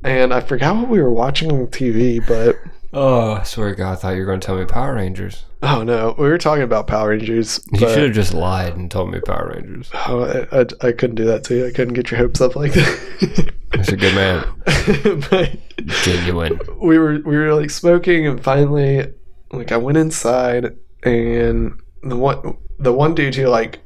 And 0.05 0.31
I 0.31 0.39
forgot 0.39 0.75
what 0.75 0.88
we 0.88 1.01
were 1.01 1.11
watching 1.11 1.51
on 1.51 1.61
the 1.61 1.67
TV, 1.67 2.25
but 2.25 2.57
oh, 2.96 3.34
I 3.34 3.43
swear 3.43 3.70
to 3.70 3.76
God, 3.76 3.91
I 3.91 3.96
thought 3.96 4.10
you 4.12 4.22
were 4.22 4.26
going 4.26 4.39
to 4.39 4.46
tell 4.46 4.58
me 4.58 4.66
Power 4.66 4.96
Rangers. 4.96 5.46
oh 5.62 5.84
no, 5.84 6.16
we 6.18 6.28
were 6.28 6.38
talking 6.38 6.64
about 6.64 6.88
Power 6.88 7.10
Rangers. 7.10 7.60
You 7.72 7.80
should 7.80 8.04
have 8.04 8.14
just 8.14 8.34
lied 8.34 8.76
and 8.76 8.89
told 8.89 9.12
me 9.12 9.20
Power 9.20 9.54
Rangers. 9.54 9.89
Oh, 10.08 10.24
I, 10.52 10.62
I, 10.62 10.66
I 10.88 10.91
couldn't 10.93 11.16
do 11.16 11.26
that 11.26 11.43
to 11.46 11.56
you. 11.56 11.68
I 11.68 11.72
couldn't 11.72 11.93
get 11.93 12.10
your 12.10 12.20
hopes 12.20 12.41
up 12.41 12.56
like 12.56 12.74
that. 12.74 13.54
That's 13.74 13.89
a 13.89 13.98
good 13.98 14.16
man. 14.16 15.60
Genuine. 16.04 16.60
we 16.82 16.98
were 16.98 17.20
we 17.26 17.36
were 17.36 17.54
like 17.54 17.70
smoking, 17.70 18.26
and 18.26 18.41
finally, 18.41 19.14
like 19.52 19.72
I 19.72 19.78
went 19.78 19.98
inside, 19.98 20.78
and 21.04 21.80
the 22.02 22.16
one 22.16 22.58
the 22.80 22.93
one 22.93 23.14
dude 23.14 23.36
who 23.36 23.48
like 23.48 23.82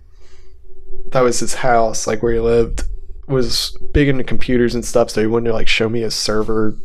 that 1.08 1.22
was 1.22 1.40
his 1.40 1.56
house, 1.56 2.06
like 2.06 2.22
where 2.22 2.34
he 2.34 2.40
lived, 2.40 2.84
was 3.28 3.76
big 3.92 4.08
into 4.08 4.24
computers 4.24 4.76
and 4.76 4.86
stuff. 4.86 5.10
So 5.10 5.22
he 5.22 5.28
wanted 5.28 5.48
to 5.48 5.54
like 5.54 5.68
show 5.68 5.90
me 5.90 6.02
his 6.02 6.14
server 6.16 6.78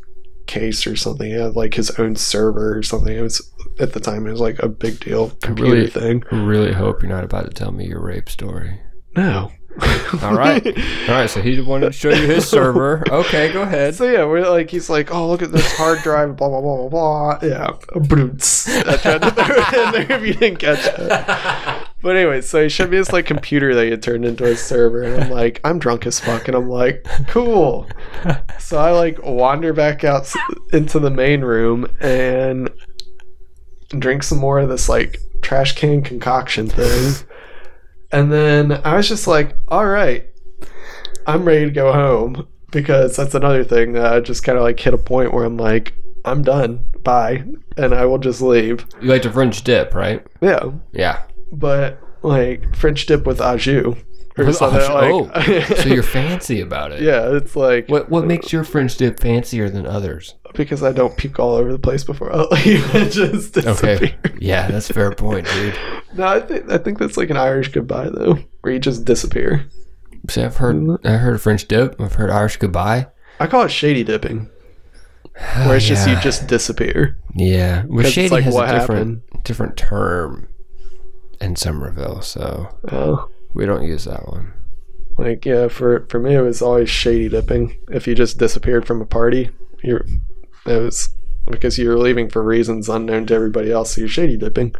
case 0.46 0.86
or 0.86 0.96
something. 0.96 1.30
He 1.30 1.36
had 1.36 1.56
like 1.56 1.74
his 1.74 1.90
own 1.92 2.16
server 2.16 2.76
or 2.76 2.82
something. 2.82 3.16
It 3.16 3.22
was 3.22 3.50
at 3.78 3.92
the 3.92 4.00
time 4.00 4.26
it 4.26 4.30
was 4.30 4.40
like 4.40 4.58
a 4.62 4.68
big 4.68 5.00
deal 5.00 5.30
computer 5.42 5.72
really- 5.72 5.86
thing. 5.90 6.24
I 6.30 6.42
really 6.42 6.72
hope 6.72 7.02
you're 7.02 7.10
not 7.10 7.24
about 7.24 7.44
to 7.46 7.50
tell 7.50 7.72
me 7.72 7.86
your 7.86 8.00
rape 8.00 8.28
story. 8.28 8.80
No. 9.16 9.52
All 10.22 10.34
right. 10.34 10.64
All 11.08 11.14
right. 11.14 11.28
So 11.28 11.42
he 11.42 11.60
wanted 11.60 11.86
to 11.86 11.92
show 11.92 12.10
you 12.10 12.26
his 12.26 12.48
server. 12.48 13.02
Okay, 13.10 13.52
go 13.52 13.62
ahead. 13.62 13.94
So 13.94 14.04
yeah, 14.04 14.24
we're 14.24 14.48
like, 14.48 14.70
he's 14.70 14.88
like, 14.88 15.12
oh, 15.12 15.28
look 15.28 15.42
at 15.42 15.50
this 15.50 15.76
hard 15.76 15.98
drive, 16.00 16.36
blah 16.36 16.48
blah 16.48 16.60
blah 16.60 16.88
blah 16.88 16.88
blah. 16.88 17.38
Yeah, 17.42 17.70
brutes. 18.00 18.68
I 18.86 18.96
tried 18.96 19.22
to 19.22 19.30
throw 19.32 19.46
it 19.48 19.74
in 19.74 20.08
there 20.08 20.18
if 20.18 20.26
you 20.26 20.34
didn't 20.34 20.58
catch 20.58 20.86
it. 20.86 21.80
But 22.04 22.16
anyway, 22.16 22.42
so 22.42 22.62
he 22.62 22.68
showed 22.68 22.90
me 22.90 22.98
this 22.98 23.14
like 23.14 23.24
computer 23.24 23.74
that 23.74 23.84
he 23.84 23.90
had 23.90 24.02
turned 24.02 24.26
into 24.26 24.44
a 24.44 24.54
server, 24.56 25.04
and 25.04 25.24
I'm 25.24 25.30
like, 25.30 25.58
I'm 25.64 25.78
drunk 25.78 26.04
as 26.04 26.20
fuck, 26.20 26.48
and 26.48 26.54
I'm 26.54 26.68
like, 26.68 27.02
cool. 27.28 27.88
So 28.58 28.76
I 28.76 28.90
like 28.90 29.18
wander 29.22 29.72
back 29.72 30.04
out 30.04 30.30
into 30.74 30.98
the 30.98 31.08
main 31.08 31.40
room 31.40 31.86
and 32.02 32.68
drink 33.98 34.22
some 34.22 34.36
more 34.36 34.58
of 34.58 34.68
this 34.68 34.86
like 34.86 35.18
trash 35.40 35.76
can 35.76 36.02
concoction 36.02 36.68
thing. 36.68 37.26
And 38.12 38.30
then 38.30 38.82
I 38.84 38.96
was 38.96 39.08
just 39.08 39.26
like, 39.26 39.56
all 39.68 39.86
right, 39.86 40.26
I'm 41.26 41.46
ready 41.46 41.64
to 41.64 41.70
go 41.70 41.90
home 41.90 42.46
because 42.70 43.16
that's 43.16 43.34
another 43.34 43.64
thing 43.64 43.94
that 43.94 44.12
I 44.12 44.20
just 44.20 44.44
kind 44.44 44.58
of 44.58 44.64
like 44.64 44.78
hit 44.78 44.92
a 44.92 44.98
point 44.98 45.32
where 45.32 45.46
I'm 45.46 45.56
like, 45.56 45.94
I'm 46.26 46.42
done. 46.42 46.84
Bye. 47.02 47.44
And 47.78 47.94
I 47.94 48.04
will 48.04 48.18
just 48.18 48.42
leave. 48.42 48.86
You 49.00 49.08
like 49.08 49.22
to 49.22 49.32
French 49.32 49.64
dip, 49.64 49.94
right? 49.94 50.22
Yeah. 50.42 50.70
Yeah. 50.92 51.22
But 51.58 52.00
like 52.22 52.74
French 52.76 53.06
dip 53.06 53.26
with 53.26 53.40
au 53.40 53.56
jus 53.56 53.96
or 54.36 54.44
With 54.44 54.56
something. 54.56 54.80
au 54.80 55.18
Like, 55.18 55.44
jus. 55.46 55.70
Oh, 55.70 55.74
so 55.82 55.88
you're 55.88 56.02
fancy 56.02 56.60
about 56.60 56.92
it. 56.92 57.02
yeah, 57.02 57.36
it's 57.36 57.54
like 57.56 57.88
What 57.88 58.10
What 58.10 58.26
makes 58.26 58.52
your 58.52 58.64
French 58.64 58.96
dip 58.96 59.20
fancier 59.20 59.68
than 59.70 59.86
others? 59.86 60.34
because 60.54 60.84
I 60.84 60.92
don't 60.92 61.16
puke 61.16 61.40
all 61.40 61.56
over 61.56 61.72
the 61.72 61.80
place 61.80 62.04
before 62.04 62.32
I 62.32 62.42
leave. 62.42 62.94
It 62.94 63.10
just 63.10 63.54
disappears. 63.54 64.02
Okay. 64.02 64.14
Yeah, 64.38 64.68
that's 64.70 64.88
a 64.88 64.94
fair 64.94 65.10
point, 65.12 65.46
dude. 65.48 65.74
No, 66.14 66.28
I 66.28 66.38
think 66.38 66.70
I 66.70 66.78
think 66.78 66.98
that's 67.00 67.16
like 67.16 67.30
an 67.30 67.36
Irish 67.36 67.72
goodbye 67.72 68.08
though, 68.08 68.38
where 68.60 68.72
you 68.72 68.78
just 68.78 69.04
disappear. 69.04 69.66
See, 70.30 70.42
I've 70.44 70.58
heard 70.58 70.76
mm-hmm. 70.76 71.04
I 71.04 71.16
heard 71.16 71.40
French 71.40 71.66
dip. 71.66 72.00
I've 72.00 72.14
heard 72.14 72.30
Irish 72.30 72.56
goodbye. 72.58 73.08
I 73.40 73.48
call 73.48 73.64
it 73.64 73.70
shady 73.72 74.04
dipping, 74.04 74.48
where 75.64 75.74
it's 75.76 75.86
just 75.86 76.08
you 76.08 76.14
just 76.22 76.46
disappear. 76.46 77.18
Yeah, 77.34 77.82
well, 77.88 78.04
shady 78.06 78.28
like, 78.28 78.44
has 78.44 78.54
what 78.54 78.72
a 78.72 78.78
different 78.78 79.42
different 79.42 79.76
term 79.76 80.46
in 81.40 81.56
Somerville, 81.56 82.20
so 82.22 82.68
Oh. 82.90 83.28
we 83.54 83.66
don't 83.66 83.84
use 83.84 84.04
that 84.04 84.26
one. 84.28 84.52
Like 85.18 85.44
yeah, 85.46 85.68
for 85.68 86.06
for 86.08 86.18
me 86.18 86.34
it 86.34 86.40
was 86.40 86.60
always 86.60 86.90
shady 86.90 87.28
dipping. 87.28 87.76
If 87.88 88.06
you 88.08 88.14
just 88.14 88.38
disappeared 88.38 88.86
from 88.86 89.00
a 89.00 89.06
party, 89.06 89.50
you're 89.82 90.04
it 90.66 90.82
was 90.82 91.14
because 91.50 91.78
you're 91.78 91.98
leaving 91.98 92.28
for 92.30 92.42
reasons 92.42 92.88
unknown 92.88 93.26
to 93.26 93.34
everybody 93.34 93.70
else. 93.70 93.94
So 93.94 94.00
you're 94.00 94.08
shady 94.08 94.36
dipping. 94.36 94.74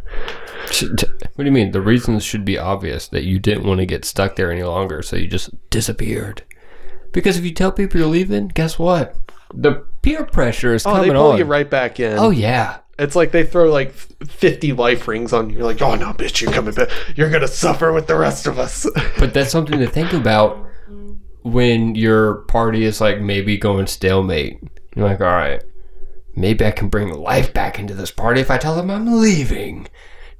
What 0.81 1.37
do 1.37 1.45
you 1.45 1.51
mean? 1.51 1.71
The 1.71 1.81
reasons 1.81 2.23
should 2.23 2.43
be 2.43 2.57
obvious 2.57 3.07
that 3.09 3.23
you 3.23 3.39
didn't 3.39 3.65
want 3.65 3.79
to 3.79 3.85
get 3.85 4.03
stuck 4.03 4.35
there 4.35 4.51
any 4.51 4.63
longer, 4.63 5.01
so 5.01 5.15
you 5.15 5.27
just 5.27 5.51
disappeared. 5.69 6.43
Because 7.11 7.37
if 7.37 7.45
you 7.45 7.53
tell 7.53 7.71
people 7.71 7.99
you're 7.99 8.09
leaving, 8.09 8.47
guess 8.49 8.77
what? 8.79 9.15
The 9.53 9.85
peer 10.01 10.25
pressure 10.25 10.73
is 10.73 10.85
Oh, 10.85 10.91
coming 10.93 11.09
they 11.09 11.15
pull 11.15 11.31
on. 11.33 11.37
you 11.37 11.45
right 11.45 11.69
back 11.69 11.99
in. 11.99 12.17
Oh 12.17 12.31
yeah, 12.31 12.79
It's 12.97 13.15
like 13.15 13.31
they 13.31 13.45
throw 13.45 13.69
like 13.69 13.91
fifty 13.91 14.71
life 14.71 15.07
rings 15.07 15.33
on 15.33 15.49
you. 15.49 15.57
You're 15.57 15.65
like, 15.65 15.81
oh 15.81 15.95
no, 15.95 16.13
bitch, 16.13 16.41
you're 16.41 16.53
coming 16.53 16.73
back. 16.73 16.89
You're 17.15 17.29
gonna 17.29 17.47
suffer 17.47 17.91
with 17.91 18.07
the 18.07 18.15
rest 18.15 18.47
of 18.47 18.57
us. 18.57 18.87
but 19.19 19.33
that's 19.33 19.51
something 19.51 19.79
to 19.79 19.87
think 19.87 20.13
about 20.13 20.65
when 21.43 21.93
your 21.95 22.35
party 22.45 22.85
is 22.85 23.01
like 23.01 23.19
maybe 23.19 23.57
going 23.57 23.87
stalemate. 23.87 24.59
You're 24.95 25.07
like, 25.07 25.19
all 25.19 25.27
right, 25.27 25.61
maybe 26.35 26.65
I 26.65 26.71
can 26.71 26.87
bring 26.87 27.13
life 27.13 27.53
back 27.53 27.79
into 27.79 27.93
this 27.93 28.11
party 28.11 28.39
if 28.39 28.49
I 28.49 28.57
tell 28.57 28.75
them 28.75 28.89
I'm 28.89 29.19
leaving. 29.19 29.87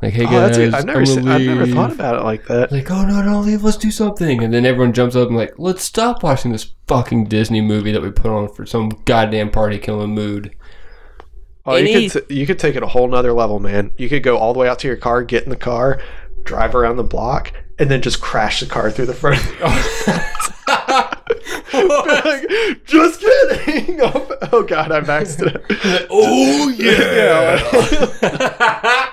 Like, 0.01 0.13
hey 0.13 0.25
oh, 0.25 0.29
guys, 0.29 0.57
I've 0.73 0.85
never, 0.85 0.99
I'm 0.99 1.05
seen, 1.05 1.23
gonna 1.23 1.35
I've 1.35 1.41
never 1.41 1.67
thought 1.67 1.91
about 1.91 2.15
it 2.15 2.23
like 2.23 2.45
that. 2.47 2.71
Like, 2.71 2.91
oh 2.91 3.05
no, 3.05 3.21
don't 3.21 3.45
leave. 3.45 3.63
Let's 3.63 3.77
do 3.77 3.91
something. 3.91 4.43
And 4.43 4.53
then 4.53 4.65
everyone 4.65 4.93
jumps 4.93 5.15
up 5.15 5.29
and 5.29 5.37
like, 5.37 5.53
let's 5.57 5.83
stop 5.83 6.21
watching 6.21 6.51
this 6.51 6.73
fucking 6.87 7.25
Disney 7.25 7.61
movie 7.61 7.91
that 7.91 8.01
we 8.01 8.11
put 8.11 8.31
on 8.31 8.53
for 8.53 8.65
some 8.65 8.89
goddamn 9.05 9.51
party 9.51 9.77
killing 9.77 10.13
mood. 10.13 10.55
Oh, 11.65 11.75
you 11.75 12.09
could 12.09 12.27
t- 12.27 12.35
you 12.35 12.45
could 12.45 12.59
take 12.59 12.75
it 12.75 12.83
a 12.83 12.87
whole 12.87 13.07
nother 13.07 13.33
level, 13.33 13.59
man. 13.59 13.91
You 13.97 14.07
could 14.07 14.23
go 14.23 14.37
all 14.37 14.53
the 14.53 14.59
way 14.59 14.67
out 14.67 14.79
to 14.79 14.87
your 14.87 14.97
car, 14.97 15.23
get 15.23 15.43
in 15.43 15.49
the 15.49 15.55
car, 15.55 15.99
drive 16.43 16.75
around 16.75 16.97
the 16.97 17.03
block, 17.03 17.51
and 17.79 17.89
then 17.89 18.01
just 18.01 18.21
crash 18.21 18.59
the 18.59 18.67
car 18.67 18.91
through 18.91 19.07
the 19.07 19.13
front. 19.13 19.41
like, 21.73 22.85
just 22.85 23.19
kidding. 23.19 23.99
oh, 24.01 24.37
oh, 24.51 24.63
God, 24.63 24.91
I'm 24.91 25.09
accident. 25.09 25.63
oh 26.09 26.69
yeah, 26.69 27.59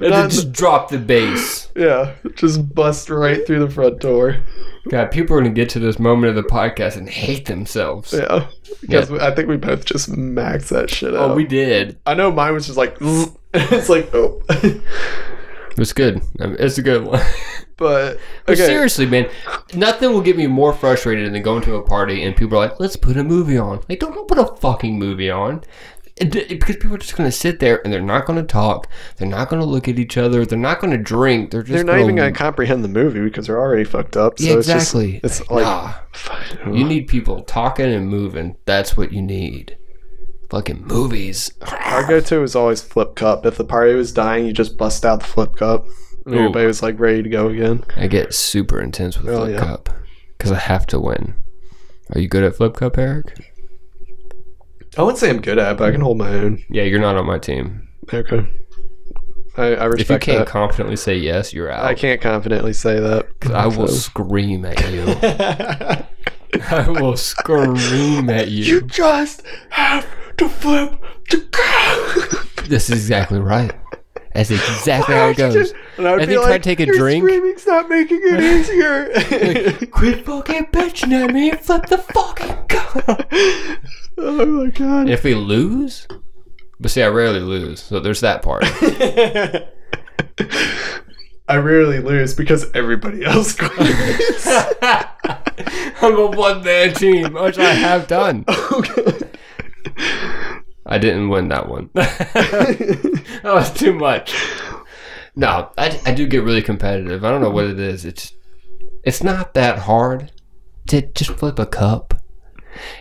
And 0.00 0.12
then 0.12 0.30
just 0.30 0.52
drop 0.52 0.90
the 0.90 0.98
bass. 0.98 1.68
yeah, 1.74 2.14
just 2.36 2.72
bust 2.74 3.10
right 3.10 3.44
through 3.46 3.58
the 3.60 3.70
front 3.70 4.00
door. 4.00 4.36
God, 4.88 5.10
people 5.10 5.36
are 5.36 5.40
gonna 5.40 5.50
get 5.52 5.68
to 5.70 5.80
this 5.80 5.98
moment 5.98 6.36
of 6.36 6.42
the 6.42 6.48
podcast 6.48 6.96
and 6.96 7.08
hate 7.10 7.46
themselves. 7.46 8.12
Yeah, 8.12 8.46
because 8.80 9.10
I 9.10 9.34
think 9.34 9.48
we 9.48 9.56
both 9.56 9.84
just 9.84 10.08
maxed 10.10 10.68
that 10.68 10.88
shit 10.88 11.14
out. 11.14 11.32
Oh, 11.32 11.34
we 11.34 11.44
did. 11.44 11.98
I 12.06 12.14
know 12.14 12.30
mine 12.30 12.54
was 12.54 12.66
just 12.66 12.78
like, 12.78 12.96
it's 13.00 13.88
like, 13.88 14.08
oh, 14.14 14.40
It 14.50 15.78
was 15.78 15.92
good. 15.92 16.22
I 16.40 16.46
mean, 16.46 16.56
it's 16.58 16.78
a 16.78 16.82
good 16.82 17.04
one. 17.04 17.20
But 17.78 18.18
But 18.44 18.58
seriously, 18.66 19.06
man, 19.06 19.28
nothing 19.74 20.12
will 20.12 20.20
get 20.20 20.36
me 20.36 20.46
more 20.46 20.72
frustrated 20.74 21.32
than 21.32 21.42
going 21.42 21.62
to 21.62 21.76
a 21.76 21.82
party 21.82 22.22
and 22.24 22.36
people 22.36 22.58
are 22.58 22.68
like, 22.68 22.78
"Let's 22.78 22.96
put 22.96 23.16
a 23.16 23.24
movie 23.24 23.56
on." 23.56 23.80
Like, 23.88 24.00
don't, 24.00 24.14
don't 24.14 24.28
put 24.28 24.36
a 24.38 24.46
fucking 24.56 24.98
movie 24.98 25.30
on. 25.30 25.62
It- 26.20 26.34
it- 26.34 26.48
because 26.48 26.74
people 26.76 26.96
are 26.96 26.98
just 26.98 27.16
going 27.16 27.30
to 27.30 27.36
sit 27.36 27.60
there 27.60 27.80
and 27.84 27.92
they're 27.92 28.02
not 28.02 28.26
going 28.26 28.40
to 28.40 28.44
talk. 28.44 28.88
They're 29.16 29.28
not 29.28 29.48
going 29.48 29.60
to 29.60 29.66
look 29.66 29.86
at 29.86 30.00
each 30.00 30.16
other. 30.16 30.44
They're 30.44 30.58
not 30.58 30.80
going 30.80 30.90
to 30.90 30.98
drink. 30.98 31.52
They're 31.52 31.62
just 31.62 31.72
They're 31.72 31.84
not 31.84 31.92
gonna, 31.92 32.02
even 32.02 32.16
gonna 32.16 32.32
comprehend 32.32 32.82
the 32.82 32.88
movie 32.88 33.20
because 33.20 33.46
they're 33.46 33.60
already 33.60 33.84
fucked 33.84 34.16
up. 34.16 34.38
So 34.40 34.44
Yeah, 34.44 34.54
it's 34.58 34.66
just- 34.66 34.94
exactly. 34.94 35.20
It's, 35.22 35.48
like, 35.48 35.62
Nah. 35.62 35.94
You 36.72 36.82
need 36.84 37.06
people 37.06 37.42
talking 37.44 37.86
and 37.86 38.08
moving. 38.08 38.56
That's 38.64 38.96
what 38.96 39.12
you 39.12 39.22
need. 39.22 39.76
Fucking 40.50 40.86
movies. 40.86 41.52
Our 41.84 42.04
go-to 42.08 42.42
is 42.42 42.56
always 42.56 42.80
flip 42.82 43.14
cup. 43.14 43.46
If 43.46 43.56
the 43.56 43.64
party 43.64 43.94
was 43.94 44.12
dying, 44.12 44.46
you 44.46 44.52
just 44.52 44.76
bust 44.76 45.04
out 45.06 45.20
the 45.20 45.26
flip 45.26 45.54
cup, 45.56 45.86
and 46.28 46.36
Ooh. 46.36 46.38
everybody 46.44 46.66
was 46.66 46.82
like 46.82 46.98
ready 47.00 47.22
to 47.22 47.28
go 47.28 47.48
again. 47.48 47.84
I 47.96 48.06
get 48.06 48.34
super 48.34 48.80
intense 48.80 49.18
with 49.18 49.28
Oh, 49.34 49.44
flip 49.44 49.54
yeah. 49.54 49.64
cup 49.64 49.88
because 50.36 50.52
I 50.52 50.58
have 50.58 50.86
to 50.88 51.00
win. 51.00 51.34
Are 52.14 52.20
you 52.20 52.28
good 52.28 52.44
at 52.44 52.56
flip 52.56 52.74
cup, 52.74 52.96
Eric? 52.98 53.52
I 54.96 55.02
wouldn't 55.02 55.18
say 55.18 55.30
I'm 55.30 55.40
good 55.40 55.58
at, 55.58 55.72
it, 55.72 55.78
but 55.78 55.88
I 55.88 55.90
can 55.92 56.00
hold 56.00 56.18
my 56.18 56.30
own. 56.34 56.64
Yeah, 56.70 56.82
you're 56.84 57.00
not 57.00 57.16
on 57.16 57.26
my 57.26 57.38
team. 57.38 57.88
Okay. 58.12 58.46
I, 59.56 59.74
I 59.74 59.90
If 59.92 60.08
you 60.08 60.18
can't 60.18 60.38
that. 60.40 60.46
confidently 60.46 60.96
say 60.96 61.16
yes, 61.18 61.52
you're 61.52 61.70
out. 61.70 61.84
I 61.84 61.94
can't 61.94 62.20
confidently 62.20 62.72
say 62.72 62.98
that. 63.00 63.26
I 63.52 63.66
will 63.66 63.88
scream 63.88 64.64
at 64.64 64.80
you. 64.90 65.04
I 66.70 66.88
will 66.88 67.16
scream 67.16 68.30
at 68.30 68.48
you. 68.48 68.64
you 68.64 68.80
just 68.82 69.42
have 69.70 70.06
to 70.38 70.48
flip 70.48 70.94
the 71.30 71.40
car. 71.50 72.64
This 72.68 72.88
is 72.90 72.96
exactly 72.96 73.40
right. 73.40 73.72
That's 74.38 74.52
exactly 74.52 75.16
how 75.16 75.30
it 75.30 75.36
goes. 75.36 75.74
And 75.96 76.06
I 76.06 76.12
would 76.12 76.20
And 76.20 76.28
be 76.28 76.34
try 76.36 76.44
to 76.44 76.50
like, 76.50 76.62
take 76.62 76.78
a 76.78 76.86
Your 76.86 76.94
drink." 76.94 77.24
Screaming's 77.24 77.66
not 77.66 77.88
making 77.88 78.20
it 78.22 78.40
easier. 78.40 79.86
Quit 79.88 80.24
fucking 80.24 80.66
bitching 80.66 81.12
at 81.12 81.32
me 81.32 81.50
and 81.50 81.58
flip 81.58 81.86
the 81.86 81.98
fucking 81.98 82.68
car. 82.68 83.02
oh 84.18 84.46
my 84.46 84.70
god. 84.70 85.08
If 85.08 85.24
we 85.24 85.34
lose, 85.34 86.06
but 86.78 86.92
see, 86.92 87.02
I 87.02 87.08
rarely 87.08 87.40
lose, 87.40 87.82
so 87.82 87.98
there's 87.98 88.20
that 88.20 88.42
part. 88.42 88.62
I 91.48 91.56
rarely 91.56 91.98
lose 91.98 92.32
because 92.34 92.70
everybody 92.74 93.24
else 93.24 93.56
quits. 93.58 94.46
I'm 96.00 96.16
a 96.16 96.26
one 96.26 96.62
man 96.62 96.94
team, 96.94 97.32
which 97.32 97.58
I 97.58 97.74
have 97.74 98.06
done. 98.06 98.44
oh 98.46 98.84
god. 98.94 99.36
I 100.88 100.98
didn't 100.98 101.28
win 101.28 101.48
that 101.48 101.68
one. 101.68 101.90
that 101.94 103.42
was 103.44 103.72
too 103.72 103.92
much. 103.92 104.34
No, 105.36 105.70
I, 105.78 106.00
I 106.04 106.12
do 106.12 106.26
get 106.26 106.42
really 106.42 106.62
competitive. 106.62 107.24
I 107.24 107.30
don't 107.30 107.42
know 107.42 107.50
what 107.50 107.66
it 107.66 107.78
is. 107.78 108.04
It's 108.04 108.32
it's 109.04 109.22
not 109.22 109.54
that 109.54 109.80
hard 109.80 110.32
to 110.88 111.02
just 111.02 111.30
flip 111.30 111.58
a 111.58 111.66
cup. 111.66 112.14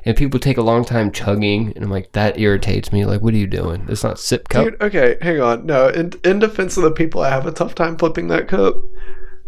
And 0.05 0.17
people 0.17 0.39
take 0.39 0.57
a 0.57 0.63
long 0.63 0.85
time 0.85 1.11
chugging, 1.11 1.71
and 1.75 1.83
I'm 1.83 1.91
like, 1.91 2.11
that 2.13 2.39
irritates 2.39 2.91
me. 2.91 3.05
Like, 3.05 3.21
what 3.21 3.33
are 3.33 3.37
you 3.37 3.47
doing? 3.47 3.85
It's 3.89 4.03
not 4.03 4.19
sip 4.19 4.49
cup. 4.49 4.65
Dude, 4.65 4.81
okay, 4.81 5.17
hang 5.21 5.39
on. 5.39 5.65
No, 5.65 5.87
in, 5.87 6.13
in 6.23 6.39
defense 6.39 6.77
of 6.77 6.83
the 6.83 6.91
people 6.91 7.21
I 7.21 7.29
have 7.29 7.45
a 7.45 7.51
tough 7.51 7.75
time 7.75 7.97
flipping 7.97 8.27
that 8.29 8.47
cup, 8.47 8.75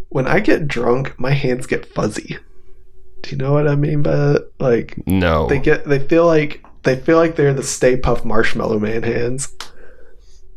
when 0.09 0.27
I 0.27 0.39
get 0.39 0.67
drunk, 0.67 1.19
my 1.19 1.31
hands 1.31 1.65
get 1.67 1.85
fuzzy. 1.85 2.37
Do 3.21 3.31
you 3.31 3.37
know 3.37 3.53
what 3.53 3.67
I 3.67 3.75
mean 3.75 4.01
by 4.01 4.15
that? 4.15 4.51
Like 4.59 5.05
no. 5.05 5.47
they 5.47 5.59
get 5.59 5.85
they 5.85 5.99
feel 5.99 6.25
like 6.25 6.63
they 6.83 6.95
feel 6.97 7.17
like 7.17 7.35
they're 7.35 7.53
the 7.53 7.63
Stay 7.63 7.97
Puft 7.97 8.25
Marshmallow 8.25 8.79
Man 8.79 9.03
hands. 9.03 9.53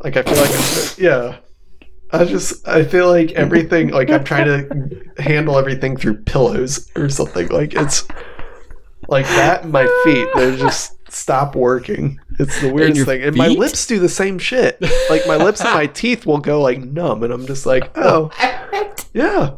Like 0.01 0.16
I 0.16 0.23
feel 0.23 0.37
like 0.37 0.99
yeah. 0.99 1.39
I 2.12 2.25
just 2.25 2.66
I 2.68 2.85
feel 2.85 3.09
like 3.09 3.33
everything 3.33 3.89
like 3.89 4.11
I'm 4.11 4.25
trying 4.25 4.47
to 4.47 5.23
handle 5.23 5.59
everything 5.59 5.97
through 5.97 6.23
pillows 6.23 6.91
or 6.97 7.09
something. 7.09 7.49
Like 7.49 7.75
it's 7.75 8.07
like 9.09 9.27
that 9.27 9.62
and 9.62 9.73
my 9.73 9.87
feet. 10.05 10.29
They 10.35 10.57
just 10.57 10.97
stop 11.11 11.55
working. 11.57 12.18
It's 12.39 12.61
the 12.61 12.73
weirdest 12.73 12.97
your 12.97 13.07
thing. 13.07 13.23
And 13.23 13.37
my 13.37 13.49
lips 13.49 13.87
do 13.87 13.99
the 13.99 14.09
same 14.09 14.39
shit. 14.39 14.81
Like 15.09 15.27
my 15.27 15.37
lips 15.37 15.61
and 15.61 15.73
my 15.73 15.87
teeth 15.87 16.27
will 16.27 16.39
go 16.39 16.61
like 16.61 16.81
numb 16.81 17.23
and 17.23 17.33
I'm 17.33 17.47
just 17.47 17.64
like, 17.64 17.91
oh 17.97 18.31
yeah. 19.14 19.55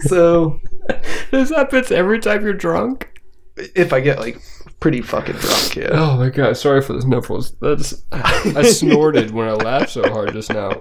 So 0.00 0.60
This 1.30 1.50
happens 1.50 1.90
every 1.90 2.20
time 2.20 2.42
you're 2.42 2.52
drunk. 2.52 3.20
if 3.56 3.92
I 3.92 4.00
get 4.00 4.18
like 4.18 4.40
pretty 4.84 5.00
fucking 5.00 5.34
drunk, 5.36 5.76
yeah. 5.76 5.88
Oh 5.92 6.18
my 6.18 6.28
god! 6.28 6.58
Sorry 6.58 6.82
for 6.82 6.92
the 6.92 7.00
sniffles. 7.00 7.52
That's 7.62 8.04
I 8.12 8.64
snorted 8.64 9.30
when 9.30 9.48
I 9.48 9.52
laughed 9.54 9.88
so 9.92 10.06
hard 10.10 10.34
just 10.34 10.52
now. 10.52 10.78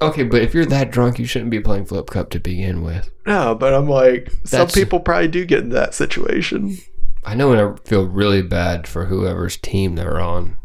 Okay, 0.00 0.24
but 0.24 0.42
if 0.42 0.52
you're 0.52 0.66
that 0.66 0.90
drunk, 0.90 1.20
you 1.20 1.26
shouldn't 1.26 1.52
be 1.52 1.60
playing 1.60 1.84
flip 1.84 2.08
cup 2.10 2.30
to 2.30 2.40
begin 2.40 2.82
with. 2.82 3.08
No, 3.24 3.54
but 3.54 3.72
I'm 3.72 3.88
like, 3.88 4.32
some 4.44 4.58
That's- 4.58 4.74
people 4.74 4.98
probably 4.98 5.28
do 5.28 5.44
get 5.44 5.60
in 5.60 5.68
that 5.70 5.94
situation 5.94 6.76
I 7.24 7.36
know, 7.36 7.52
and 7.52 7.60
I 7.60 7.88
feel 7.88 8.04
really 8.08 8.42
bad 8.42 8.88
for 8.88 9.04
whoever's 9.06 9.56
team 9.56 9.94
they're 9.94 10.18
on. 10.20 10.56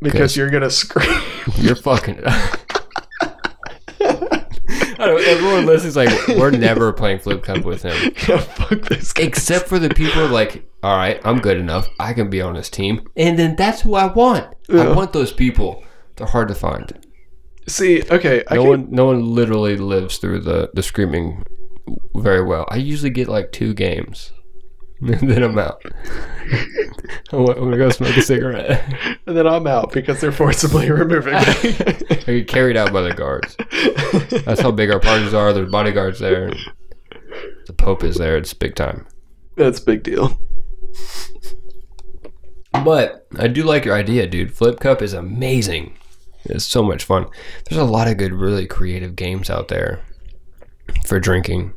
because 0.00 0.12
Because- 0.12 0.36
you're 0.36 0.50
gonna 0.50 0.70
scream. 0.70 1.20
You're 1.56 1.76
fucking. 1.76 2.20
I 5.02 5.06
don't. 5.06 5.24
Everyone 5.24 5.66
listens 5.66 5.96
like 5.96 6.28
we're 6.28 6.50
never 6.50 6.92
playing 6.92 7.18
flip 7.18 7.42
cup 7.42 7.64
with 7.64 7.82
him, 7.82 8.12
yeah, 8.28 8.38
fuck 8.38 8.82
this 8.82 9.12
guy. 9.12 9.24
except 9.24 9.68
for 9.68 9.78
the 9.78 9.90
people 9.90 10.28
like, 10.28 10.64
all 10.82 10.96
right, 10.96 11.20
I'm 11.24 11.40
good 11.40 11.58
enough. 11.58 11.88
I 11.98 12.12
can 12.12 12.30
be 12.30 12.40
on 12.40 12.54
his 12.54 12.70
team, 12.70 13.08
and 13.16 13.38
then 13.38 13.56
that's 13.56 13.80
who 13.82 13.94
I 13.94 14.06
want. 14.06 14.54
I 14.70 14.92
want 14.92 15.12
those 15.12 15.32
people. 15.32 15.84
They're 16.16 16.26
hard 16.26 16.48
to 16.48 16.54
find. 16.54 17.06
See, 17.66 18.02
okay, 18.10 18.42
I 18.48 18.54
no 18.54 18.62
can, 18.62 18.70
one 18.70 18.88
no 18.90 19.06
one 19.06 19.34
literally 19.34 19.76
lives 19.76 20.18
through 20.18 20.40
the 20.40 20.70
the 20.72 20.82
screaming 20.82 21.44
very 22.14 22.42
well 22.44 22.66
i 22.68 22.76
usually 22.76 23.10
get 23.10 23.28
like 23.28 23.52
two 23.52 23.74
games 23.74 24.32
and 25.02 25.30
then 25.30 25.42
i'm 25.42 25.58
out. 25.58 25.82
I'm 27.32 27.44
gonna 27.44 27.76
go 27.76 27.90
smoke 27.90 28.16
a 28.16 28.22
cigarette? 28.22 28.84
And 29.26 29.36
then 29.36 29.46
I'm 29.46 29.66
out 29.66 29.92
because 29.92 30.20
they're 30.20 30.32
forcibly 30.32 30.90
removing 30.90 31.34
me. 31.34 31.40
i 32.10 32.14
get 32.14 32.48
carried 32.48 32.76
out 32.76 32.92
by 32.92 33.02
the 33.02 33.14
guards. 33.14 33.56
That's 34.44 34.60
how 34.60 34.70
big 34.70 34.90
our 34.90 35.00
parties 35.00 35.34
are. 35.34 35.52
There's 35.52 35.70
bodyguards 35.70 36.20
there. 36.20 36.52
The 37.66 37.72
pope 37.72 38.04
is 38.04 38.16
there. 38.16 38.36
It's 38.36 38.52
big 38.54 38.74
time. 38.74 39.06
That's 39.56 39.80
a 39.80 39.84
big 39.84 40.02
deal. 40.02 40.38
but 42.84 43.26
i 43.38 43.48
do 43.48 43.64
like 43.64 43.84
your 43.84 43.94
idea 43.94 44.26
dude. 44.26 44.54
Flip 44.54 44.78
cup 44.78 45.02
is 45.02 45.14
amazing. 45.14 45.96
It's 46.44 46.64
so 46.64 46.82
much 46.82 47.04
fun. 47.04 47.26
There's 47.68 47.80
a 47.80 47.84
lot 47.84 48.08
of 48.08 48.18
good 48.18 48.32
really 48.32 48.66
creative 48.66 49.16
games 49.16 49.48
out 49.48 49.68
there 49.68 50.04
for 51.06 51.18
drinking 51.18 51.74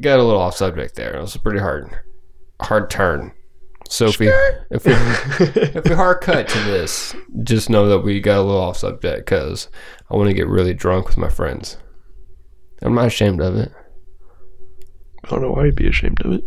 got 0.00 0.18
a 0.18 0.22
little 0.22 0.40
off 0.40 0.56
subject 0.56 0.94
there 0.94 1.14
it 1.16 1.20
was 1.20 1.34
a 1.34 1.38
pretty 1.38 1.58
hard 1.60 1.90
hard 2.60 2.90
turn 2.90 3.32
so 3.88 4.06
if 4.06 4.18
we 4.18 4.28
if 4.70 4.84
we 4.86 4.92
if 5.78 5.84
we 5.84 5.94
hard 5.94 6.20
cut 6.20 6.48
to 6.48 6.58
this 6.60 7.14
just 7.42 7.68
know 7.70 7.88
that 7.88 8.00
we 8.00 8.20
got 8.20 8.38
a 8.38 8.42
little 8.42 8.60
off 8.60 8.76
subject 8.76 9.24
because 9.26 9.68
i 10.10 10.16
want 10.16 10.28
to 10.28 10.34
get 10.34 10.46
really 10.48 10.74
drunk 10.74 11.06
with 11.06 11.18
my 11.18 11.28
friends 11.28 11.76
i'm 12.82 12.94
not 12.94 13.06
ashamed 13.06 13.40
of 13.40 13.56
it 13.56 13.72
I 15.24 15.28
don't 15.30 15.42
know 15.42 15.52
why 15.52 15.66
you'd 15.66 15.76
be 15.76 15.86
ashamed 15.86 16.20
of 16.24 16.32
it. 16.32 16.44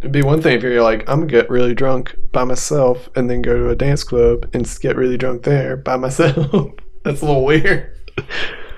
It'd 0.00 0.12
be 0.12 0.22
one 0.22 0.42
thing 0.42 0.56
if 0.56 0.62
you're 0.62 0.82
like, 0.82 1.08
I'm 1.08 1.20
gonna 1.20 1.30
get 1.30 1.48
really 1.48 1.74
drunk 1.74 2.14
by 2.32 2.44
myself 2.44 3.08
and 3.16 3.30
then 3.30 3.40
go 3.40 3.56
to 3.56 3.70
a 3.70 3.74
dance 3.76 4.04
club 4.04 4.48
and 4.52 4.68
get 4.80 4.96
really 4.96 5.16
drunk 5.16 5.44
there 5.44 5.76
by 5.76 5.96
myself. 6.06 6.72
That's 7.04 7.22
a 7.22 7.24
little 7.24 7.44
weird. 7.44 7.96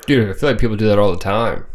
dude 0.06 0.30
i 0.30 0.32
feel 0.32 0.50
like 0.50 0.58
people 0.58 0.76
do 0.76 0.86
that 0.86 0.98
all 0.98 1.10
the 1.10 1.18
time 1.18 1.66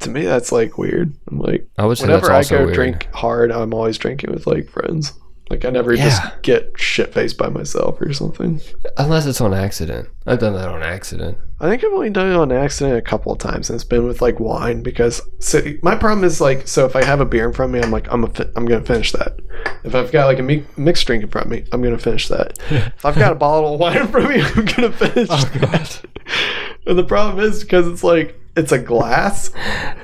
To 0.00 0.10
me, 0.10 0.24
that's 0.24 0.50
like 0.52 0.78
weird. 0.78 1.14
I'm 1.30 1.38
like, 1.38 1.68
i 1.78 1.84
would 1.84 1.98
whenever 2.00 2.30
I 2.32 2.42
go 2.44 2.64
weird. 2.64 2.74
drink 2.74 3.08
hard, 3.12 3.52
I'm 3.52 3.74
always 3.74 3.98
drinking 3.98 4.32
with 4.32 4.46
like 4.46 4.68
friends. 4.68 5.12
Like 5.50 5.64
I 5.64 5.70
never 5.70 5.92
Yeah. 5.92 6.04
just 6.04 6.42
get 6.42 6.72
shit 6.76 7.12
faced 7.12 7.36
by 7.36 7.48
myself 7.48 8.00
or 8.00 8.12
something. 8.12 8.60
unless 8.96 9.26
it's 9.26 9.40
on 9.40 9.52
accident 9.52 10.08
i've 10.26 10.38
done 10.38 10.52
that 10.54 10.68
on 10.68 10.80
accident 10.82 11.36
I 11.62 11.68
think 11.68 11.84
I've 11.84 11.92
only 11.92 12.08
done 12.08 12.30
it 12.30 12.36
on 12.36 12.50
accident 12.52 12.96
a 12.96 13.02
couple 13.02 13.32
of 13.32 13.38
times, 13.38 13.68
and 13.68 13.74
it's 13.74 13.84
been 13.84 14.06
with 14.06 14.22
like 14.22 14.40
wine 14.40 14.82
because 14.82 15.20
so 15.40 15.60
my 15.82 15.94
problem 15.94 16.24
is 16.24 16.40
like 16.40 16.66
so 16.66 16.86
if 16.86 16.96
I 16.96 17.04
have 17.04 17.20
a 17.20 17.26
beer 17.26 17.46
in 17.46 17.52
front 17.52 17.68
of 17.68 17.74
me, 17.74 17.84
I'm 17.84 17.90
like 17.90 18.10
I'm 18.10 18.24
a 18.24 18.30
I'm 18.56 18.64
gonna 18.64 18.82
finish 18.82 19.12
that. 19.12 19.38
If 19.84 19.94
I've 19.94 20.10
got 20.10 20.24
like 20.24 20.38
a 20.38 20.42
mi- 20.42 20.64
mixed 20.78 21.06
drink 21.06 21.22
in 21.22 21.28
front 21.28 21.48
of 21.48 21.50
me, 21.52 21.66
I'm 21.70 21.82
gonna 21.82 21.98
finish 21.98 22.28
that. 22.28 22.58
if 22.70 23.04
I've 23.04 23.18
got 23.18 23.32
a 23.32 23.34
bottle 23.34 23.74
of 23.74 23.80
wine 23.84 23.98
in 23.98 24.08
front 24.08 24.24
of 24.24 24.30
me, 24.30 24.40
I'm 24.40 24.64
gonna 24.64 24.90
finish 24.92 25.28
oh, 25.30 25.50
that. 25.60 26.00
And 26.86 26.98
the 26.98 27.04
problem 27.04 27.44
is 27.44 27.60
because 27.62 27.86
it's 27.86 28.02
like 28.02 28.39
it's 28.56 28.72
a 28.72 28.78
glass 28.78 29.50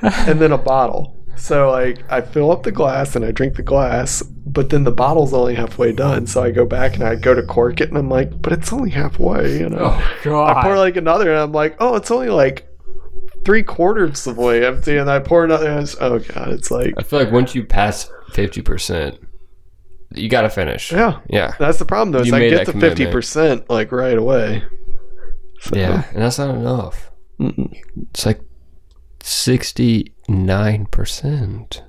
and 0.03 0.41
then 0.41 0.53
a 0.53 0.59
bottle. 0.59 1.13
So 1.37 1.71
like 1.71 2.11
I 2.11 2.21
fill 2.23 2.51
up 2.51 2.63
the 2.63 2.73
glass 2.73 3.15
and 3.15 3.25
I 3.25 3.31
drink 3.31 3.57
the 3.57 3.63
glass, 3.63 4.23
but 4.23 4.71
then 4.71 4.85
the 4.85 4.91
bottle's 4.93 5.35
only 5.35 5.55
halfway 5.55 5.93
done. 5.93 6.27
So 6.27 6.43
I 6.43 6.51
go 6.51 6.65
back 6.65 6.95
and 6.95 7.05
I 7.05 7.15
go 7.17 7.35
to 7.35 7.43
cork 7.43 7.81
it 7.81 7.89
and 7.91 7.99
I'm 7.99 8.09
like, 8.09 8.41
but 8.41 8.53
it's 8.55 8.73
only 8.73 8.91
halfway, 8.91 9.59
you 9.59 9.69
know. 9.69 9.79
Oh, 9.93 10.17
God 10.25 10.57
I 10.57 10.63
pour 10.63 10.77
like 10.79 10.97
another, 10.97 11.31
and 11.31 11.39
I'm 11.41 11.53
like, 11.53 11.77
oh, 11.79 11.95
it's 11.97 12.11
only 12.11 12.31
like 12.31 12.67
three 13.45 13.63
quarters 13.63 14.27
of 14.27 14.37
the 14.37 14.43
way 14.43 14.65
empty, 14.67 14.97
and 14.97 15.11
I 15.11 15.19
pour 15.19 15.45
another. 15.45 15.71
And 15.71 15.81
it's, 15.83 15.97
oh 16.01 16.19
god, 16.21 16.49
it's 16.49 16.71
like, 16.71 16.95
I 16.97 17.03
feel 17.03 17.19
like 17.19 17.33
once 17.33 17.55
you 17.55 17.65
pass 17.65 18.11
fifty 18.33 18.63
percent, 18.63 19.19
you 20.15 20.31
gotta 20.31 20.49
finish. 20.49 20.91
yeah, 20.91 21.21
Yeah. 21.29 21.55
that's 21.59 21.79
the 21.79 21.85
problem 21.85 22.13
though. 22.13 22.21
Is 22.21 22.29
You 22.29 22.35
I 22.37 22.39
made 22.39 22.51
get 22.51 22.67
to 22.67 22.73
fifty 22.73 23.05
percent 23.11 23.69
like 23.69 23.93
right 23.93 24.17
away. 24.17 24.65
So, 25.61 25.77
Yeah, 25.77 26.05
and 26.13 26.23
that's 26.23 26.39
not 26.39 26.55
enough. 26.55 27.11
It's 27.39 28.27
like 28.27 28.41
sixty 29.23 30.15
nine 30.29 30.87
percent 30.87 31.83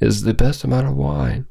is 0.00 0.22
the 0.22 0.34
best 0.34 0.64
amount 0.64 0.86
of 0.88 0.96
wine. 0.96 1.46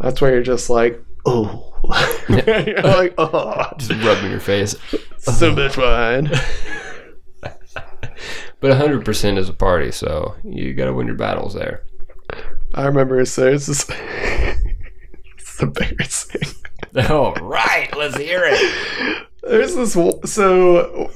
that's 0.00 0.20
where 0.20 0.32
you're 0.32 0.42
just 0.42 0.68
like, 0.70 1.02
oh, 1.26 1.72
you're 2.28 2.82
like, 2.82 3.14
oh, 3.18 3.64
Just 3.78 3.90
rubbing 4.04 4.30
your 4.30 4.40
face. 4.40 4.74
so 5.18 5.54
much 5.54 5.76
wine. 5.76 6.30
But 8.60 8.76
hundred 8.76 9.06
percent 9.06 9.38
is 9.38 9.48
a 9.48 9.54
party, 9.54 9.90
so 9.90 10.34
you 10.44 10.74
gotta 10.74 10.92
win 10.92 11.06
your 11.06 11.16
battles 11.16 11.54
there. 11.54 11.82
I 12.74 12.84
remember 12.84 13.24
so 13.24 13.46
it's 13.46 13.64
just. 13.64 13.90
it's 15.38 15.62
embarrassing. 15.62 16.42
All 17.08 17.32
right, 17.36 17.88
let's 17.96 18.18
hear 18.18 18.42
it. 18.44 19.26
There's 19.42 19.74
this 19.76 19.94
so 20.30 21.10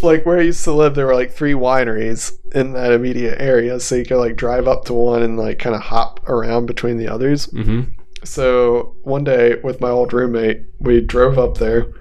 like 0.00 0.24
where 0.24 0.38
I 0.38 0.42
used 0.42 0.64
to 0.64 0.72
live, 0.72 0.94
there 0.94 1.06
were 1.06 1.14
like 1.14 1.32
three 1.32 1.54
wineries 1.54 2.38
in 2.54 2.72
that 2.72 2.92
immediate 2.92 3.40
area, 3.40 3.80
so 3.80 3.94
you 3.94 4.04
could 4.04 4.18
like 4.18 4.36
drive 4.36 4.68
up 4.68 4.84
to 4.86 4.94
one 4.94 5.22
and 5.22 5.38
like 5.38 5.58
kind 5.58 5.74
of 5.74 5.82
hop 5.82 6.28
around 6.28 6.66
between 6.66 6.98
the 6.98 7.08
others. 7.08 7.46
Mm-hmm. 7.48 7.92
So 8.24 8.94
one 9.02 9.24
day 9.24 9.56
with 9.62 9.80
my 9.80 9.88
old 9.88 10.12
roommate, 10.12 10.62
we 10.78 11.00
drove 11.00 11.38
up 11.38 11.58
there. 11.58 11.92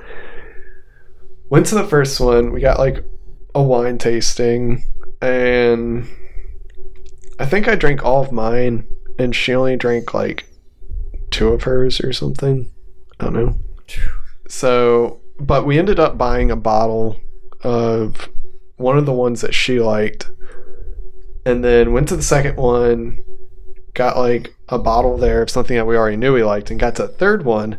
Went 1.49 1.65
to 1.67 1.75
the 1.75 1.87
first 1.87 2.19
one. 2.19 2.51
We 2.51 2.61
got 2.61 2.79
like 2.79 3.03
a 3.55 3.61
wine 3.61 3.97
tasting, 3.97 4.83
and 5.21 6.07
I 7.39 7.45
think 7.45 7.67
I 7.67 7.75
drank 7.75 8.05
all 8.05 8.21
of 8.21 8.31
mine, 8.31 8.87
and 9.17 9.35
she 9.35 9.53
only 9.53 9.75
drank 9.75 10.13
like 10.13 10.45
two 11.31 11.49
of 11.49 11.63
hers 11.63 11.99
or 12.01 12.13
something. 12.13 12.71
I 13.19 13.25
don't 13.25 13.33
know. 13.33 13.59
So, 14.47 15.21
but 15.39 15.65
we 15.65 15.79
ended 15.79 15.99
up 15.99 16.17
buying 16.17 16.51
a 16.51 16.55
bottle 16.55 17.19
of 17.63 18.29
one 18.77 18.97
of 18.97 19.05
the 19.05 19.13
ones 19.13 19.41
that 19.41 19.53
she 19.53 19.79
liked, 19.79 20.29
and 21.45 21.63
then 21.63 21.93
went 21.93 22.07
to 22.09 22.15
the 22.15 22.23
second 22.23 22.57
one, 22.57 23.19
got 23.93 24.17
like 24.17 24.53
a 24.69 24.79
bottle 24.79 25.17
there 25.17 25.41
of 25.41 25.49
something 25.49 25.75
that 25.75 25.85
we 25.85 25.95
already 25.97 26.17
knew 26.17 26.33
we 26.33 26.43
liked, 26.43 26.71
and 26.71 26.79
got 26.79 26.95
to 26.95 27.03
the 27.03 27.07
third 27.09 27.45
one. 27.45 27.77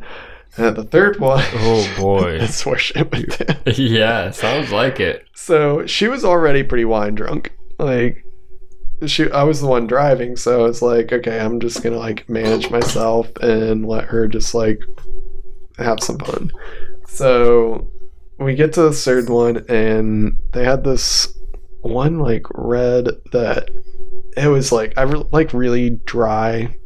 And 0.56 0.66
at 0.66 0.76
the 0.76 0.84
third 0.84 1.18
one, 1.18 1.44
Oh 1.54 1.94
boy. 1.98 2.38
that's 2.40 2.66
where 2.66 2.78
shit 2.78 3.10
went 3.10 3.38
down. 3.38 3.56
yeah, 3.74 4.30
sounds 4.30 4.70
like 4.70 5.00
it. 5.00 5.24
So 5.34 5.86
she 5.86 6.08
was 6.08 6.24
already 6.24 6.62
pretty 6.62 6.84
wine 6.84 7.14
drunk. 7.14 7.52
Like 7.78 8.24
she 9.06 9.30
I 9.30 9.42
was 9.44 9.60
the 9.60 9.66
one 9.66 9.86
driving, 9.86 10.36
so 10.36 10.66
it's 10.66 10.82
like, 10.82 11.12
okay, 11.12 11.40
I'm 11.40 11.58
just 11.58 11.82
gonna 11.82 11.98
like 11.98 12.28
manage 12.28 12.70
myself 12.70 13.28
and 13.40 13.86
let 13.86 14.04
her 14.04 14.28
just 14.28 14.54
like 14.54 14.80
have 15.78 16.00
some 16.00 16.18
fun. 16.18 16.50
So 17.06 17.90
we 18.44 18.54
get 18.54 18.72
to 18.74 18.82
the 18.82 18.92
third 18.92 19.28
one 19.28 19.64
and 19.68 20.38
they 20.52 20.64
had 20.64 20.84
this 20.84 21.36
one 21.80 22.18
like 22.18 22.46
red 22.54 23.08
that 23.32 23.68
it 24.36 24.48
was 24.48 24.70
like 24.72 24.96
I 24.96 25.02
re- 25.02 25.24
like 25.32 25.52
really 25.52 25.90
dry 25.90 26.76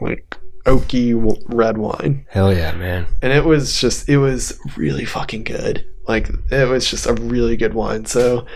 like 0.00 0.36
oaky 0.64 1.12
w- 1.14 1.42
red 1.46 1.78
wine. 1.78 2.24
Hell 2.30 2.52
yeah, 2.54 2.72
man. 2.72 3.06
and 3.22 3.32
it 3.32 3.44
was 3.44 3.80
just 3.80 4.08
it 4.08 4.18
was 4.18 4.58
really 4.76 5.04
fucking 5.04 5.44
good. 5.44 5.84
Like 6.06 6.28
it 6.50 6.68
was 6.68 6.88
just 6.88 7.06
a 7.06 7.14
really 7.14 7.56
good 7.56 7.74
wine. 7.74 8.04
So 8.06 8.46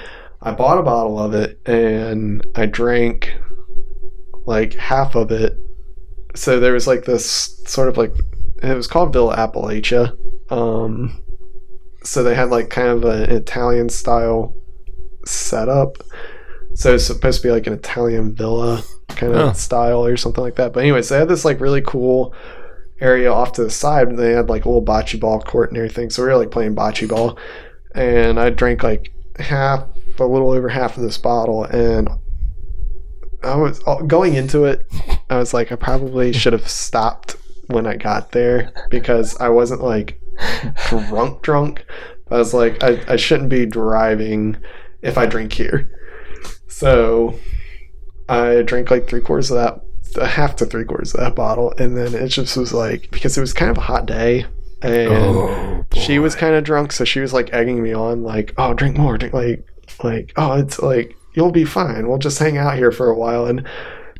i 0.44 0.50
bought 0.50 0.78
a 0.78 0.82
bottle 0.82 1.20
of 1.20 1.34
it 1.34 1.60
and 1.66 2.44
i 2.56 2.66
drank 2.66 3.32
like 4.46 4.74
half 4.74 5.14
of 5.14 5.30
it. 5.30 5.56
So 6.34 6.58
there 6.58 6.72
was 6.72 6.86
like 6.86 7.04
this 7.04 7.62
sort 7.66 7.88
of 7.88 7.96
like 7.96 8.12
it 8.62 8.74
was 8.74 8.86
called 8.86 9.12
Villa 9.12 9.36
Appalaccia. 9.36 10.16
Um 10.50 11.18
so 12.04 12.22
they 12.22 12.34
had 12.34 12.50
like 12.50 12.68
kind 12.70 12.88
of 12.88 13.04
an 13.04 13.30
italian 13.30 13.88
style 13.88 14.54
setup. 15.24 15.98
So 16.74 16.94
it's 16.94 17.04
supposed 17.04 17.42
to 17.42 17.48
be 17.48 17.52
like 17.52 17.66
an 17.66 17.74
italian 17.74 18.34
villa 18.34 18.82
kind 19.08 19.32
of 19.34 19.50
Oh. 19.50 19.52
style 19.52 20.04
or 20.04 20.16
something 20.16 20.42
like 20.42 20.56
that. 20.56 20.72
But 20.72 20.80
anyways 20.80 21.08
they 21.08 21.18
had 21.18 21.28
this 21.28 21.44
like 21.44 21.60
really 21.60 21.82
cool 21.82 22.34
area 23.00 23.32
off 23.32 23.52
to 23.52 23.64
the 23.64 23.70
side 23.70 24.08
and 24.08 24.18
they 24.18 24.32
had 24.32 24.48
like 24.48 24.64
a 24.64 24.68
little 24.68 24.84
bocce 24.84 25.18
ball 25.20 25.40
court 25.40 25.68
and 25.70 25.76
everything. 25.78 26.08
So 26.10 26.22
we 26.22 26.28
were 26.28 26.36
like 26.36 26.50
playing 26.50 26.74
bocce 26.74 27.08
ball. 27.08 27.38
And 27.94 28.40
i 28.40 28.48
drank 28.50 28.82
like 28.82 29.12
half 29.38 29.84
a 30.18 30.24
little 30.24 30.50
over 30.50 30.68
half 30.68 30.96
of 30.96 31.02
this 31.02 31.18
bottle 31.18 31.64
and 31.64 32.08
i 33.42 33.56
was 33.56 33.82
uh, 33.86 33.96
going 34.02 34.34
into 34.34 34.64
it 34.64 34.86
i 35.30 35.36
was 35.36 35.52
like 35.52 35.72
i 35.72 35.74
probably 35.74 36.32
should 36.32 36.52
have 36.52 36.68
stopped 36.68 37.36
when 37.66 37.86
i 37.86 37.96
got 37.96 38.32
there 38.32 38.70
because 38.90 39.36
i 39.40 39.48
wasn't 39.48 39.82
like 39.82 40.20
drunk 40.88 41.42
drunk. 41.42 41.84
I 42.30 42.38
was 42.38 42.54
like 42.54 42.82
i, 42.82 43.02
I 43.08 43.16
shouldn't 43.16 43.50
be 43.50 43.66
driving 43.66 44.56
if 45.02 45.18
i 45.18 45.26
drink 45.26 45.52
here. 45.52 45.90
So 46.68 47.38
i 48.28 48.62
drank 48.62 48.90
like 48.90 49.08
three 49.08 49.20
quarters 49.20 49.50
of 49.50 49.56
that 49.58 49.80
a 50.22 50.26
half 50.26 50.56
to 50.56 50.66
three 50.66 50.84
quarters 50.84 51.14
of 51.14 51.20
that 51.20 51.34
bottle 51.34 51.72
and 51.78 51.96
then 51.96 52.14
it 52.14 52.28
just 52.28 52.56
was 52.56 52.72
like 52.72 53.10
because 53.10 53.36
it 53.36 53.40
was 53.40 53.52
kind 53.52 53.70
of 53.70 53.78
a 53.78 53.82
hot 53.82 54.04
day 54.06 54.44
and 54.82 55.10
Oh, 55.10 55.86
she 55.94 56.18
was 56.18 56.34
kind 56.34 56.54
of 56.54 56.64
drunk 56.64 56.92
so 56.92 57.04
she 57.04 57.20
was 57.20 57.32
like 57.32 57.52
egging 57.52 57.82
me 57.82 57.94
on 57.94 58.22
like 58.22 58.52
oh 58.58 58.74
drink 58.74 58.96
more 58.98 59.16
drink 59.16 59.32
like 59.32 59.64
like 60.04 60.32
oh 60.36 60.52
it's 60.52 60.80
like 60.80 61.16
you'll 61.34 61.50
be 61.50 61.64
fine. 61.64 62.08
We'll 62.08 62.18
just 62.18 62.38
hang 62.38 62.58
out 62.58 62.76
here 62.76 62.92
for 62.92 63.08
a 63.08 63.16
while 63.16 63.46
and 63.46 63.66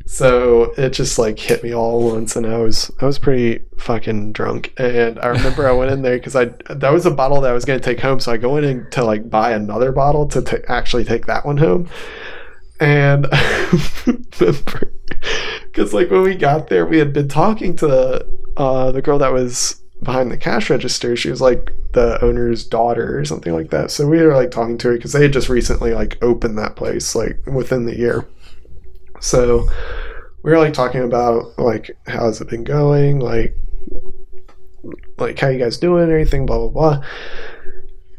so 0.05 0.73
it 0.77 0.89
just 0.91 1.17
like 1.17 1.39
hit 1.39 1.63
me 1.63 1.73
all 1.73 2.07
at 2.09 2.13
once 2.13 2.35
and 2.35 2.45
i 2.45 2.57
was 2.57 2.91
i 2.99 3.05
was 3.05 3.17
pretty 3.17 3.63
fucking 3.77 4.33
drunk. 4.33 4.73
And 4.77 5.17
i 5.19 5.27
remember 5.27 5.67
i 5.67 5.71
went 5.71 5.91
in 5.91 6.01
there 6.01 6.17
because 6.17 6.35
i 6.35 6.45
that 6.69 6.91
was 6.91 7.05
a 7.05 7.11
bottle 7.11 7.41
that 7.41 7.51
i 7.51 7.53
was 7.53 7.65
going 7.65 7.79
to 7.79 7.85
take 7.85 7.99
home 8.01 8.19
so 8.19 8.31
i 8.31 8.37
go 8.37 8.57
in 8.57 8.63
and 8.63 8.91
to 8.91 9.03
like 9.03 9.29
buy 9.29 9.51
another 9.51 9.91
bottle 9.91 10.27
to 10.27 10.41
ta 10.41 10.57
actually 10.67 11.05
take 11.05 11.25
that 11.27 11.45
one 11.45 11.57
home. 11.57 11.89
And 12.79 13.27
because 15.71 15.93
like 15.93 16.09
when 16.09 16.23
we 16.23 16.35
got 16.35 16.67
there 16.67 16.85
we 16.85 16.97
had 16.97 17.13
been 17.13 17.29
talking 17.29 17.75
to 17.77 17.87
the 17.87 18.27
uh 18.57 18.91
the 18.91 19.01
girl 19.01 19.19
that 19.19 19.31
was 19.31 19.81
behind 20.01 20.31
the 20.31 20.37
cash 20.37 20.69
register. 20.69 21.15
She 21.15 21.29
was 21.29 21.39
like 21.39 21.71
the 21.93 22.21
owner's 22.21 22.65
daughter 22.65 23.17
or 23.17 23.23
something 23.23 23.53
like 23.53 23.69
that. 23.69 23.89
So 23.89 24.05
we 24.05 24.21
were 24.21 24.35
like 24.35 24.51
talking 24.51 24.77
to 24.79 24.89
her 24.89 24.95
because 24.95 25.13
they 25.13 25.21
had 25.21 25.31
just 25.31 25.47
recently 25.47 25.93
like 25.93 26.17
opened 26.21 26.57
that 26.57 26.75
place 26.75 27.15
like 27.15 27.39
within 27.45 27.85
the 27.85 27.97
year 27.97 28.27
so 29.23 29.69
we 30.43 30.51
were 30.51 30.57
like 30.57 30.73
talking 30.73 31.01
about 31.01 31.57
like 31.57 31.89
how's 32.05 32.41
it 32.41 32.49
been 32.49 32.65
going? 32.65 33.19
Like 33.19 33.55
like 35.17 35.39
how 35.39 35.47
you 35.47 35.59
guys 35.59 35.77
doing? 35.77 36.03
And 36.03 36.11
everything 36.11 36.45
blah 36.45 36.57
blah 36.57 36.69
blah. 36.69 37.05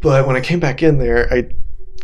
But 0.00 0.26
when 0.26 0.36
i 0.36 0.40
came 0.40 0.61
back 0.61 0.82
in 0.82 0.98
there 0.98 1.32
i 1.32 1.48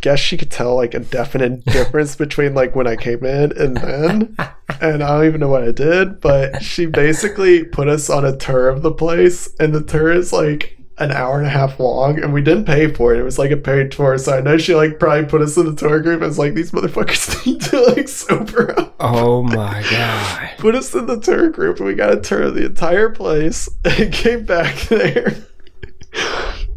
guess 0.01 0.19
she 0.19 0.37
could 0.39 0.51
tell 0.51 0.75
like 0.75 0.95
a 0.95 1.01
definite 1.01 1.63
difference 1.67 2.17
between 2.17 2.55
like 2.55 2.75
when 2.75 2.87
i 2.87 2.97
came 2.97 3.25
in 3.25 3.57
and 3.59 3.77
then. 3.77 4.37
And 4.81 5.03
i 5.03 5.09
don't 5.09 5.27
even 5.27 5.41
know 5.41 5.49
what 5.49 5.65
i 5.65 5.73
did 5.73 6.21
but 6.21 6.63
she 6.63 6.87
basically 6.87 7.65
put 7.65 7.89
us 7.89 8.09
on 8.09 8.25
a 8.25 8.35
tour 8.35 8.69
of 8.69 8.81
the 8.81 8.93
place 8.93 9.51
and 9.59 9.75
the 9.75 9.83
tour 9.83 10.11
is 10.11 10.33
like 10.33 10.80
an 11.01 11.11
hour 11.11 11.39
and 11.39 11.47
a 11.47 11.51
half 11.51 11.81
long 11.81 12.23
and 12.23 12.33
we 12.33 12.43
didn't 12.43 12.67
pay 12.67 12.93
for 12.93 13.15
it. 13.15 13.19
It 13.19 13.23
was 13.23 13.39
like 13.39 13.51
a 13.51 13.57
paid 13.57 13.91
tour 13.91 14.19
so 14.19 14.37
i 14.37 14.41
know 14.41 14.59
she 14.59 14.75
like 14.75 14.99
probably 14.99 15.25
put 15.25 15.41
us 15.41 15.57
in 15.57 15.67
the 15.67 15.75
tour 15.75 15.99
group 16.01 16.21
and 16.21 16.29
was 16.29 16.39
like 16.39 16.55
these 16.55 16.73
motherfuckers 16.73 17.47
need 17.47 17.61
to 17.63 17.81
like 17.81 18.07
sober 18.07 18.79
up. 18.79 18.95
Oh 19.01 19.43
my 19.43 19.83
god. 19.91 20.51
put 20.59 20.75
us 20.75 20.95
in 20.95 21.07
the 21.07 21.19
tour 21.19 21.49
group 21.49 21.79
and 21.79 21.87
we 21.87 21.95
got 21.95 22.13
a 22.13 22.21
tour 22.21 22.43
of 22.43 22.55
the 22.55 22.67
entire 22.67 23.11
place 23.11 23.69
and 23.85 24.13
came 24.13 24.45
back 24.45 24.77
there. 24.83 25.35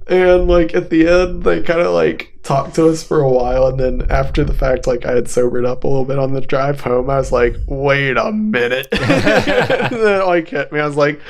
And 0.07 0.47
like 0.47 0.73
at 0.73 0.89
the 0.89 1.07
end 1.07 1.43
they 1.43 1.61
kind 1.61 1.81
of 1.81 1.93
like 1.93 2.39
talked 2.43 2.75
to 2.75 2.87
us 2.87 3.03
for 3.03 3.21
a 3.21 3.29
while 3.29 3.67
and 3.67 3.79
then 3.79 4.11
after 4.11 4.43
the 4.43 4.53
fact 4.53 4.85
like 4.85 5.05
i 5.05 5.13
had 5.13 5.29
sobered 5.29 5.63
up 5.63 5.85
a 5.85 5.87
little 5.87 6.03
bit 6.03 6.19
on 6.19 6.33
the 6.33 6.41
drive 6.41 6.81
home 6.81 7.09
i 7.09 7.15
was 7.15 7.31
like 7.31 7.55
wait 7.67 8.17
a 8.17 8.33
minute. 8.33 8.87
And 8.91 9.95
then 9.95 10.21
it 10.21 10.25
like 10.25 10.49
hit 10.49 10.71
me. 10.71 10.79
I 10.79 10.85
was 10.85 10.97
like 10.97 11.21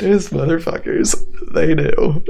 these 0.00 0.30
motherfuckers 0.30 1.14
they 1.52 1.74
knew 1.74 2.24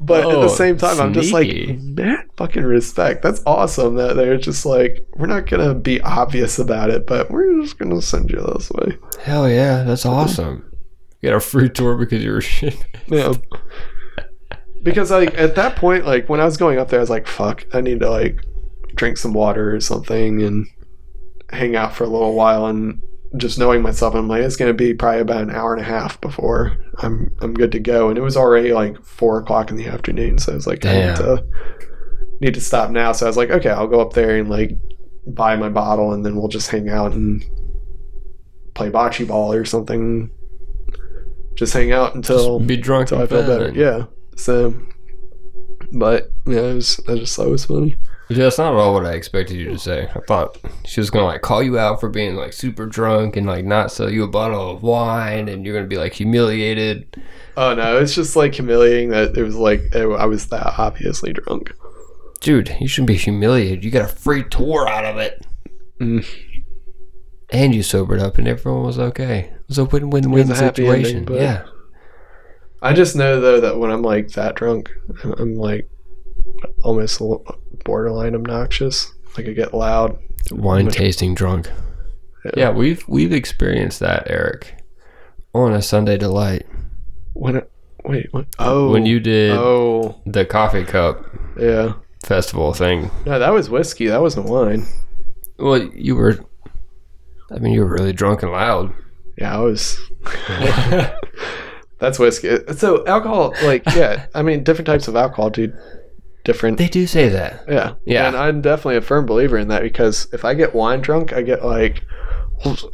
but 0.00 0.20
at 0.20 0.26
Oh, 0.26 0.42
the 0.42 0.48
same 0.48 0.76
time 0.76 1.00
i'm 1.00 1.12
just 1.14 1.32
like 1.32 1.46
sneaky. 1.46 1.72
man 1.76 2.28
fucking 2.36 2.62
respect 2.64 3.22
that's 3.22 3.40
awesome 3.46 3.94
that 3.94 4.16
they're 4.16 4.36
just 4.36 4.66
like 4.66 5.06
we're 5.16 5.26
not 5.26 5.46
gonna 5.46 5.74
be 5.74 6.00
obvious 6.00 6.58
about 6.58 6.90
it 6.90 7.06
but 7.06 7.30
we're 7.30 7.60
just 7.62 7.78
gonna 7.78 8.02
send 8.02 8.30
you 8.30 8.40
this 8.54 8.70
way 8.70 8.98
Hell 9.22 9.48
yeah, 9.48 9.84
that's 9.84 10.04
awesome. 10.04 10.70
You 11.22 11.30
got 11.30 11.36
a 11.36 11.40
free 11.40 11.70
tour 11.70 11.96
because 11.96 12.22
you 12.22 12.32
were 12.32 12.42
shit. 12.42 12.76
Yeah. 13.06 13.32
Because 14.82 15.10
like 15.10 15.32
at 15.38 15.54
that 15.54 15.76
point, 15.76 16.04
like 16.04 16.28
when 16.28 16.40
I 16.40 16.44
was 16.44 16.58
going 16.58 16.78
up 16.78 16.90
there, 16.90 17.00
I 17.00 17.02
was 17.02 17.08
like, 17.08 17.26
"Fuck, 17.26 17.64
I 17.72 17.80
need 17.80 18.00
to 18.00 18.10
like 18.10 18.38
drink 18.94 19.16
some 19.16 19.32
water 19.32 19.74
or 19.74 19.80
something 19.80 20.42
and 20.42 20.66
hang 21.50 21.74
out 21.74 21.94
for 21.94 22.04
a 22.04 22.08
little 22.08 22.34
while." 22.34 22.66
And 22.66 23.00
just 23.36 23.58
knowing 23.58 23.82
myself, 23.82 24.14
I'm 24.14 24.28
like, 24.28 24.42
it's 24.42 24.56
gonna 24.56 24.74
be 24.74 24.94
probably 24.94 25.20
about 25.20 25.42
an 25.42 25.50
hour 25.50 25.72
and 25.74 25.82
a 25.82 25.84
half 25.84 26.20
before 26.20 26.76
I'm 26.98 27.34
I'm 27.40 27.54
good 27.54 27.72
to 27.72 27.80
go. 27.80 28.08
And 28.08 28.18
it 28.18 28.22
was 28.22 28.36
already 28.36 28.72
like 28.72 29.02
four 29.04 29.38
o'clock 29.38 29.70
in 29.70 29.76
the 29.76 29.86
afternoon, 29.86 30.38
so 30.38 30.52
I 30.52 30.54
was 30.54 30.66
like, 30.66 30.84
I 30.84 31.06
need 31.06 31.16
to 31.16 31.44
need 32.40 32.54
to 32.54 32.60
stop 32.60 32.90
now. 32.90 33.12
So 33.12 33.26
I 33.26 33.28
was 33.28 33.36
like, 33.36 33.50
okay, 33.50 33.70
I'll 33.70 33.88
go 33.88 34.00
up 34.00 34.12
there 34.12 34.36
and 34.36 34.48
like 34.48 34.72
buy 35.26 35.56
my 35.56 35.68
bottle, 35.68 36.12
and 36.12 36.24
then 36.24 36.36
we'll 36.36 36.48
just 36.48 36.70
hang 36.70 36.88
out 36.88 37.12
and 37.12 37.44
play 38.74 38.90
bocce 38.90 39.26
ball 39.26 39.52
or 39.52 39.64
something. 39.64 40.30
Just 41.54 41.72
hang 41.72 41.92
out 41.92 42.14
until 42.14 42.58
Be 42.60 42.76
drunk 42.76 43.10
until 43.10 43.22
I 43.22 43.26
feel 43.26 43.46
better. 43.46 43.72
Yeah. 43.72 44.06
So, 44.36 44.74
but 45.92 46.30
yeah, 46.46 46.60
it 46.60 46.74
was. 46.74 47.00
I 47.08 47.14
just 47.16 47.36
thought 47.36 47.46
it 47.46 47.50
was 47.50 47.64
funny. 47.64 47.96
Yeah, 48.30 48.44
that's 48.44 48.56
not 48.58 48.72
at 48.72 48.78
all 48.78 48.94
what 48.94 49.04
I 49.04 49.12
expected 49.12 49.56
you 49.56 49.68
to 49.70 49.78
say. 49.78 50.08
I 50.14 50.20
thought 50.26 50.58
she 50.86 51.00
was 51.00 51.10
gonna 51.10 51.26
like 51.26 51.42
call 51.42 51.62
you 51.62 51.78
out 51.78 52.00
for 52.00 52.08
being 52.08 52.36
like 52.36 52.54
super 52.54 52.86
drunk 52.86 53.36
and 53.36 53.46
like 53.46 53.66
not 53.66 53.92
sell 53.92 54.10
you 54.10 54.24
a 54.24 54.28
bottle 54.28 54.70
of 54.70 54.82
wine, 54.82 55.48
and 55.48 55.64
you're 55.64 55.74
gonna 55.74 55.86
be 55.86 55.98
like 55.98 56.14
humiliated. 56.14 57.22
Oh 57.56 57.74
no, 57.74 57.98
it's 57.98 58.14
just 58.14 58.34
like 58.34 58.54
humiliating 58.54 59.10
that 59.10 59.36
it 59.36 59.42
was 59.42 59.56
like 59.56 59.80
it, 59.92 60.06
I 60.06 60.24
was 60.24 60.46
that 60.48 60.78
obviously 60.78 61.34
drunk. 61.34 61.74
Dude, 62.40 62.74
you 62.80 62.88
shouldn't 62.88 63.08
be 63.08 63.16
humiliated. 63.16 63.84
You 63.84 63.90
got 63.90 64.10
a 64.10 64.14
free 64.14 64.44
tour 64.44 64.88
out 64.88 65.04
of 65.04 65.18
it. 65.18 65.46
Mm. 66.00 66.26
And 67.50 67.74
you 67.74 67.82
sobered 67.82 68.20
up 68.20 68.38
and 68.38 68.48
everyone 68.48 68.84
was 68.84 68.98
okay. 68.98 69.50
It 69.52 69.68
was 69.68 69.78
a 69.78 69.84
win-win-win 69.84 70.48
situation. 70.48 71.18
ending, 71.18 71.36
yeah. 71.36 71.64
I 72.82 72.92
just 72.92 73.16
know 73.16 73.40
though 73.40 73.60
that 73.60 73.78
when 73.78 73.90
I'm 73.90 74.02
like 74.02 74.28
that 74.32 74.56
drunk, 74.56 74.90
I'm 75.22 75.54
like 75.54 75.88
almost 76.82 77.20
borderline 77.84 78.34
obnoxious. 78.34 79.12
Like 79.36 79.48
I 79.48 79.52
get 79.52 79.74
loud. 79.74 80.18
Wine 80.50 80.88
tasting 80.88 81.34
drunk. 81.34 81.70
Yeah, 82.56 82.70
we've 82.70 83.02
we've 83.08 83.32
experienced 83.32 84.00
that, 84.00 84.30
Eric. 84.30 84.76
on 85.54 85.72
a 85.72 85.80
Sunday 85.80 86.18
delight 86.18 86.66
When 87.32 87.56
it, 87.56 87.70
wait, 88.04 88.26
what? 88.32 88.46
Oh, 88.58 88.90
when 88.90 89.06
you 89.06 89.18
did 89.20 89.52
Oh, 89.52 90.20
the 90.26 90.44
coffee 90.44 90.84
cup 90.84 91.24
yeah. 91.58 91.94
festival 92.24 92.74
thing. 92.74 93.10
No, 93.24 93.38
that 93.38 93.52
was 93.52 93.70
whiskey. 93.70 94.06
That 94.08 94.20
wasn't 94.20 94.46
wine. 94.46 94.86
Well, 95.58 95.82
you 95.94 96.16
were. 96.16 96.38
I 97.50 97.58
mean, 97.58 97.72
you 97.72 97.80
were 97.80 97.92
really 97.92 98.12
drunk 98.12 98.42
and 98.42 98.52
loud. 98.52 98.92
Yeah, 99.38 99.56
I 99.56 99.60
was. 99.60 99.98
That's 101.98 102.18
whiskey. 102.18 102.58
So 102.76 103.06
alcohol, 103.06 103.54
like, 103.62 103.84
yeah. 103.94 104.26
I 104.34 104.42
mean, 104.42 104.64
different 104.64 104.86
types 104.86 105.08
of 105.08 105.16
alcohol 105.16 105.50
do 105.50 105.72
different. 106.44 106.78
They 106.78 106.88
do 106.88 107.06
say 107.06 107.28
that. 107.30 107.64
Yeah, 107.68 107.94
Yeah. 108.04 108.26
And 108.28 108.36
I'm 108.36 108.60
definitely 108.60 108.96
a 108.96 109.00
firm 109.00 109.26
believer 109.26 109.58
in 109.58 109.68
that 109.68 109.82
because 109.82 110.28
if 110.32 110.44
I 110.44 110.54
get 110.54 110.74
wine 110.74 111.00
drunk, 111.00 111.32
I 111.32 111.42
get 111.42 111.64
like. 111.64 112.04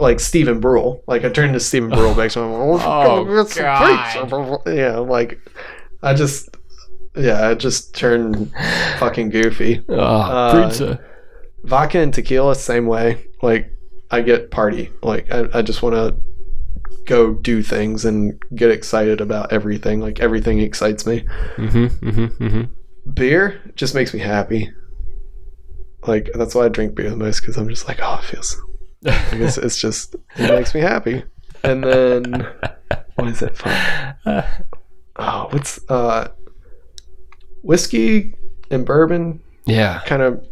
Like 0.01 0.18
Stephen 0.18 0.59
Brule, 0.59 1.05
like 1.07 1.22
I 1.24 1.28
turn 1.28 1.53
to 1.53 1.61
Stephen 1.61 1.90
Brule 1.90 2.14
next 2.16 2.34
time. 2.34 2.51
Oh, 2.51 2.78
God! 3.55 4.62
Yeah, 4.66 4.98
I'm 5.01 5.09
like, 5.09 5.38
I 6.03 6.12
just, 6.14 6.48
yeah, 7.14 7.46
I 7.46 7.55
just 7.55 7.94
turn 7.94 8.46
fucking 8.98 9.28
goofy. 9.28 9.84
Oh, 9.88 9.94
Uh, 10.01 10.66
pizza. 10.66 10.98
vodka 11.64 11.98
and 12.01 12.12
tequila 12.12 12.55
same 12.55 12.86
way 12.86 13.22
like 13.42 13.70
i 14.11 14.22
get 14.22 14.51
party 14.51 14.90
like 15.03 15.30
i, 15.30 15.44
I 15.53 15.62
just 15.62 15.82
want 15.82 15.94
to 15.94 16.16
go 17.05 17.34
do 17.34 17.62
things 17.62 18.05
and 18.07 18.40
get 18.55 18.70
excited 18.70 19.20
about 19.20 19.53
everything 19.53 20.01
like 20.01 20.20
everything 20.20 20.59
excites 20.61 21.07
me 21.07 21.20
Mm-hmm. 21.57 21.84
Mm-hmm. 22.09 22.44
Mm-hmm. 22.44 22.62
Beer 23.14 23.61
just 23.76 23.94
makes 23.94 24.12
me 24.14 24.20
happy 24.20 24.70
like 26.07 26.30
that's 26.34 26.55
why 26.55 26.64
i 26.64 26.68
drink 26.68 26.94
beer 26.94 27.11
the 27.11 27.16
most 27.16 27.40
because 27.40 27.57
i'm 27.57 27.68
just 27.68 27.86
like 27.88 27.98
oh 28.03 28.18
it 28.22 28.24
feels 28.24 28.61
like 29.03 29.32
it's, 29.32 29.57
it's 29.59 29.78
just 29.80 30.14
it 30.36 30.51
makes 30.55 30.74
me 30.74 30.80
happy 30.80 31.22
and 31.64 31.82
then 31.84 32.46
what 33.16 33.28
is 33.28 33.42
it 33.42 33.57
fun 33.57 34.44
oh 35.16 35.48
what's 35.51 35.80
uh 35.90 36.28
whiskey 37.62 38.34
and 38.70 38.86
bourbon 38.86 39.40
Yeah. 39.66 40.01
kind 40.07 40.22
of 40.22 40.46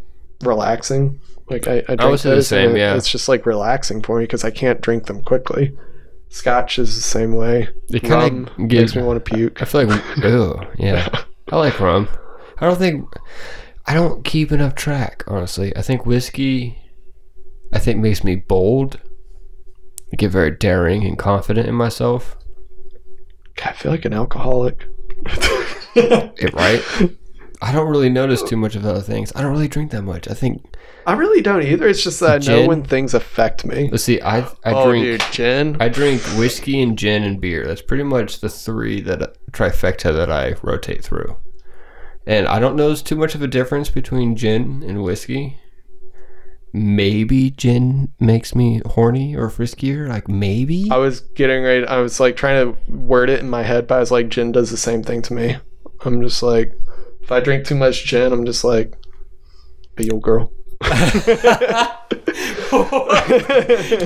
relaxing. 0.44 1.20
Like 1.48 1.66
I, 1.66 1.82
I 1.88 1.96
drink 1.96 2.18
say 2.18 2.34
the 2.34 2.42
same, 2.42 2.76
yeah. 2.76 2.94
It's 2.94 3.08
just 3.10 3.28
like 3.28 3.46
relaxing 3.46 4.02
for 4.02 4.18
me 4.18 4.24
because 4.24 4.44
I 4.44 4.50
can't 4.50 4.80
drink 4.82 5.06
them 5.06 5.22
quickly. 5.22 5.74
Scotch 6.28 6.78
is 6.78 6.94
the 6.94 7.00
same 7.00 7.34
way. 7.34 7.68
It 7.88 8.00
kind 8.02 8.48
of 8.48 8.68
gives 8.68 8.94
makes 8.94 8.96
me 8.96 9.02
want 9.02 9.24
to 9.24 9.34
puke. 9.34 9.62
I 9.62 9.64
feel 9.64 9.86
like, 9.86 10.04
ew, 10.18 10.60
yeah. 10.76 11.08
I 11.50 11.56
like 11.56 11.80
rum. 11.80 12.06
I 12.60 12.66
don't 12.66 12.78
think, 12.78 13.08
I 13.86 13.94
don't 13.94 14.24
keep 14.24 14.52
enough 14.52 14.74
track, 14.74 15.24
honestly. 15.26 15.76
I 15.76 15.82
think 15.82 16.06
whiskey, 16.06 16.78
I 17.72 17.78
think 17.78 18.00
makes 18.00 18.24
me 18.24 18.36
bold. 18.36 19.00
I 20.12 20.16
get 20.16 20.30
very 20.30 20.50
daring 20.50 21.04
and 21.04 21.18
confident 21.18 21.68
in 21.68 21.74
myself. 21.74 22.36
I 23.64 23.72
feel 23.72 23.92
like 23.92 24.04
an 24.04 24.14
alcoholic. 24.14 24.86
It, 26.00 26.54
right? 26.54 26.80
I 27.60 27.72
don't 27.72 27.88
really 27.88 28.08
notice 28.08 28.42
too 28.42 28.56
much 28.56 28.76
of 28.76 28.86
other 28.86 29.00
things. 29.00 29.32
I 29.34 29.42
don't 29.42 29.50
really 29.50 29.66
drink 29.66 29.90
that 29.90 30.02
much. 30.02 30.28
I 30.28 30.34
think, 30.34 30.76
I 31.06 31.14
really 31.14 31.42
don't 31.42 31.62
either. 31.62 31.88
It's 31.88 32.04
just 32.04 32.20
that 32.20 32.48
I 32.48 32.52
know 32.52 32.68
when 32.68 32.84
things 32.84 33.14
affect 33.14 33.64
me. 33.64 33.88
let's 33.90 34.04
see, 34.04 34.20
I, 34.20 34.40
I 34.64 34.74
oh, 34.74 34.88
drink, 34.88 35.04
dude, 35.04 35.24
gin. 35.32 35.76
I 35.80 35.88
drink 35.88 36.22
whiskey 36.36 36.80
and 36.80 36.96
gin 36.96 37.24
and 37.24 37.40
beer. 37.40 37.66
That's 37.66 37.82
pretty 37.82 38.04
much 38.04 38.40
the 38.40 38.48
three 38.48 39.00
that 39.02 39.36
trifecta 39.50 40.14
that 40.14 40.30
I 40.30 40.54
rotate 40.62 41.02
through. 41.02 41.36
And 42.28 42.46
I 42.46 42.58
don't 42.58 42.76
notice 42.76 43.00
too 43.00 43.16
much 43.16 43.34
of 43.34 43.40
a 43.40 43.46
difference 43.46 43.88
between 43.88 44.36
gin 44.36 44.84
and 44.86 45.02
whiskey. 45.02 45.58
Maybe 46.74 47.50
gin 47.50 48.12
makes 48.20 48.54
me 48.54 48.82
horny 48.84 49.34
or 49.34 49.48
friskier. 49.48 50.06
Like 50.06 50.28
maybe. 50.28 50.90
I 50.90 50.98
was 50.98 51.20
getting 51.20 51.62
ready. 51.62 51.86
I 51.86 52.00
was 52.00 52.20
like 52.20 52.36
trying 52.36 52.66
to 52.66 52.92
word 52.92 53.30
it 53.30 53.40
in 53.40 53.48
my 53.48 53.62
head, 53.62 53.86
but 53.86 53.94
I 53.94 54.00
was 54.00 54.10
like, 54.10 54.28
gin 54.28 54.52
does 54.52 54.70
the 54.70 54.76
same 54.76 55.02
thing 55.02 55.22
to 55.22 55.32
me. 55.32 55.56
I'm 56.04 56.20
just 56.20 56.42
like, 56.42 56.74
if 57.22 57.32
I 57.32 57.40
drink 57.40 57.64
too 57.64 57.74
much 57.74 58.04
gin, 58.04 58.30
I'm 58.30 58.44
just 58.44 58.62
like, 58.62 58.92
be 59.96 60.04
your 60.04 60.20
girl. 60.20 60.52
Can 60.80 60.94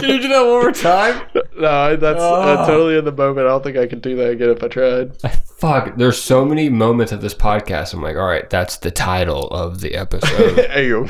you 0.09 0.21
do 0.21 0.29
that 0.29 0.41
one 0.41 0.63
more 0.63 0.73
time? 0.73 1.27
No, 1.59 1.97
that's 1.97 2.21
uh, 2.21 2.57
Oh. 2.63 2.67
totally 2.67 2.97
in 2.99 3.05
the 3.05 3.13
moment. 3.13 3.47
I 3.47 3.51
don't 3.51 3.63
think 3.65 3.77
I 3.77 3.87
could 3.87 4.03
do 4.03 4.17
that 4.17 4.31
again 4.31 4.51
if 4.51 4.63
I 4.63 4.69
tried. 4.69 5.17
Fuck. 5.59 5.97
There's 5.97 6.21
so 6.21 6.45
many 6.45 6.69
moments 6.69 7.13
of 7.13 7.21
this 7.21 7.35
podcast. 7.35 7.95
I'm 7.95 8.03
like, 8.03 8.17
all 8.17 8.27
right, 8.27 8.49
that's 8.49 8.79
the 8.79 8.91
title 8.91 9.49
of 9.49 9.81
the 9.81 9.95
episode. 9.95 10.69
You. 10.83 11.07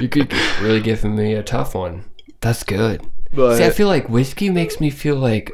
you 0.00 0.08
could 0.08 0.32
really 0.60 0.80
give 0.80 1.02
me 1.04 1.34
a 1.34 1.42
tough 1.42 1.74
one. 1.74 2.04
That's 2.40 2.62
good. 2.62 3.02
but 3.34 3.56
See, 3.56 3.64
I 3.64 3.70
feel 3.70 3.88
like 3.88 4.08
whiskey 4.08 4.50
makes 4.50 4.80
me 4.80 4.90
feel 4.90 5.16
like 5.16 5.52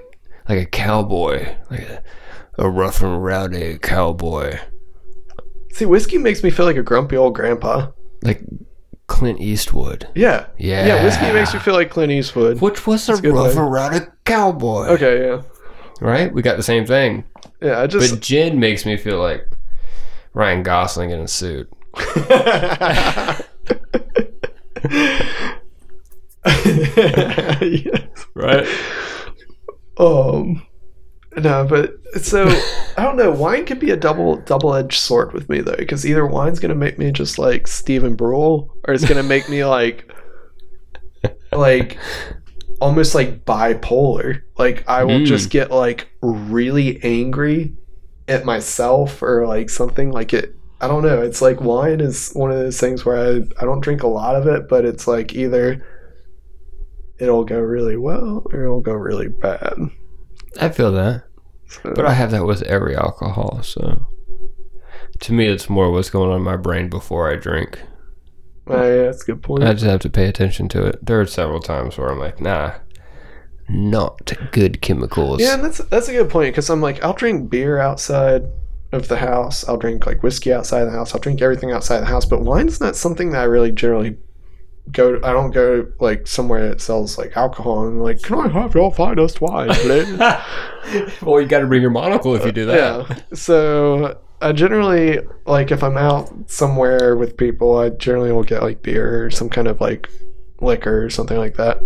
like 0.48 0.58
a 0.60 0.66
cowboy, 0.66 1.56
like 1.70 1.80
a, 1.88 2.02
a 2.58 2.68
rough 2.70 3.02
and 3.02 3.22
rowdy 3.24 3.78
cowboy, 3.78 4.58
see, 5.72 5.86
whiskey 5.86 6.18
makes 6.18 6.42
me 6.44 6.50
feel 6.50 6.66
like 6.66 6.76
a 6.76 6.82
grumpy 6.82 7.16
old 7.16 7.34
grandpa. 7.34 7.88
like 8.22 8.40
Clint 9.08 9.40
Eastwood, 9.40 10.08
Yeah, 10.14 10.46
Yeah. 10.58 10.86
yeah. 10.86 11.04
Whiskey 11.04 11.32
makes 11.32 11.54
me 11.54 11.60
feel 11.60 11.74
like 11.74 11.90
Clint 11.90 12.10
Eastwood. 12.12 12.60
which 12.60 12.86
was 12.86 13.08
a 13.08 13.14
rough 13.16 13.56
and 13.92 14.08
cowboy. 14.24 14.86
Okay, 14.88 15.26
yeah, 15.28 15.42
right? 16.00 16.32
We 16.32 16.42
got 16.42 16.56
the 16.56 16.62
same 16.62 16.84
thing, 16.86 17.24
yeah. 17.62 17.80
I 17.80 17.86
just 17.86 18.10
but 18.10 18.20
gin 18.20 18.58
makes 18.58 18.84
me 18.84 18.96
feel 18.96 19.18
like 19.20 19.48
Ryan 20.34 20.62
Gosling 20.62 21.10
in 21.10 21.20
a 21.20 21.28
suit. 21.28 21.68
yes. 27.60 28.08
Right? 28.34 28.66
Um, 29.98 30.65
no, 31.36 31.66
but 31.68 31.92
so 32.22 32.48
I 32.96 33.02
don't 33.02 33.16
know. 33.16 33.30
Wine 33.30 33.64
could 33.66 33.80
be 33.80 33.90
a 33.90 33.96
double 33.96 34.36
double 34.36 34.74
edged 34.74 34.98
sword 35.00 35.32
with 35.32 35.48
me 35.48 35.60
though, 35.60 35.76
because 35.76 36.06
either 36.06 36.26
wine's 36.26 36.58
gonna 36.60 36.74
make 36.74 36.98
me 36.98 37.12
just 37.12 37.38
like 37.38 37.66
Stephen 37.66 38.14
Brule, 38.14 38.74
or 38.86 38.94
it's 38.94 39.04
gonna 39.06 39.22
make 39.22 39.48
me 39.48 39.64
like 39.64 40.10
like 41.52 41.98
almost 42.80 43.14
like 43.14 43.44
bipolar. 43.44 44.42
Like 44.58 44.84
I 44.88 45.04
will 45.04 45.20
Mm. 45.20 45.26
just 45.26 45.50
get 45.50 45.70
like 45.70 46.08
really 46.22 47.02
angry 47.02 47.74
at 48.28 48.44
myself 48.44 49.22
or 49.22 49.46
like 49.46 49.70
something 49.70 50.10
like 50.10 50.32
it. 50.32 50.54
I 50.80 50.88
don't 50.88 51.02
know. 51.02 51.22
It's 51.22 51.40
like 51.40 51.60
wine 51.60 52.00
is 52.00 52.30
one 52.34 52.50
of 52.50 52.58
those 52.58 52.78
things 52.80 53.04
where 53.04 53.16
I 53.16 53.36
I 53.60 53.64
don't 53.64 53.80
drink 53.80 54.02
a 54.02 54.08
lot 54.08 54.36
of 54.36 54.46
it, 54.46 54.68
but 54.68 54.84
it's 54.84 55.06
like 55.06 55.34
either 55.34 55.84
it'll 57.18 57.44
go 57.44 57.58
really 57.58 57.96
well 57.96 58.42
or 58.52 58.64
it'll 58.64 58.80
go 58.82 58.92
really 58.92 59.28
bad. 59.28 59.74
I 60.60 60.68
feel 60.70 60.92
that. 60.92 61.24
So- 61.68 61.92
But 61.94 62.06
I 62.06 62.12
have 62.12 62.30
that 62.30 62.46
with 62.46 62.62
every 62.62 62.94
alcohol, 62.96 63.60
so 63.62 64.06
to 65.20 65.32
me 65.32 65.46
it's 65.46 65.68
more 65.70 65.90
what's 65.90 66.10
going 66.10 66.30
on 66.30 66.36
in 66.36 66.42
my 66.42 66.56
brain 66.56 66.88
before 66.88 67.30
I 67.30 67.36
drink. 67.36 67.80
Oh, 68.68 68.82
yeah, 68.82 69.04
that's 69.04 69.22
a 69.22 69.26
good 69.26 69.42
point. 69.42 69.62
I 69.64 69.72
just 69.74 69.84
have 69.84 70.00
to 70.00 70.10
pay 70.10 70.26
attention 70.28 70.68
to 70.70 70.84
it. 70.86 71.04
There 71.04 71.20
are 71.20 71.26
several 71.26 71.60
times 71.60 71.96
where 71.96 72.08
I'm 72.08 72.18
like, 72.18 72.40
nah, 72.40 72.72
not 73.68 74.32
good 74.52 74.80
chemicals. 74.80 75.40
yeah, 75.40 75.54
and 75.54 75.64
that's 75.64 75.78
that's 75.78 76.08
a 76.08 76.12
good 76.12 76.30
point 76.30 76.52
because 76.52 76.68
I'm 76.70 76.80
like, 76.80 77.02
I'll 77.02 77.12
drink 77.12 77.50
beer 77.50 77.78
outside 77.78 78.42
of 78.92 79.08
the 79.08 79.16
house. 79.16 79.66
I'll 79.68 79.76
drink 79.76 80.06
like 80.06 80.22
whiskey 80.22 80.52
outside 80.52 80.84
the 80.84 80.90
house. 80.92 81.14
I'll 81.14 81.20
drink 81.20 81.42
everything 81.42 81.72
outside 81.72 82.00
the 82.00 82.06
house. 82.06 82.24
But 82.24 82.42
wine's 82.42 82.80
not 82.80 82.96
something 82.96 83.30
that 83.30 83.40
I 83.40 83.44
really 83.44 83.72
generally 83.72 84.16
go. 84.92 85.16
I 85.22 85.32
don't 85.32 85.50
go 85.50 85.86
like 86.00 86.26
somewhere 86.26 86.68
that 86.68 86.80
sells 86.80 87.18
like 87.18 87.36
alcohol 87.36 87.86
and 87.86 88.02
like, 88.02 88.22
can 88.22 88.38
I 88.38 88.48
have 88.48 88.74
your 88.74 88.92
finest 88.92 89.40
wine, 89.40 89.70
please? 89.70 90.18
well, 91.22 91.40
you 91.40 91.46
got 91.46 91.60
to 91.60 91.66
bring 91.66 91.82
your 91.82 91.90
monocle 91.90 92.34
if 92.34 92.44
you 92.44 92.52
do 92.52 92.66
that. 92.66 92.76
yeah. 93.08 93.16
So 93.34 94.18
I 94.40 94.52
generally 94.52 95.20
like 95.46 95.70
if 95.70 95.82
I'm 95.82 95.96
out 95.96 96.50
somewhere 96.50 97.16
with 97.16 97.36
people, 97.36 97.78
I 97.78 97.90
generally 97.90 98.32
will 98.32 98.44
get 98.44 98.62
like 98.62 98.82
beer 98.82 99.24
or 99.24 99.30
some 99.30 99.48
kind 99.48 99.66
of 99.68 99.80
like 99.80 100.08
liquor 100.60 101.04
or 101.04 101.10
something 101.10 101.36
like 101.38 101.56
that. 101.56 101.78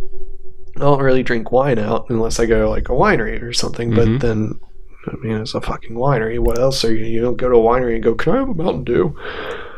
I 0.77 0.81
don't 0.81 1.03
really 1.03 1.23
drink 1.23 1.53
wine 1.53 1.79
out 1.79 2.07
unless 2.11 2.41
I 2.41 2.47
go 2.47 2.71
like 2.71 2.89
a 2.89 2.93
winery 2.93 3.43
or 3.43 3.53
something. 3.53 3.91
Mhm. 3.91 3.97
But 3.97 4.27
then, 4.27 4.61
I 5.07 5.17
mean, 5.17 5.37
it's 5.41 5.55
a 5.55 5.61
fucking 5.61 5.97
winery. 5.97 6.39
What 6.39 6.59
else 6.59 6.85
are 6.85 6.95
you? 6.95 7.05
You 7.05 7.21
don't 7.21 7.37
go 7.37 7.49
to 7.49 7.57
a 7.57 7.61
winery 7.61 7.95
and 7.95 8.03
go, 8.03 8.15
"Can 8.15 8.35
I 8.35 8.39
have 8.39 8.49
a 8.49 8.55
Mountain 8.55 8.85
Dew?" 8.85 9.17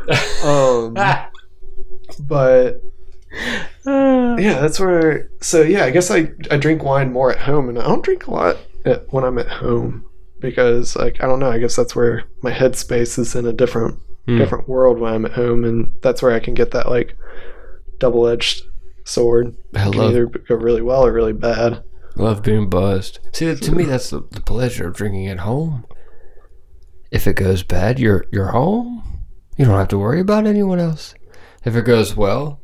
um, 0.44 0.94
but 2.20 2.82
yeah, 3.86 4.60
that's 4.60 4.78
where. 4.78 5.30
So 5.40 5.62
yeah, 5.62 5.84
I 5.84 5.90
guess 5.90 6.10
I 6.10 6.32
I 6.50 6.56
drink 6.56 6.82
wine 6.82 7.12
more 7.12 7.30
at 7.32 7.38
home, 7.40 7.68
and 7.68 7.78
I 7.78 7.82
don't 7.84 8.04
drink 8.04 8.26
a 8.26 8.30
lot 8.30 8.56
at, 8.84 9.12
when 9.12 9.24
I'm 9.24 9.38
at 9.38 9.48
home 9.48 10.04
because 10.40 10.96
like 10.96 11.22
I 11.22 11.26
don't 11.26 11.38
know. 11.40 11.50
I 11.50 11.58
guess 11.58 11.76
that's 11.76 11.94
where 11.96 12.24
my 12.42 12.50
headspace 12.52 13.18
is 13.18 13.34
in 13.34 13.46
a 13.46 13.52
different 13.52 13.98
Hmm. 14.26 14.38
different 14.38 14.68
world 14.68 15.00
when 15.00 15.12
I'm 15.12 15.24
at 15.24 15.32
home, 15.32 15.64
and 15.64 15.92
that's 16.00 16.22
where 16.22 16.30
I 16.32 16.38
can 16.38 16.54
get 16.54 16.70
that 16.70 16.88
like 16.88 17.16
double 17.98 18.28
edged 18.28 18.62
sword. 19.04 19.56
I 19.74 19.88
It 19.88 19.92
can 19.94 20.00
either 20.00 20.26
go 20.26 20.54
really 20.54 20.80
well 20.82 21.04
or 21.04 21.12
really 21.12 21.32
bad. 21.32 21.82
love 22.14 22.40
being 22.44 22.68
buzzed. 22.70 23.18
See, 23.32 23.52
to 23.52 23.72
me, 23.72 23.82
that's 23.84 24.10
the, 24.10 24.20
the 24.30 24.40
pleasure 24.40 24.86
of 24.86 24.94
drinking 24.94 25.26
at 25.26 25.40
home. 25.40 25.86
If 27.10 27.26
it 27.26 27.34
goes 27.34 27.64
bad, 27.64 27.98
you're 27.98 28.24
you're 28.30 28.52
home. 28.52 29.02
You 29.56 29.64
don't 29.64 29.76
have 29.78 29.88
to 29.88 29.98
worry 29.98 30.20
about 30.20 30.46
anyone 30.46 30.78
else. 30.78 31.14
If 31.64 31.74
it 31.74 31.84
goes 31.84 32.16
well, 32.16 32.60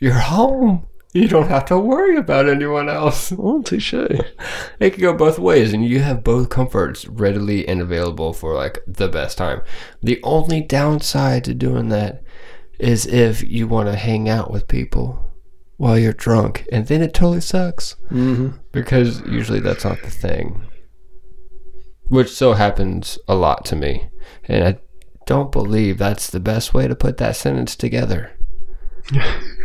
you're 0.00 0.14
home. 0.14 0.87
You 1.14 1.26
don't 1.26 1.48
have 1.48 1.64
to 1.66 1.78
worry 1.78 2.16
about 2.16 2.48
anyone 2.48 2.88
else. 2.88 3.32
Well, 3.32 3.62
touche. 3.64 3.94
It 3.94 4.90
can 4.90 5.00
go 5.00 5.14
both 5.14 5.38
ways, 5.38 5.72
and 5.72 5.84
you 5.84 6.00
have 6.00 6.22
both 6.22 6.50
comforts 6.50 7.06
readily 7.08 7.66
and 7.66 7.80
available 7.80 8.32
for 8.34 8.54
like 8.54 8.78
the 8.86 9.08
best 9.08 9.38
time. 9.38 9.62
The 10.02 10.20
only 10.22 10.60
downside 10.60 11.44
to 11.44 11.54
doing 11.54 11.88
that 11.88 12.22
is 12.78 13.06
if 13.06 13.42
you 13.42 13.66
want 13.66 13.88
to 13.88 13.96
hang 13.96 14.28
out 14.28 14.50
with 14.50 14.68
people 14.68 15.24
while 15.78 15.98
you're 15.98 16.12
drunk, 16.12 16.66
and 16.70 16.86
then 16.86 17.00
it 17.02 17.14
totally 17.14 17.40
sucks 17.40 17.96
Mm-hmm. 18.10 18.58
because 18.72 19.20
usually 19.22 19.60
that's 19.60 19.84
not 19.84 20.02
the 20.02 20.10
thing. 20.10 20.62
Which 22.08 22.30
so 22.30 22.52
happens 22.54 23.18
a 23.28 23.34
lot 23.34 23.64
to 23.66 23.76
me, 23.76 24.08
and 24.44 24.62
I 24.64 24.78
don't 25.26 25.52
believe 25.52 25.98
that's 25.98 26.28
the 26.30 26.40
best 26.40 26.74
way 26.74 26.86
to 26.88 26.94
put 26.94 27.16
that 27.18 27.36
sentence 27.36 27.76
together. 27.76 28.32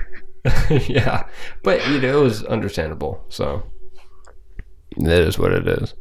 yeah, 0.87 1.25
but 1.63 1.87
you 1.89 1.99
know 2.01 2.19
it 2.19 2.23
was 2.23 2.43
understandable, 2.43 3.23
so 3.29 3.63
that 4.97 5.21
is 5.21 5.39
what 5.39 5.51
it 5.53 5.67
is. 5.67 5.93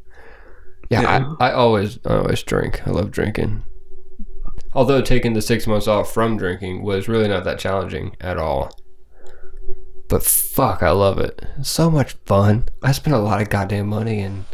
Yeah, 0.91 1.03
Yeah. 1.03 1.29
I, 1.41 1.49
I 1.49 1.53
always 1.53 1.99
I 2.05 2.17
always 2.17 2.43
drink. 2.43 2.87
I 2.87 2.91
love 2.91 3.11
drinking. 3.11 3.63
Although 4.75 5.03
taking 5.03 5.35
the 5.35 5.43
six 5.43 5.67
months 5.67 5.87
off 5.87 6.13
from 6.13 6.37
drinking 6.37 6.83
was 6.83 7.07
really 7.09 7.29
not 7.29 7.45
that 7.45 7.59
challenging 7.59 8.17
at 8.21 8.39
all. 8.39 8.71
But 10.09 10.23
fuck, 10.23 10.83
I 10.83 10.91
love 10.91 11.19
it. 11.19 11.41
It's 11.59 11.71
so 11.71 11.91
much 11.91 12.15
fun. 12.27 12.69
I 12.83 12.93
spend 12.93 13.15
a 13.15 13.19
lot 13.21 13.41
of 13.41 13.49
goddamn 13.49 13.87
money 13.89 14.21
and, 14.21 14.45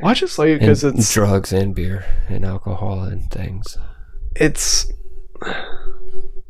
Well, 0.00 0.10
I 0.10 0.14
just 0.14 0.38
like 0.38 0.48
it 0.48 0.60
because 0.60 0.84
it's 0.84 1.12
drugs 1.12 1.52
and 1.52 1.74
beer 1.74 2.04
and 2.28 2.44
alcohol 2.44 3.02
and 3.02 3.30
things. 3.30 3.76
it's 4.34 4.90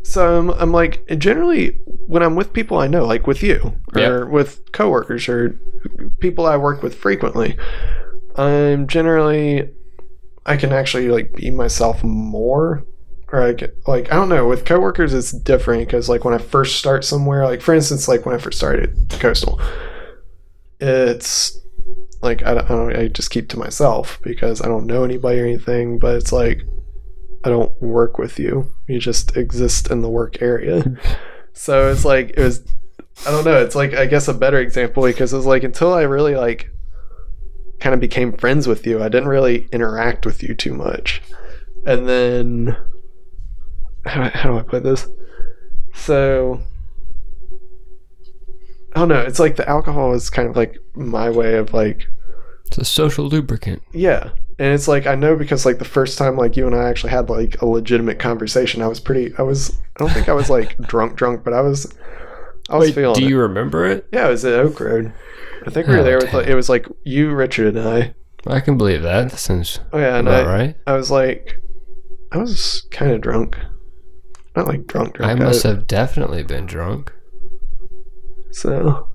so 0.06 0.38
I'm, 0.38 0.50
I'm 0.50 0.72
like 0.72 1.04
generally 1.18 1.78
when 2.06 2.22
I'm 2.22 2.36
with 2.36 2.52
people 2.52 2.78
I 2.78 2.86
know, 2.86 3.04
like 3.04 3.26
with 3.26 3.42
you 3.42 3.72
or 3.94 4.00
Yeah. 4.00 4.24
with 4.24 4.70
coworkers 4.72 5.28
or 5.28 5.58
people 6.20 6.46
I 6.46 6.56
work 6.56 6.82
with 6.82 6.94
frequently, 6.94 7.56
I'm 8.36 8.86
generally 8.86 9.68
I 10.44 10.56
can 10.56 10.72
actually 10.72 11.08
like 11.08 11.34
be 11.34 11.50
myself 11.50 12.04
more. 12.04 12.84
Or 13.32 13.42
I 13.42 13.52
get, 13.54 13.74
like 13.88 14.12
I 14.12 14.14
don't 14.14 14.28
know 14.28 14.46
with 14.46 14.64
coworkers 14.64 15.12
it's 15.12 15.32
different 15.32 15.86
because 15.88 16.08
like 16.08 16.24
when 16.24 16.32
I 16.34 16.38
first 16.38 16.76
start 16.76 17.04
somewhere 17.04 17.44
like 17.44 17.60
for 17.60 17.74
instance 17.74 18.06
like 18.06 18.24
when 18.24 18.36
I 18.36 18.38
first 18.38 18.58
started 18.58 18.94
Coastal, 19.18 19.60
it's 20.80 21.58
like 22.22 22.44
I 22.44 22.54
don't, 22.54 22.64
I 22.64 22.68
don't 22.68 22.96
I 22.96 23.08
just 23.08 23.30
keep 23.30 23.48
to 23.48 23.58
myself 23.58 24.20
because 24.22 24.62
I 24.62 24.68
don't 24.68 24.86
know 24.86 25.02
anybody 25.02 25.40
or 25.40 25.44
anything. 25.44 25.98
But 25.98 26.14
it's 26.16 26.30
like 26.32 26.62
I 27.46 27.48
don't 27.48 27.80
work 27.80 28.18
with 28.18 28.40
you. 28.40 28.72
You 28.88 28.98
just 28.98 29.36
exist 29.36 29.88
in 29.88 30.02
the 30.02 30.10
work 30.10 30.42
area. 30.42 30.84
so 31.52 31.92
it's 31.92 32.04
like 32.04 32.30
it 32.30 32.40
was 32.40 32.66
I 33.24 33.30
don't 33.30 33.44
know, 33.44 33.62
it's 33.62 33.76
like 33.76 33.94
I 33.94 34.06
guess 34.06 34.26
a 34.26 34.34
better 34.34 34.58
example 34.58 35.04
because 35.04 35.32
it 35.32 35.36
was 35.36 35.46
like 35.46 35.62
until 35.62 35.94
I 35.94 36.02
really 36.02 36.34
like 36.34 36.72
kind 37.78 37.94
of 37.94 38.00
became 38.00 38.36
friends 38.36 38.66
with 38.66 38.84
you, 38.84 39.00
I 39.00 39.08
didn't 39.08 39.28
really 39.28 39.68
interact 39.70 40.26
with 40.26 40.42
you 40.42 40.56
too 40.56 40.74
much. 40.74 41.22
And 41.86 42.08
then 42.08 42.76
how, 44.04 44.28
how 44.30 44.50
do 44.50 44.58
I 44.58 44.62
put 44.62 44.82
this? 44.82 45.06
So 45.94 46.60
I 48.92 48.98
don't 48.98 49.08
know, 49.08 49.20
it's 49.20 49.38
like 49.38 49.54
the 49.54 49.68
alcohol 49.68 50.14
is 50.14 50.30
kind 50.30 50.48
of 50.48 50.56
like 50.56 50.78
my 50.96 51.30
way 51.30 51.54
of 51.54 51.72
like 51.72 52.08
It's 52.66 52.78
a 52.78 52.84
social 52.84 53.26
lubricant. 53.26 53.82
yeah. 53.92 54.30
And 54.58 54.72
it's 54.72 54.88
like 54.88 55.06
I 55.06 55.14
know 55.16 55.36
because 55.36 55.66
like 55.66 55.78
the 55.78 55.84
first 55.84 56.16
time 56.16 56.36
like 56.36 56.56
you 56.56 56.66
and 56.66 56.74
I 56.74 56.88
actually 56.88 57.10
had 57.10 57.28
like 57.28 57.60
a 57.60 57.66
legitimate 57.66 58.18
conversation, 58.18 58.80
I 58.80 58.86
was 58.86 59.00
pretty 59.00 59.34
I 59.36 59.42
was 59.42 59.76
I 59.96 59.98
don't 59.98 60.10
think 60.12 60.30
I 60.30 60.32
was 60.32 60.48
like 60.48 60.78
drunk 60.88 61.14
drunk, 61.16 61.44
but 61.44 61.52
I 61.52 61.60
was 61.60 61.92
I 62.70 62.76
was 62.78 62.90
feeling 62.94 63.20
do 63.20 63.26
it. 63.26 63.28
you 63.28 63.38
remember 63.38 63.84
it? 63.84 64.06
Yeah, 64.12 64.26
it 64.28 64.30
was 64.30 64.44
at 64.46 64.54
Oak 64.58 64.80
Road. 64.80 65.12
I 65.66 65.70
think 65.70 65.86
we 65.88 65.92
were 65.94 66.00
Oh, 66.00 66.04
there 66.04 66.16
with 66.18 66.32
like, 66.32 66.46
it 66.46 66.54
was 66.54 66.68
like 66.70 66.86
you, 67.04 67.32
Richard, 67.34 67.76
and 67.76 67.86
I. 67.86 68.14
I 68.46 68.60
can 68.60 68.78
believe 68.78 69.02
that. 69.02 69.30
That 69.30 69.36
sounds 69.36 69.78
Oh 69.92 69.98
yeah, 69.98 70.16
and 70.16 70.28
I, 70.28 70.44
right. 70.46 70.76
I 70.86 70.94
was 70.94 71.10
like 71.10 71.60
I 72.32 72.38
was 72.38 72.86
kind 72.90 73.12
of 73.12 73.20
drunk. 73.20 73.58
Not 74.56 74.68
like 74.68 74.86
drunk 74.86 75.16
drunk. 75.16 75.30
I 75.30 75.34
must 75.44 75.64
have 75.64 75.86
definitely 75.86 76.42
been 76.44 76.64
drunk 76.64 77.12
so 78.52 79.08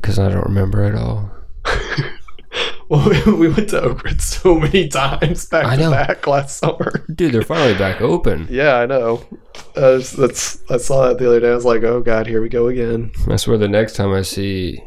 because 0.00 0.18
I 0.18 0.28
don't 0.30 0.44
remember 0.46 0.82
at 0.82 0.96
all. 0.96 1.30
we, 3.26 3.32
we 3.38 3.48
went 3.48 3.70
to 3.70 3.80
Oak 3.82 4.04
Road 4.04 4.20
so 4.20 4.58
many 4.58 4.88
times 4.88 5.46
back 5.46 5.64
I 5.64 5.76
to 5.76 5.82
know. 5.82 5.90
back 5.90 6.26
last 6.26 6.58
summer. 6.58 7.04
Dude, 7.14 7.32
they're 7.32 7.42
finally 7.42 7.74
back 7.74 8.00
open. 8.00 8.46
Yeah, 8.50 8.76
I 8.76 8.86
know. 8.86 9.24
Uh, 9.76 9.98
that's 10.16 10.62
I 10.70 10.76
saw 10.76 11.08
that 11.08 11.18
the 11.18 11.26
other 11.26 11.40
day. 11.40 11.50
I 11.50 11.54
was 11.54 11.64
like, 11.64 11.82
oh 11.82 12.00
god, 12.00 12.26
here 12.26 12.42
we 12.42 12.48
go 12.48 12.68
again. 12.68 13.12
I 13.28 13.36
swear 13.36 13.58
the 13.58 13.68
next 13.68 13.94
time 13.94 14.12
I 14.12 14.22
see 14.22 14.82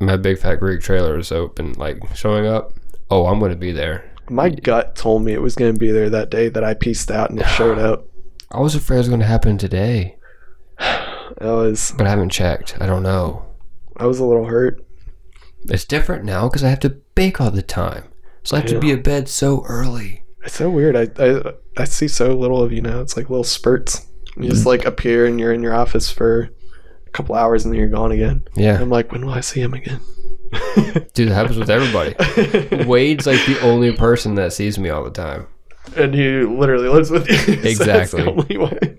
my 0.00 0.16
Big 0.16 0.38
Fat 0.38 0.56
Greek 0.56 0.80
trailer 0.80 1.18
is 1.18 1.30
open, 1.30 1.72
like 1.74 1.98
showing 2.14 2.46
up, 2.46 2.72
oh, 3.10 3.26
I'm 3.26 3.38
going 3.38 3.52
to 3.52 3.56
be 3.56 3.72
there. 3.72 4.10
My 4.30 4.48
gut 4.48 4.96
told 4.96 5.22
me 5.24 5.32
it 5.32 5.42
was 5.42 5.54
going 5.54 5.72
to 5.72 5.78
be 5.78 5.90
there 5.92 6.10
that 6.10 6.30
day 6.30 6.48
that 6.48 6.64
I 6.64 6.74
pieced 6.74 7.10
out 7.10 7.30
and 7.30 7.40
it 7.40 7.46
showed 7.56 7.78
up. 7.78 8.06
I 8.50 8.60
was 8.60 8.74
afraid 8.74 8.96
it 8.96 9.00
was 9.00 9.08
going 9.08 9.20
to 9.20 9.26
happen 9.26 9.58
today, 9.58 10.16
I 10.78 11.06
was 11.40 11.92
but 11.96 12.06
I 12.06 12.10
haven't 12.10 12.30
checked. 12.30 12.76
I 12.80 12.86
don't 12.86 13.02
know. 13.02 13.44
I 13.96 14.06
was 14.06 14.18
a 14.18 14.24
little 14.24 14.46
hurt. 14.46 14.84
It's 15.64 15.84
different 15.84 16.24
now 16.24 16.48
because 16.48 16.64
I 16.64 16.70
have 16.70 16.80
to 16.80 16.90
bake 17.14 17.40
all 17.40 17.50
the 17.50 17.62
time. 17.62 18.04
So 18.42 18.56
I 18.56 18.60
have 18.60 18.68
to 18.70 18.80
be 18.80 18.90
in 18.90 19.02
bed 19.02 19.28
so 19.28 19.64
early. 19.66 20.24
It's 20.44 20.56
so 20.56 20.68
weird. 20.70 20.96
I, 20.96 21.08
I 21.22 21.52
I 21.76 21.84
see 21.84 22.08
so 22.08 22.36
little 22.36 22.62
of 22.62 22.72
you 22.72 22.80
now. 22.82 23.00
It's 23.00 23.16
like 23.16 23.30
little 23.30 23.44
spurts. 23.44 24.06
You 24.36 24.48
just 24.48 24.64
mm. 24.64 24.66
like 24.66 24.84
appear 24.84 25.26
and 25.26 25.38
you're 25.38 25.52
in 25.52 25.62
your 25.62 25.74
office 25.74 26.10
for 26.10 26.50
a 27.06 27.10
couple 27.10 27.34
hours 27.34 27.64
and 27.64 27.72
then 27.72 27.78
you're 27.78 27.88
gone 27.88 28.12
again. 28.12 28.44
Yeah. 28.54 28.80
I'm 28.80 28.90
like, 28.90 29.12
when 29.12 29.24
will 29.24 29.34
I 29.34 29.40
see 29.40 29.60
him 29.60 29.74
again? 29.74 30.00
Dude, 31.14 31.28
that 31.28 31.34
happens 31.34 31.58
with 31.58 31.70
everybody. 31.70 32.14
Wade's 32.84 33.26
like 33.26 33.44
the 33.46 33.60
only 33.62 33.92
person 33.92 34.34
that 34.36 34.52
sees 34.52 34.78
me 34.78 34.90
all 34.90 35.04
the 35.04 35.10
time. 35.10 35.46
and 35.96 36.14
he 36.14 36.40
literally 36.40 36.88
lives 36.88 37.10
with 37.10 37.28
you. 37.28 37.36
so 37.36 37.52
Exactly. 37.52 38.56
way. 38.58 38.98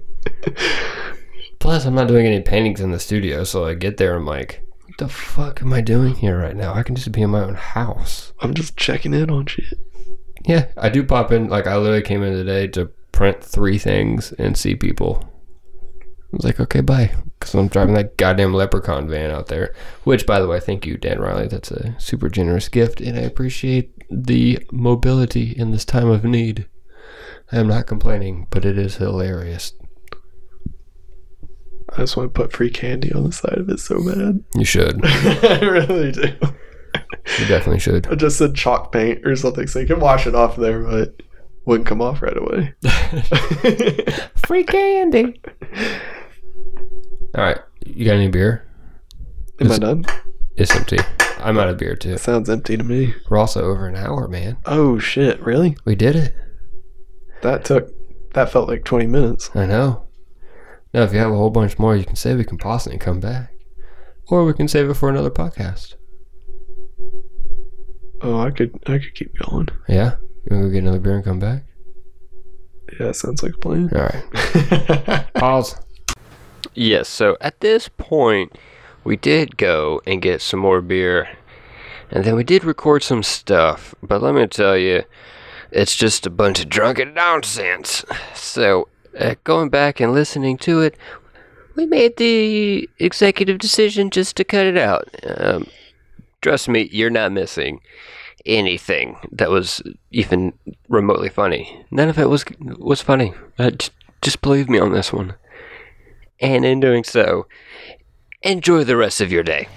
Plus, 1.59 1.86
I'm 1.86 1.95
not 1.95 2.07
doing 2.07 2.26
any 2.26 2.41
paintings 2.41 2.82
in 2.82 2.91
the 2.91 2.99
studio, 2.99 3.43
so 3.43 3.66
I 3.66 3.74
get 3.74 3.97
there, 3.97 4.16
I'm 4.16 4.26
like, 4.26 4.66
what 4.94 5.08
the 5.08 5.14
fuck 5.14 5.62
am 5.64 5.74
I 5.74 5.82
doing 5.82 6.14
here 6.14 6.39
right 6.39 6.56
now? 6.56 6.76
I 6.76 6.84
can 6.84 6.96
just 6.96 7.12
be 7.12 7.24
in 7.24 7.32
my 7.32 7.41
own 7.41 7.56
house. 7.56 8.32
I'm 8.41 8.54
just 8.54 8.78
checking 8.78 9.14
in 9.14 9.32
on 9.32 9.48
shit. 9.48 9.80
Yeah, 10.46 10.68
I 10.78 10.89
do 10.89 11.04
pop 11.04 11.32
in. 11.32 11.48
Like, 11.48 11.66
I 11.66 11.78
literally 11.78 12.04
came 12.04 12.22
in 12.22 12.34
today 12.34 12.68
to 12.68 12.91
print 13.12 13.44
three 13.44 13.80
things 13.80 14.34
and 14.34 14.56
see 14.56 14.76
people. 14.76 15.28
I 16.02 16.36
was 16.36 16.46
like, 16.46 16.60
okay, 16.60 16.82
bye. 16.82 17.16
Because 17.39 17.56
I'm 17.56 17.70
driving 17.70 17.96
that 17.96 18.18
goddamn 18.18 18.54
leprechaun 18.54 19.08
van 19.08 19.32
out 19.32 19.48
there. 19.48 19.74
Which, 20.04 20.28
by 20.28 20.39
the 20.39 20.48
way, 20.48 20.60
thank 20.60 20.86
you, 20.86 20.98
Dan 20.98 21.20
Riley. 21.20 21.48
That's 21.48 21.72
a 21.72 21.96
super 22.00 22.30
generous 22.30 22.70
gift, 22.70 23.02
and 23.02 23.18
I 23.18 23.22
appreciate 23.22 23.91
the 24.12 24.60
mobility 24.72 25.54
in 25.54 25.72
this 25.72 25.86
time 25.86 26.10
of 26.10 26.24
need. 26.24 26.68
I 27.52 27.58
am 27.58 27.68
not 27.68 27.88
complaining, 27.88 28.46
but 28.52 28.64
it 28.64 28.78
is 28.78 28.98
hilarious. 28.98 29.74
I 31.94 32.02
just 32.02 32.18
want 32.18 32.34
to 32.34 32.41
put 32.41 32.52
free 32.52 32.70
candy 32.70 33.14
on 33.14 33.24
the 33.24 33.32
side 33.32 33.58
of 33.58 33.70
it 33.70 33.80
so 33.80 34.04
bad. 34.04 34.44
You 34.56 34.66
should. 34.66 35.00
I 35.04 35.60
really 35.62 36.12
do. 36.12 36.28
You 37.39 37.46
definitely 37.48 37.80
should. 37.80 38.08
I 38.08 38.16
just 38.16 38.38
said 38.38 38.56
chalk 38.56 38.91
paint 38.91 39.26
or 39.26 39.36
something 39.36 39.68
so 39.68 39.80
you 39.80 39.88
can 39.88 40.00
wash 40.00 40.28
it 40.28 40.36
off 40.36 40.56
there, 40.56 40.82
but 40.84 41.22
wouldn't 41.66 41.88
come 41.88 42.02
off 42.02 42.22
right 42.22 42.38
away. 42.38 42.74
Free 44.36 44.64
candy. 44.64 45.39
All 47.36 47.44
right, 47.44 47.60
you 47.86 48.06
got 48.06 48.16
any 48.16 48.28
beer? 48.28 48.68
Am 49.60 49.72
I 49.72 49.78
done? 49.78 50.06
It's 50.56 50.76
empty. 50.76 51.00
I'm 51.39 51.58
out 51.58 51.70
of 51.70 51.78
beer 51.78 51.96
too. 51.96 52.18
Sounds 52.18 52.50
empty 52.50 52.78
to 52.78 52.84
me. 52.84 53.14
We're 53.30 53.38
also 53.38 53.64
over 53.64 53.88
an 53.88 53.96
hour, 53.96 54.28
man. 54.28 54.58
Oh 54.66 55.00
shit, 55.00 55.39
really? 55.41 55.78
We 55.86 55.96
did 55.96 56.16
it. 56.16 56.36
That 57.41 57.66
took 57.66 57.89
that 58.34 58.52
felt 58.52 58.68
like 58.68 58.84
20 58.84 59.08
minutes. 59.08 59.52
I 59.56 59.66
know. 59.66 60.03
Now, 60.94 61.02
if 61.04 61.12
you 61.12 61.20
have 61.20 61.32
a 61.32 61.36
whole 61.36 61.50
bunch 61.50 61.80
more, 61.80 61.96
you 61.96 62.06
can 62.06 62.16
save. 62.16 62.38
We 62.38 62.44
can 62.44 62.58
pause 62.58 62.86
it 62.86 62.91
and 62.91 63.02
come 63.02 63.20
back, 63.20 63.52
or 64.28 64.46
we 64.46 64.54
can 64.54 64.68
save 64.68 64.89
it 64.89 64.94
for 64.94 65.10
another 65.10 65.32
podcast. 65.32 65.96
Oh, 68.22 68.39
I 68.39 68.52
could 68.52 68.80
I 68.86 69.00
could 69.00 69.16
keep 69.16 69.34
going. 69.39 69.70
Yeah, 69.89 70.18
you 70.46 70.56
want 70.56 70.64
to 70.64 70.68
go 70.68 70.70
get 70.70 70.84
another 70.84 71.00
beer 71.00 71.16
and 71.16 71.26
come 71.26 71.39
back? 71.39 71.64
Yeah, 73.00 73.12
sounds 73.12 73.41
like 73.41 73.56
a 73.56 73.58
plan. 73.58 73.89
All 73.94 74.02
right. 74.02 75.34
Pause. 75.34 75.80
Yes, 76.76 77.10
so 77.10 77.38
at 77.41 77.60
this 77.60 77.89
point, 77.89 78.58
we 79.04 79.16
did 79.16 79.58
go 79.58 80.02
and 80.06 80.22
get 80.22 80.41
some 80.41 80.60
more 80.60 80.82
beer. 80.82 81.30
And 82.12 82.24
then 82.24 82.36
we 82.36 82.44
did 82.44 82.64
record 82.64 83.04
some 83.04 83.24
stuff. 83.24 83.96
But 84.04 84.22
let 84.22 84.36
me 84.36 84.46
tell 84.48 84.78
you, 84.78 85.04
it's 85.72 85.96
just 85.96 86.28
a 86.28 86.30
bunch 86.30 86.60
of 86.62 86.70
drunken 86.70 87.14
nonsense. 87.14 88.06
So, 88.36 88.88
uh, 89.20 89.36
going 89.43 89.70
back 89.70 89.99
and 89.99 90.14
listening 90.14 90.57
to 90.59 90.82
it, 90.82 90.95
we 91.76 91.86
made 91.86 92.18
the 92.18 92.89
executive 92.99 93.57
decision 93.57 94.09
just 94.09 94.36
to 94.38 94.43
cut 94.43 94.66
it 94.66 94.78
out. 94.78 95.09
Um, 95.26 95.68
trust 96.41 96.68
me, 96.68 96.89
you're 96.91 97.09
not 97.09 97.32
missing 97.32 97.82
anything 98.45 99.18
that 99.32 99.49
was 99.49 99.82
even 100.11 100.53
remotely 100.89 101.30
funny. 101.30 101.86
None 101.89 102.09
of 102.09 102.20
it 102.20 102.30
was 102.30 102.45
was 102.59 103.01
funny. 103.01 103.34
Uh, 103.57 103.72
just 104.22 104.41
believe 104.41 104.70
me 104.70 104.80
on 104.80 104.93
this 104.93 105.11
one. 105.11 105.36
And 106.39 106.66
in 106.66 106.80
doing 106.80 107.03
so, 107.03 107.47
Enjoy 108.43 108.84
the 108.84 108.97
rest 108.97 109.22
of 109.22 109.32
your 109.32 109.41
day. 109.43 109.70